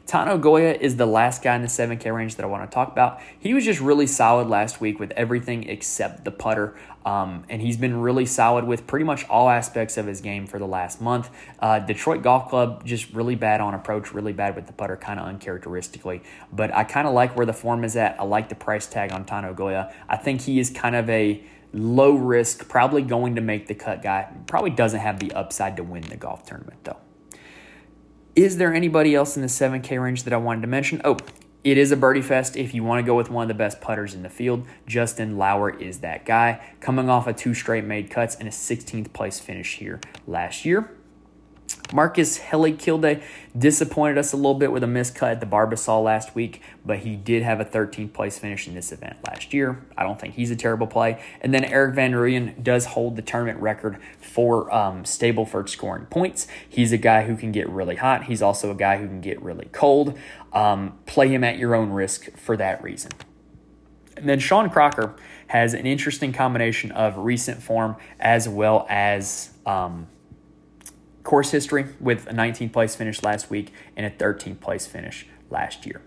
Tano 0.07 0.39
Goya 0.39 0.73
is 0.73 0.97
the 0.97 1.05
last 1.07 1.41
guy 1.41 1.55
in 1.55 1.63
the 1.63 1.67
7K 1.67 2.13
range 2.13 2.35
that 2.35 2.43
I 2.43 2.47
want 2.47 2.69
to 2.69 2.73
talk 2.73 2.91
about. 2.91 3.19
He 3.39 3.55
was 3.55 3.65
just 3.65 3.79
really 3.79 4.05
solid 4.05 4.47
last 4.47 4.79
week 4.79 4.99
with 4.99 5.11
everything 5.11 5.67
except 5.67 6.25
the 6.25 6.31
putter. 6.31 6.75
Um, 7.05 7.43
and 7.49 7.61
he's 7.61 7.77
been 7.77 8.01
really 8.01 8.25
solid 8.25 8.65
with 8.65 8.85
pretty 8.85 9.05
much 9.05 9.27
all 9.29 9.49
aspects 9.49 9.97
of 9.97 10.05
his 10.05 10.21
game 10.21 10.45
for 10.45 10.59
the 10.59 10.67
last 10.67 11.01
month. 11.01 11.29
Uh, 11.59 11.79
Detroit 11.79 12.21
Golf 12.21 12.49
Club 12.49 12.85
just 12.85 13.11
really 13.13 13.35
bad 13.35 13.61
on 13.61 13.73
approach, 13.73 14.13
really 14.13 14.33
bad 14.33 14.55
with 14.55 14.67
the 14.67 14.73
putter, 14.73 14.95
kind 14.95 15.19
of 15.19 15.27
uncharacteristically. 15.27 16.21
But 16.51 16.73
I 16.73 16.83
kind 16.83 17.07
of 17.07 17.13
like 17.13 17.35
where 17.35 17.45
the 17.45 17.53
form 17.53 17.83
is 17.83 17.95
at. 17.95 18.19
I 18.19 18.23
like 18.23 18.49
the 18.49 18.55
price 18.55 18.85
tag 18.85 19.11
on 19.11 19.25
Tano 19.25 19.55
Goya. 19.55 19.93
I 20.07 20.17
think 20.17 20.41
he 20.41 20.59
is 20.59 20.69
kind 20.69 20.95
of 20.95 21.09
a 21.09 21.43
low 21.73 22.13
risk, 22.13 22.69
probably 22.69 23.01
going 23.01 23.35
to 23.35 23.41
make 23.41 23.67
the 23.67 23.75
cut 23.75 24.01
guy. 24.01 24.31
Probably 24.47 24.71
doesn't 24.71 24.99
have 24.99 25.19
the 25.19 25.31
upside 25.33 25.77
to 25.77 25.83
win 25.83 26.03
the 26.03 26.17
golf 26.17 26.45
tournament 26.45 26.83
though. 26.83 26.97
Is 28.35 28.57
there 28.57 28.73
anybody 28.73 29.15
else 29.15 29.37
in 29.37 29.41
the 29.41 29.47
7K 29.47 30.01
range 30.01 30.23
that 30.23 30.33
I 30.33 30.37
wanted 30.37 30.59
to 30.61 30.67
mention? 30.67 30.99
Oh, 31.05 31.15
it 31.63 31.77
is 31.77 31.93
a 31.93 31.95
birdie 31.95 32.21
fest 32.21 32.57
if 32.57 32.73
you 32.73 32.83
want 32.83 32.99
to 32.99 33.07
go 33.07 33.15
with 33.15 33.29
one 33.29 33.43
of 33.43 33.47
the 33.47 33.53
best 33.53 33.79
putters 33.79 34.13
in 34.13 34.23
the 34.23 34.29
field. 34.29 34.67
Justin 34.85 35.37
Lower 35.37 35.69
is 35.69 35.99
that 35.99 36.25
guy, 36.25 36.61
coming 36.81 37.09
off 37.09 37.27
of 37.27 37.37
two 37.37 37.53
straight 37.53 37.85
made 37.85 38.09
cuts 38.09 38.35
and 38.35 38.45
a 38.45 38.51
16th 38.51 39.13
place 39.13 39.39
finish 39.39 39.77
here 39.77 40.01
last 40.27 40.65
year. 40.65 40.91
Marcus 41.93 42.39
Helligkilde 42.39 43.21
disappointed 43.57 44.17
us 44.17 44.33
a 44.33 44.35
little 44.35 44.55
bit 44.55 44.71
with 44.71 44.83
a 44.83 44.87
miscut 44.87 45.31
at 45.31 45.39
the 45.39 45.45
Barbasol 45.45 46.03
last 46.03 46.35
week, 46.35 46.61
but 46.85 46.99
he 46.99 47.15
did 47.15 47.43
have 47.43 47.59
a 47.59 47.65
13th 47.65 48.11
place 48.11 48.37
finish 48.37 48.67
in 48.67 48.73
this 48.73 48.91
event 48.91 49.17
last 49.27 49.53
year. 49.53 49.85
I 49.97 50.03
don't 50.03 50.19
think 50.19 50.33
he's 50.33 50.51
a 50.51 50.55
terrible 50.55 50.87
play. 50.87 51.23
And 51.41 51.53
then 51.53 51.63
Erik 51.63 51.95
van 51.95 52.11
Rooyen 52.13 52.61
does 52.63 52.85
hold 52.85 53.15
the 53.15 53.21
tournament 53.21 53.59
record 53.59 53.97
for 54.35 54.69
um, 54.75 55.05
Stableford 55.05 55.69
scoring 55.69 56.07
points. 56.07 56.45
He's 56.67 56.91
a 56.91 56.97
guy 56.97 57.23
who 57.23 57.37
can 57.37 57.53
get 57.53 57.69
really 57.69 57.95
hot. 57.95 58.25
He's 58.25 58.41
also 58.41 58.69
a 58.69 58.75
guy 58.75 58.97
who 58.97 59.07
can 59.07 59.21
get 59.21 59.41
really 59.41 59.69
cold. 59.71 60.19
Um, 60.51 60.99
play 61.05 61.29
him 61.29 61.45
at 61.45 61.57
your 61.57 61.73
own 61.73 61.91
risk 61.91 62.35
for 62.35 62.57
that 62.57 62.83
reason. 62.83 63.13
And 64.17 64.27
then 64.27 64.39
Sean 64.39 64.69
Crocker 64.69 65.15
has 65.47 65.73
an 65.73 65.85
interesting 65.85 66.33
combination 66.33 66.91
of 66.91 67.17
recent 67.17 67.63
form 67.63 67.95
as 68.19 68.49
well 68.49 68.85
as 68.89 69.51
um, 69.65 70.07
course 71.23 71.51
history 71.51 71.85
with 72.01 72.27
a 72.27 72.33
19th 72.33 72.73
place 72.73 72.93
finish 72.93 73.23
last 73.23 73.49
week 73.49 73.71
and 73.95 74.05
a 74.05 74.09
13th 74.09 74.59
place 74.59 74.85
finish 74.85 75.27
last 75.49 75.85
year. 75.85 76.01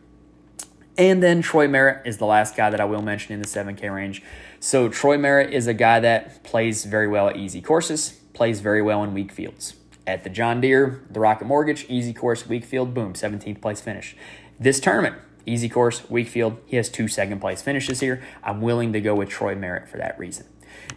And 0.99 1.23
then 1.23 1.43
Troy 1.43 1.69
Merritt 1.69 2.05
is 2.05 2.19
the 2.19 2.27
last 2.27 2.57
guy 2.57 2.71
that 2.71 2.81
I 2.81 2.85
will 2.85 3.03
mention 3.03 3.33
in 3.33 3.41
the 3.41 3.47
7K 3.47 3.95
range. 3.95 4.21
So 4.59 4.89
Troy 4.89 5.17
Merritt 5.17 5.55
is 5.55 5.69
a 5.69 5.75
guy 5.75 6.01
that 6.01 6.43
plays 6.43 6.85
very 6.85 7.07
well 7.07 7.29
at 7.29 7.37
easy 7.37 7.61
courses, 7.61 8.19
plays 8.35 8.61
very 8.61 8.83
well 8.83 9.05
in 9.05 9.15
weak 9.15 9.31
fields. 9.31 9.75
At 10.09 10.25
the 10.25 10.31
John 10.31 10.61
Deere, 10.61 11.01
the 11.09 11.21
Rocket 11.21 11.45
Mortgage, 11.45 11.87
easy 11.89 12.13
course, 12.13 12.49
weak 12.49 12.65
field, 12.65 12.95
boom, 12.95 13.13
17th 13.13 13.61
place 13.61 13.81
finish. 13.81 14.17
This 14.59 14.81
tournament, 14.81 15.17
easy 15.47 15.69
course, 15.69 16.09
weak 16.11 16.27
field, 16.27 16.57
he 16.67 16.77
has 16.77 16.89
two 16.89 17.07
second 17.07 17.41
place 17.41 17.63
finishes 17.63 18.01
here. 18.01 18.21
I'm 18.43 18.61
willing 18.61 18.93
to 18.93 19.01
go 19.01 19.15
with 19.15 19.29
Troy 19.29 19.55
Merritt 19.55 19.89
for 19.89 19.99
that 19.99 20.19
reason. 20.19 20.47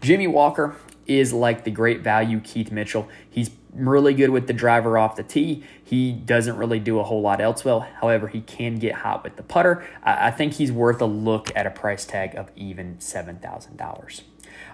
Jimmy 0.02 0.26
Walker 0.26 0.78
is 1.08 1.34
like 1.34 1.64
the 1.64 1.72
great 1.72 2.02
value 2.02 2.40
Keith 2.40 2.72
Mitchell. 2.72 3.08
He's 3.30 3.52
really 3.74 4.14
good 4.14 4.30
with 4.30 4.48
the 4.48 4.54
driver 4.54 4.98
off 4.98 5.16
the 5.16 5.24
tee. 5.24 5.64
He 5.84 6.12
doesn't 6.12 6.58
really 6.58 6.80
do 6.80 7.00
a 7.00 7.04
whole 7.04 7.22
lot 7.22 7.42
else 7.42 7.64
well. 7.64 7.82
However, 7.82 8.28
he 8.28 8.42
can 8.42 8.76
get 8.76 8.96
hot 8.96 9.24
with 9.24 9.36
the 9.36 9.44
putter. 9.44 9.86
I 10.04 10.32
think 10.32 10.54
he's 10.54 10.72
worth 10.72 11.02
a 11.02 11.06
look 11.06 11.52
at 11.56 11.66
a 11.66 11.72
price 11.72 12.06
tag 12.06 12.36
of 12.36 12.52
even 12.56 12.98
$7,000. 12.98 14.22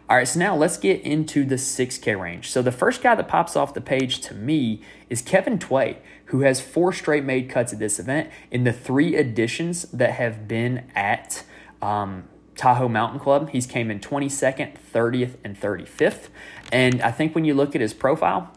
All 0.09 0.15
right, 0.15 0.27
so 0.27 0.39
now 0.39 0.55
let's 0.55 0.77
get 0.77 1.01
into 1.01 1.43
the 1.43 1.55
6K 1.55 2.19
range. 2.19 2.49
So 2.49 2.61
the 2.61 2.71
first 2.71 3.03
guy 3.03 3.13
that 3.15 3.27
pops 3.27 3.55
off 3.55 3.73
the 3.73 3.81
page 3.81 4.21
to 4.21 4.33
me 4.33 4.81
is 5.09 5.21
Kevin 5.21 5.59
Tway, 5.59 5.97
who 6.25 6.41
has 6.41 6.61
four 6.61 6.93
straight 6.93 7.25
made 7.25 7.49
cuts 7.49 7.73
at 7.73 7.79
this 7.79 7.99
event 7.99 8.29
in 8.49 8.63
the 8.63 8.71
three 8.71 9.15
editions 9.15 9.83
that 9.91 10.11
have 10.11 10.47
been 10.47 10.89
at 10.95 11.43
um, 11.81 12.29
Tahoe 12.57 12.89
Mountain 12.89 13.19
Club. 13.19 13.49
He's 13.51 13.65
came 13.65 13.89
in 13.89 13.99
22nd, 13.99 14.75
30th, 14.93 15.35
and 15.43 15.59
35th. 15.59 16.27
And 16.71 17.01
I 17.01 17.11
think 17.11 17.35
when 17.35 17.45
you 17.45 17.53
look 17.53 17.75
at 17.75 17.81
his 17.81 17.93
profile, 17.93 18.51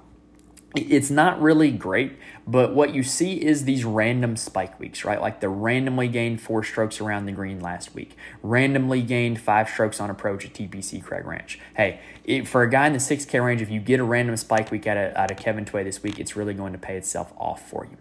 it's 0.76 1.10
not 1.10 1.40
really 1.42 1.72
great, 1.72 2.16
but 2.46 2.74
what 2.74 2.94
you 2.94 3.02
see 3.02 3.34
is 3.44 3.64
these 3.64 3.84
random 3.84 4.36
spike 4.36 4.78
weeks, 4.78 5.04
right? 5.04 5.20
Like 5.20 5.40
the 5.40 5.48
randomly 5.48 6.06
gained 6.06 6.40
four 6.40 6.62
strokes 6.62 7.00
around 7.00 7.26
the 7.26 7.32
green 7.32 7.58
last 7.58 7.92
week, 7.92 8.16
randomly 8.40 9.02
gained 9.02 9.40
five 9.40 9.68
strokes 9.68 9.98
on 9.98 10.10
approach 10.10 10.44
at 10.44 10.54
TPC 10.54 11.02
Craig 11.02 11.26
Ranch. 11.26 11.58
Hey, 11.74 12.00
it, 12.24 12.46
for 12.46 12.62
a 12.62 12.70
guy 12.70 12.86
in 12.86 12.92
the 12.92 13.00
6K 13.00 13.44
range, 13.44 13.60
if 13.60 13.70
you 13.70 13.80
get 13.80 13.98
a 13.98 14.04
random 14.04 14.36
spike 14.36 14.70
week 14.70 14.86
out 14.86 14.96
of, 14.96 15.16
out 15.16 15.32
of 15.32 15.36
Kevin 15.38 15.64
Tway 15.64 15.82
this 15.82 16.04
week, 16.04 16.20
it's 16.20 16.36
really 16.36 16.54
going 16.54 16.72
to 16.72 16.78
pay 16.78 16.96
itself 16.96 17.32
off 17.36 17.68
for 17.68 17.86
you. 17.86 17.96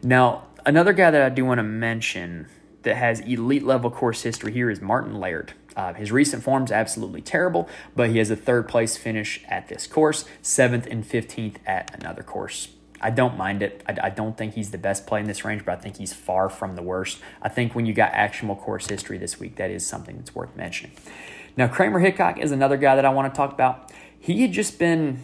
Now, 0.00 0.44
another 0.64 0.92
guy 0.92 1.10
that 1.10 1.22
I 1.22 1.28
do 1.28 1.44
want 1.44 1.58
to 1.58 1.64
mention 1.64 2.46
that 2.86 2.96
has 2.96 3.20
elite 3.20 3.64
level 3.64 3.90
course 3.90 4.22
history 4.22 4.52
here 4.52 4.70
is 4.70 4.80
Martin 4.80 5.18
Laird. 5.18 5.52
Uh, 5.76 5.92
his 5.92 6.10
recent 6.12 6.42
form 6.42 6.64
is 6.64 6.70
absolutely 6.70 7.20
terrible, 7.20 7.68
but 7.94 8.10
he 8.10 8.18
has 8.18 8.30
a 8.30 8.36
third 8.36 8.68
place 8.68 8.96
finish 8.96 9.44
at 9.48 9.68
this 9.68 9.86
course, 9.88 10.24
seventh 10.40 10.86
and 10.86 11.04
15th 11.04 11.56
at 11.66 11.92
another 12.00 12.22
course. 12.22 12.68
I 13.00 13.10
don't 13.10 13.36
mind 13.36 13.62
it. 13.62 13.82
I, 13.86 13.96
I, 14.04 14.10
don't 14.10 14.38
think 14.38 14.54
he's 14.54 14.70
the 14.70 14.78
best 14.78 15.06
play 15.06 15.20
in 15.20 15.26
this 15.26 15.44
range, 15.44 15.64
but 15.66 15.78
I 15.78 15.80
think 15.82 15.98
he's 15.98 16.14
far 16.14 16.48
from 16.48 16.76
the 16.76 16.82
worst. 16.82 17.18
I 17.42 17.50
think 17.50 17.74
when 17.74 17.86
you 17.86 17.92
got 17.92 18.12
actionable 18.12 18.56
course 18.56 18.86
history 18.86 19.18
this 19.18 19.38
week, 19.38 19.56
that 19.56 19.70
is 19.70 19.84
something 19.84 20.16
that's 20.16 20.34
worth 20.34 20.56
mentioning. 20.56 20.96
Now, 21.56 21.66
Kramer 21.66 21.98
Hickok 21.98 22.38
is 22.38 22.52
another 22.52 22.76
guy 22.76 22.94
that 22.94 23.04
I 23.04 23.10
want 23.10 23.34
to 23.34 23.36
talk 23.36 23.52
about. 23.52 23.92
He 24.18 24.42
had 24.42 24.52
just 24.52 24.78
been 24.78 25.20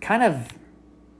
kind 0.00 0.22
of 0.22 0.52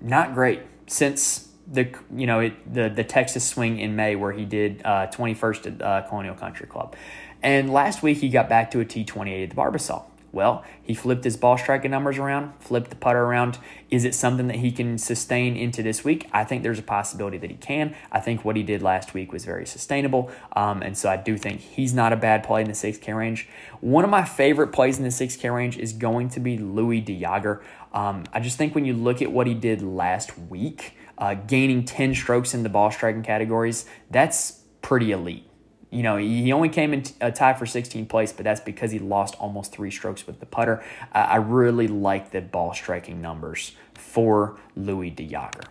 not 0.01 0.35
great 0.35 0.61
since 0.87 1.49
the 1.71 1.89
you 2.15 2.27
know 2.27 2.41
it, 2.41 2.73
the 2.73 2.89
the 2.89 3.05
Texas 3.05 3.47
swing 3.47 3.79
in 3.79 3.97
May 3.97 4.17
where 4.17 4.33
he 4.33 4.45
did 4.45 4.83
uh, 4.85 5.09
21st 5.09 5.67
at 5.67 5.83
uh, 5.83 6.09
Colonial 6.09 6.35
Country 6.35 6.67
Club, 6.67 6.95
and 7.43 7.73
last 7.73 8.03
week 8.03 8.19
he 8.19 8.29
got 8.29 8.49
back 8.49 8.71
to 8.73 8.81
a 8.81 8.85
T28 8.85 9.45
at 9.45 9.51
the 9.51 9.57
Barbasol. 9.57 10.05
Well, 10.37 10.65
he 10.83 10.93
flipped 10.93 11.25
his 11.25 11.39
ball 11.39 11.57
striking 11.57 11.91
numbers 11.91 12.19
around, 12.19 12.53
flipped 12.61 12.91
the 12.91 12.97
putter 12.97 13.23
around. 13.23 13.59
Is 13.91 14.05
it 14.05 14.15
something 14.15 14.49
that 14.49 14.57
he 14.57 14.71
can 14.71 14.99
sustain 14.99 15.57
into 15.57 15.83
this 15.83 16.05
week? 16.05 16.29
I 16.31 16.45
think 16.45 16.63
there's 16.63 16.79
a 16.79 16.83
possibility 16.83 17.39
that 17.39 17.49
he 17.49 17.57
can. 17.57 17.95
I 18.13 18.21
think 18.21 18.45
what 18.45 18.55
he 18.55 18.63
did 18.63 18.83
last 18.83 19.15
week 19.15 19.33
was 19.33 19.47
very 19.47 19.65
sustainable. 19.65 20.31
Um, 20.55 20.83
and 20.83 20.99
so 20.99 21.09
I 21.09 21.17
do 21.17 21.39
think 21.39 21.61
he's 21.61 21.95
not 21.95 22.13
a 22.13 22.17
bad 22.17 22.45
play 22.45 22.61
in 22.61 22.67
the 22.67 22.75
6K 22.75 23.17
range. 23.17 23.49
One 23.81 24.05
of 24.05 24.11
my 24.11 24.25
favorite 24.25 24.73
plays 24.73 24.99
in 24.99 25.05
the 25.05 25.11
6K 25.11 25.55
range 25.55 25.79
is 25.79 25.95
going 25.95 26.29
to 26.31 26.41
be 26.41 26.59
Louis 26.59 27.01
DeJager. 27.01 27.63
Um, 27.95 28.25
I 28.31 28.41
just 28.41 28.59
think 28.59 28.75
when 28.75 28.85
you 28.85 28.93
look 28.93 29.23
at 29.23 29.33
what 29.33 29.47
he 29.47 29.55
did 29.55 29.81
last 29.81 30.37
week, 30.39 30.99
uh, 31.19 31.35
gaining 31.35 31.85
10 31.85 32.15
strokes 32.15 32.55
in 32.55 32.63
the 32.63 32.69
ball 32.69 32.91
striking 32.91 33.23
categories, 33.23 33.87
that's 34.11 34.63
pretty 34.83 35.13
elite. 35.13 35.49
You 35.91 36.03
know, 36.03 36.17
he 36.17 36.53
only 36.53 36.69
came 36.69 36.93
in 36.93 37.05
a 37.21 37.31
tie 37.31 37.55
for 37.55 37.65
16th 37.65 38.09
place, 38.09 38.33
but 38.33 38.45
that's 38.45 38.61
because 38.61 38.91
he 38.91 38.99
lost 38.99 39.35
almost 39.37 39.73
three 39.73 39.91
strokes 39.91 40.27
with 40.27 40.41
the 40.41 40.47
putter. 40.47 40.85
Uh, 41.15 41.19
I 41.19 41.37
really 41.37 41.89
like 41.89 42.33
the 42.33 42.41
ball 42.41 42.75
striking 42.75 43.23
numbers 43.23 43.73
for 43.95 44.59
Louis 44.75 45.11
de 45.11 45.27
Jager. 45.27 45.63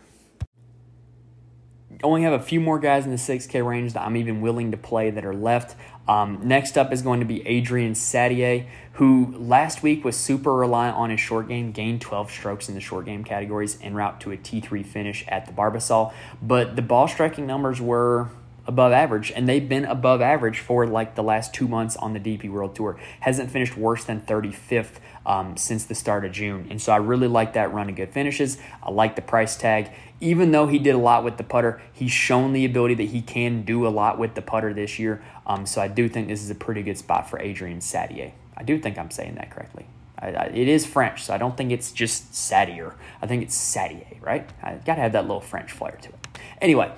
Only 2.04 2.24
have 2.24 2.34
a 2.34 2.44
few 2.44 2.60
more 2.60 2.80
guys 2.80 3.06
in 3.06 3.12
the 3.12 3.18
6K 3.18 3.66
range 3.66 3.94
that 3.94 4.02
I'm 4.02 4.18
even 4.18 4.42
willing 4.42 4.72
to 4.72 4.78
play 4.78 5.12
that 5.12 5.26
are 5.26 5.34
left. 5.34 5.76
Um, 6.08 6.40
next 6.44 6.78
up 6.78 6.94
is 6.94 7.02
going 7.02 7.20
to 7.20 7.26
be 7.26 7.46
Adrien 7.48 7.94
Saddier, 7.94 8.66
who 8.94 9.36
last 9.38 9.84
week 9.84 10.06
was 10.06 10.16
super 10.16 10.54
reliant 10.54 10.96
on 10.98 11.10
his 11.10 11.20
short 11.20 11.48
game, 11.48 11.72
gained 11.72 12.02
12 12.02 12.32
strokes 12.32 12.70
in 12.70 12.76
the 12.76 12.82
short 12.82 13.06
game 13.06 13.24
categories 13.24 13.78
en 13.82 13.96
route 13.96 14.22
to 14.22 14.32
a 14.32 14.38
T3 14.38 14.86
finish 14.86 15.26
at 15.28 15.48
the 15.48 15.54
Barbasol. 15.54 16.14
But 16.42 16.76
the 16.76 16.82
ball 16.82 17.08
striking 17.08 17.48
numbers 17.48 17.82
were 17.82 18.30
above 18.68 18.92
average, 18.92 19.32
and 19.32 19.48
they've 19.48 19.68
been 19.68 19.86
above 19.86 20.22
average 20.22 20.60
for 20.60 20.88
like 20.88 21.16
the 21.16 21.24
last 21.24 21.54
two 21.54 21.68
months 21.68 21.96
on 21.98 22.14
the 22.14 22.20
DP 22.20 22.50
World 22.50 22.76
Tour. 22.76 23.00
Hasn't 23.20 23.52
finished 23.52 23.78
worse 23.78 24.04
than 24.04 24.22
35th 24.22 25.00
um, 25.26 25.58
since 25.58 25.86
the 25.86 25.96
start 25.96 26.26
of 26.26 26.32
June. 26.32 26.68
And 26.70 26.82
so 26.82 26.92
I 26.92 26.98
really 26.98 27.28
like 27.28 27.54
that 27.54 27.74
run 27.74 27.90
of 27.90 27.96
good 27.96 28.10
finishes. 28.10 28.58
I 28.84 28.92
like 28.92 29.16
the 29.16 29.22
price 29.22 29.56
tag. 29.56 29.92
Even 30.22 30.52
though 30.52 30.68
he 30.68 30.80
did 30.80 30.96
a 30.96 31.00
lot 31.00 31.24
with 31.24 31.38
the 31.38 31.44
putter, 31.44 31.82
he's 31.92 32.12
shown 32.12 32.54
the 32.54 32.66
ability 32.66 32.96
that 32.96 33.10
he 33.10 33.22
can 33.22 33.64
do 33.64 33.86
a 33.86 33.90
lot 33.90 34.18
with 34.18 34.36
the 34.36 34.42
putter 34.42 34.74
this 34.74 34.98
year. 34.98 35.22
Um, 35.46 35.66
so 35.66 35.82
I 35.82 35.88
do 35.88 36.08
think 36.08 36.28
this 36.28 36.42
is 36.42 36.50
a 36.50 36.56
pretty 36.56 36.84
good 36.84 36.98
spot 36.98 37.30
for 37.30 37.38
Adrien 37.40 37.80
Saddier. 37.80 38.32
I 38.56 38.64
do 38.64 38.80
think 38.80 38.98
I'm 38.98 39.12
saying 39.12 39.36
that 39.36 39.52
correctly. 39.52 39.86
I, 40.18 40.28
I, 40.28 40.44
it 40.46 40.68
is 40.68 40.86
French, 40.86 41.24
so 41.24 41.34
I 41.34 41.38
don't 41.38 41.58
think 41.58 41.72
it's 41.72 41.92
just 41.92 42.32
Satier. 42.32 42.94
I 43.22 43.28
think 43.28 43.44
it's 43.44 43.56
Satier, 43.56 44.22
right? 44.22 44.50
I 44.64 44.76
got 44.76 44.96
to 44.96 45.02
have 45.02 45.12
that 45.12 45.24
little 45.24 45.42
French 45.42 45.72
flair 45.72 45.98
to 46.02 46.10
it. 46.10 46.16
Anyway, 46.62 46.92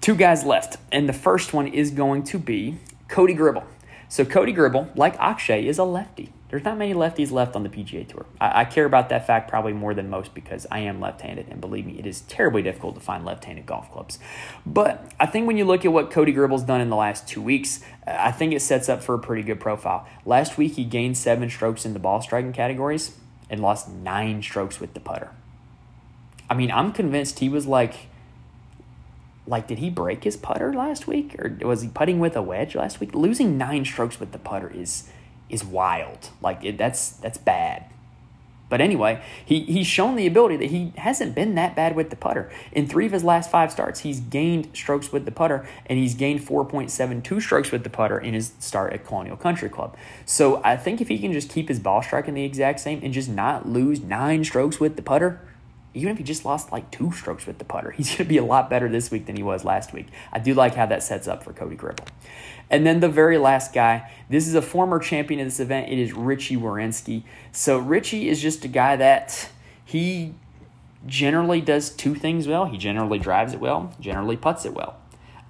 two 0.00 0.14
guys 0.14 0.44
left, 0.44 0.76
and 0.90 1.08
the 1.08 1.12
first 1.12 1.52
one 1.52 1.68
is 1.68 1.90
going 1.90 2.24
to 2.24 2.38
be 2.38 2.78
Cody 3.08 3.34
Gribble. 3.34 3.64
So 4.08 4.24
Cody 4.24 4.52
Gribble, 4.52 4.90
like 4.94 5.18
Akshay, 5.18 5.66
is 5.66 5.78
a 5.78 5.84
lefty. 5.84 6.32
There's 6.54 6.64
not 6.64 6.78
many 6.78 6.94
lefties 6.94 7.32
left 7.32 7.56
on 7.56 7.64
the 7.64 7.68
PGA 7.68 8.06
Tour. 8.06 8.26
I, 8.40 8.60
I, 8.60 8.64
care 8.64 8.84
about 8.84 9.08
that 9.08 9.26
fact 9.26 9.50
probably 9.50 9.72
more 9.72 9.92
than 9.92 10.08
most 10.08 10.34
because 10.34 10.68
I 10.70 10.78
am 10.78 11.00
left 11.00 11.20
handed, 11.22 11.48
and 11.48 11.60
believe 11.60 11.84
me, 11.84 11.98
it 11.98 12.06
is 12.06 12.20
terribly 12.20 12.62
difficult 12.62 12.94
to 12.94 13.00
find 13.00 13.24
left 13.24 13.44
handed 13.44 13.66
golf 13.66 13.90
clubs. 13.90 14.20
But 14.64 15.04
I 15.18 15.26
think 15.26 15.48
when 15.48 15.56
you 15.56 15.64
look 15.64 15.84
at 15.84 15.90
what 15.90 16.12
Cody 16.12 16.30
Gribble's 16.30 16.62
done 16.62 16.80
in 16.80 16.90
the 16.90 16.96
last 16.96 17.26
two 17.26 17.42
weeks, 17.42 17.80
I 18.06 18.30
think 18.30 18.52
it 18.52 18.60
sets 18.60 18.88
up 18.88 19.02
for 19.02 19.16
a 19.16 19.18
pretty 19.18 19.42
good 19.42 19.58
profile. 19.58 20.06
Last 20.24 20.56
week, 20.56 20.74
he 20.74 20.84
gained 20.84 21.18
seven 21.18 21.50
strokes 21.50 21.84
in 21.84 21.92
the 21.92 21.98
ball 21.98 22.22
striking 22.22 22.52
categories 22.52 23.16
and 23.50 23.60
lost 23.60 23.88
nine 23.88 24.40
strokes 24.40 24.78
with 24.78 24.94
the 24.94 25.00
putter. 25.00 25.30
I 26.48 26.54
mean, 26.54 26.70
I'm 26.70 26.92
convinced 26.92 27.40
he 27.40 27.48
was 27.48 27.66
like 27.66 28.06
like 29.44 29.66
did 29.66 29.78
he 29.78 29.90
break 29.90 30.22
his 30.22 30.36
putter 30.36 30.72
last 30.72 31.08
week 31.08 31.34
or 31.36 31.58
was 31.66 31.82
he 31.82 31.88
putting 31.88 32.20
with 32.20 32.36
a 32.36 32.40
wedge 32.40 32.76
last 32.76 33.00
week 33.00 33.12
losing 33.12 33.58
nine 33.58 33.84
strokes 33.84 34.18
with 34.18 34.32
the 34.32 34.38
putter 34.38 34.72
is 34.74 35.10
is 35.54 35.64
wild. 35.64 36.30
Like 36.42 36.64
it, 36.64 36.76
that's 36.76 37.10
that's 37.10 37.38
bad. 37.38 37.84
But 38.70 38.80
anyway, 38.80 39.22
he, 39.44 39.60
he's 39.60 39.86
shown 39.86 40.16
the 40.16 40.26
ability 40.26 40.56
that 40.56 40.70
he 40.70 40.92
hasn't 40.96 41.34
been 41.34 41.54
that 41.54 41.76
bad 41.76 41.94
with 41.94 42.10
the 42.10 42.16
putter. 42.16 42.50
In 42.72 42.88
three 42.88 43.06
of 43.06 43.12
his 43.12 43.22
last 43.22 43.50
five 43.50 43.70
starts, 43.70 44.00
he's 44.00 44.18
gained 44.18 44.70
strokes 44.72 45.12
with 45.12 45.26
the 45.26 45.30
putter, 45.30 45.68
and 45.86 45.98
he's 45.98 46.14
gained 46.14 46.40
4.72 46.40 47.42
strokes 47.42 47.70
with 47.70 47.84
the 47.84 47.90
putter 47.90 48.18
in 48.18 48.34
his 48.34 48.52
start 48.58 48.92
at 48.92 49.06
Colonial 49.06 49.36
Country 49.36 49.68
Club. 49.68 49.96
So 50.24 50.60
I 50.64 50.76
think 50.76 51.00
if 51.00 51.08
he 51.08 51.18
can 51.18 51.32
just 51.32 51.50
keep 51.50 51.68
his 51.68 51.78
ball 51.78 52.02
striking 52.02 52.34
the 52.34 52.44
exact 52.44 52.80
same 52.80 53.00
and 53.04 53.12
just 53.12 53.28
not 53.28 53.68
lose 53.68 54.00
nine 54.00 54.42
strokes 54.42 54.80
with 54.80 54.96
the 54.96 55.02
putter, 55.02 55.40
even 55.94 56.10
if 56.10 56.18
he 56.18 56.24
just 56.24 56.44
lost 56.44 56.72
like 56.72 56.90
two 56.90 57.12
strokes 57.12 57.46
with 57.46 57.58
the 57.58 57.64
putter, 57.64 57.90
he's 57.96 58.08
going 58.08 58.18
to 58.18 58.24
be 58.24 58.36
a 58.36 58.44
lot 58.44 58.68
better 58.68 58.88
this 58.88 59.10
week 59.10 59.26
than 59.26 59.36
he 59.36 59.42
was 59.42 59.64
last 59.64 59.92
week. 59.92 60.08
I 60.32 60.38
do 60.38 60.54
like 60.54 60.74
how 60.74 60.86
that 60.86 61.02
sets 61.02 61.26
up 61.26 61.42
for 61.42 61.52
Cody 61.52 61.76
Gribble. 61.76 62.04
And 62.70 62.86
then 62.86 63.00
the 63.00 63.08
very 63.08 63.38
last 63.38 63.72
guy, 63.72 64.10
this 64.28 64.48
is 64.48 64.54
a 64.54 64.62
former 64.62 64.98
champion 64.98 65.40
of 65.40 65.46
this 65.46 65.60
event. 65.60 65.90
It 65.90 65.98
is 65.98 66.12
Richie 66.12 66.56
Werenski. 66.56 67.22
So 67.52 67.78
Richie 67.78 68.28
is 68.28 68.40
just 68.40 68.64
a 68.64 68.68
guy 68.68 68.96
that 68.96 69.50
he 69.84 70.34
generally 71.06 71.60
does 71.60 71.90
two 71.90 72.14
things 72.14 72.48
well. 72.48 72.64
He 72.64 72.78
generally 72.78 73.18
drives 73.18 73.52
it 73.52 73.60
well, 73.60 73.94
generally 74.00 74.36
puts 74.36 74.64
it 74.64 74.72
well 74.72 74.98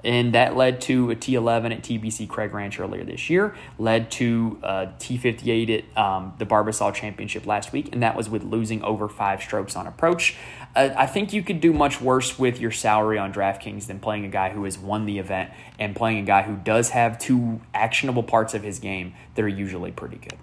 and 0.05 0.35
that 0.35 0.57
led 0.57 0.81
to 0.83 1.11
a 1.11 1.17
T11 1.17 1.73
at 1.73 1.83
TPC 1.83 2.29
Craig 2.29 2.53
Ranch 2.53 2.79
earlier 2.79 3.05
this 3.05 3.31
year, 3.31 3.55
led 3.79 4.11
to 4.13 4.59
a 4.63 4.87
T58 4.99 5.85
at 5.97 5.99
um, 5.99 6.35
the 6.39 6.47
Barbasol 6.47 6.95
Championship 6.95 7.47
last 7.47 7.73
week, 7.73 7.89
and 7.93 8.03
that 8.03 8.17
was 8.17 8.29
with 8.29 8.45
losing 8.45 8.83
over 8.83 9.09
five 9.09 9.41
strokes 9.41 9.75
on 9.77 9.87
approach. 9.87 10.37
Uh, 10.77 10.91
I 10.97 11.07
think 11.07 11.33
you 11.33 11.43
could 11.43 11.61
do 11.61 11.73
much 11.73 12.01
worse 12.01 12.39
with 12.39 12.61
your 12.61 12.71
salary 12.71 13.19
on 13.19 13.33
DraftKings 13.33 13.87
than 13.87 13.99
playing 13.99 14.25
a 14.25 14.29
guy 14.29 14.51
who 14.51 14.65
has 14.65 14.79
won 14.79 15.07
the 15.07 15.19
event 15.19 15.51
and 15.79 15.97
playing 15.97 16.19
a 16.19 16.27
guy 16.27 16.43
who 16.43 16.57
does 16.57 16.91
have 16.91 17.19
two 17.19 17.61
actionable 17.73 18.23
parts 18.23 18.55
of 18.55 18.63
his 18.63 18.79
game 18.79 19.15
that 19.35 19.43
are 19.43 19.49
usually 19.49 19.93
pretty 19.93 20.17
good. 20.17 20.39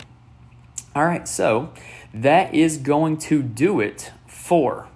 All 0.96 1.06
right, 1.06 1.28
so 1.28 1.72
that 2.14 2.54
is 2.54 2.78
going 2.78 3.18
to 3.18 3.42
do 3.42 3.80
it 3.80 4.12
for 4.28 4.88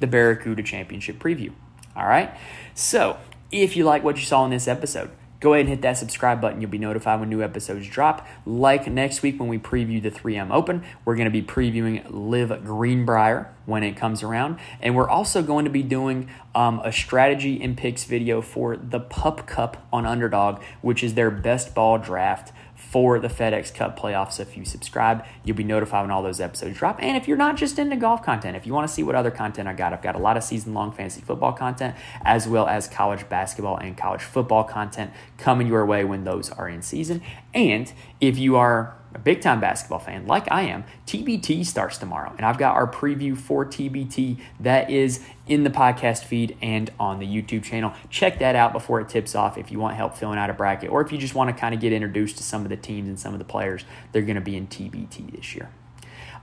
the 0.00 0.06
Barracuda 0.06 0.62
Championship 0.62 1.18
preview. 1.18 1.52
All 1.96 2.06
right, 2.06 2.34
so 2.74 3.18
if 3.52 3.76
you 3.76 3.84
like 3.84 4.02
what 4.02 4.16
you 4.16 4.24
saw 4.24 4.44
in 4.44 4.50
this 4.50 4.66
episode, 4.66 5.10
go 5.40 5.52
ahead 5.52 5.66
and 5.66 5.68
hit 5.68 5.82
that 5.82 5.98
subscribe 5.98 6.40
button. 6.40 6.60
You'll 6.60 6.70
be 6.70 6.78
notified 6.78 7.20
when 7.20 7.28
new 7.28 7.42
episodes 7.42 7.86
drop. 7.86 8.26
Like 8.46 8.86
next 8.86 9.22
week 9.22 9.38
when 9.38 9.48
we 9.48 9.58
preview 9.58 10.02
the 10.02 10.10
3M 10.10 10.50
Open, 10.50 10.82
we're 11.04 11.16
going 11.16 11.26
to 11.26 11.30
be 11.30 11.42
previewing 11.42 12.04
LIV 12.08 12.64
Greenbrier 12.64 13.54
when 13.66 13.82
it 13.82 13.96
comes 13.96 14.22
around. 14.22 14.58
And 14.80 14.94
we're 14.94 15.08
also 15.08 15.42
going 15.42 15.64
to 15.64 15.70
be 15.70 15.82
doing 15.82 16.28
um, 16.54 16.80
a 16.84 16.92
strategy 16.92 17.62
and 17.62 17.76
picks 17.76 18.04
video 18.04 18.40
for 18.40 18.76
the 18.76 19.00
Pup 19.00 19.46
Cup 19.46 19.86
on 19.92 20.06
Underdog, 20.06 20.62
which 20.80 21.02
is 21.02 21.14
their 21.14 21.30
best 21.30 21.74
ball 21.74 21.98
draft 21.98 22.52
for 22.74 23.18
the 23.18 23.28
FedEx 23.28 23.72
Cup 23.72 23.98
playoffs. 23.98 24.38
If 24.38 24.54
you 24.56 24.66
subscribe, 24.66 25.24
you'll 25.44 25.56
be 25.56 25.64
notified 25.64 26.02
when 26.02 26.10
all 26.10 26.22
those 26.22 26.40
episodes 26.40 26.76
drop. 26.76 27.02
And 27.02 27.16
if 27.16 27.26
you're 27.26 27.38
not 27.38 27.56
just 27.56 27.78
into 27.78 27.96
golf 27.96 28.22
content, 28.22 28.56
if 28.56 28.66
you 28.66 28.74
want 28.74 28.86
to 28.86 28.92
see 28.92 29.02
what 29.02 29.14
other 29.14 29.30
content 29.30 29.66
I 29.66 29.72
got, 29.72 29.94
I've 29.94 30.02
got 30.02 30.14
a 30.14 30.18
lot 30.18 30.36
of 30.36 30.44
season 30.44 30.74
long 30.74 30.92
fantasy 30.92 31.22
football 31.22 31.52
content 31.52 31.96
as 32.22 32.46
well 32.46 32.66
as 32.66 32.88
college 32.88 33.28
basketball 33.30 33.78
and 33.78 33.96
college 33.96 34.22
football 34.22 34.64
content 34.64 35.10
coming 35.38 35.68
your 35.68 35.86
way 35.86 36.04
when 36.04 36.24
those 36.24 36.50
are 36.50 36.68
in 36.68 36.82
season. 36.82 37.22
And 37.54 37.90
if 38.20 38.36
you 38.36 38.56
are 38.56 38.94
a 39.14 39.18
big 39.18 39.40
time 39.40 39.60
basketball 39.60 39.98
fan 39.98 40.26
like 40.26 40.50
I 40.50 40.62
am, 40.62 40.84
TBT 41.06 41.64
starts 41.64 41.98
tomorrow. 41.98 42.32
And 42.36 42.46
I've 42.46 42.58
got 42.58 42.74
our 42.74 42.90
preview 42.90 43.36
for 43.36 43.64
TBT 43.64 44.40
that 44.60 44.90
is 44.90 45.24
in 45.46 45.64
the 45.64 45.70
podcast 45.70 46.24
feed 46.24 46.56
and 46.62 46.90
on 46.98 47.18
the 47.18 47.26
YouTube 47.26 47.62
channel. 47.62 47.92
Check 48.10 48.38
that 48.38 48.56
out 48.56 48.72
before 48.72 49.00
it 49.00 49.08
tips 49.08 49.34
off 49.34 49.58
if 49.58 49.70
you 49.70 49.78
want 49.78 49.96
help 49.96 50.16
filling 50.16 50.38
out 50.38 50.50
a 50.50 50.54
bracket 50.54 50.90
or 50.90 51.00
if 51.00 51.12
you 51.12 51.18
just 51.18 51.34
want 51.34 51.54
to 51.54 51.60
kind 51.60 51.74
of 51.74 51.80
get 51.80 51.92
introduced 51.92 52.36
to 52.38 52.42
some 52.42 52.62
of 52.62 52.68
the 52.68 52.76
teams 52.76 53.08
and 53.08 53.18
some 53.18 53.32
of 53.32 53.38
the 53.38 53.44
players 53.44 53.84
they're 54.12 54.22
going 54.22 54.36
to 54.36 54.40
be 54.40 54.56
in 54.56 54.66
TBT 54.66 55.36
this 55.36 55.54
year. 55.54 55.68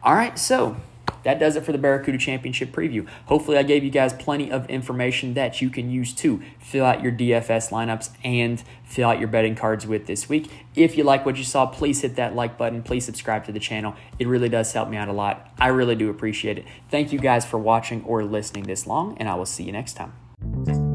All 0.01 0.13
right, 0.13 0.39
so 0.39 0.77
that 1.23 1.39
does 1.39 1.55
it 1.55 1.63
for 1.63 1.71
the 1.71 1.77
Barracuda 1.77 2.17
Championship 2.17 2.71
preview. 2.71 3.07
Hopefully, 3.25 3.57
I 3.57 3.63
gave 3.63 3.83
you 3.83 3.89
guys 3.89 4.13
plenty 4.13 4.51
of 4.51 4.69
information 4.69 5.33
that 5.33 5.61
you 5.61 5.69
can 5.69 5.89
use 5.89 6.13
to 6.15 6.41
fill 6.59 6.85
out 6.85 7.03
your 7.03 7.11
DFS 7.11 7.71
lineups 7.71 8.11
and 8.23 8.63
fill 8.83 9.09
out 9.09 9.19
your 9.19 9.27
betting 9.27 9.55
cards 9.55 9.85
with 9.85 10.05
this 10.07 10.29
week. 10.29 10.49
If 10.75 10.97
you 10.97 11.03
like 11.03 11.25
what 11.25 11.37
you 11.37 11.43
saw, 11.43 11.65
please 11.65 12.01
hit 12.01 12.15
that 12.15 12.35
like 12.35 12.57
button. 12.57 12.83
Please 12.83 13.05
subscribe 13.05 13.45
to 13.45 13.51
the 13.51 13.59
channel. 13.59 13.95
It 14.17 14.27
really 14.27 14.49
does 14.49 14.71
help 14.73 14.89
me 14.89 14.97
out 14.97 15.07
a 15.07 15.13
lot. 15.13 15.51
I 15.59 15.67
really 15.67 15.95
do 15.95 16.09
appreciate 16.09 16.57
it. 16.57 16.65
Thank 16.89 17.11
you 17.11 17.19
guys 17.19 17.45
for 17.45 17.57
watching 17.57 18.03
or 18.03 18.23
listening 18.23 18.63
this 18.65 18.87
long, 18.87 19.17
and 19.17 19.27
I 19.27 19.35
will 19.35 19.45
see 19.45 19.63
you 19.63 19.71
next 19.71 19.93
time. 19.93 20.88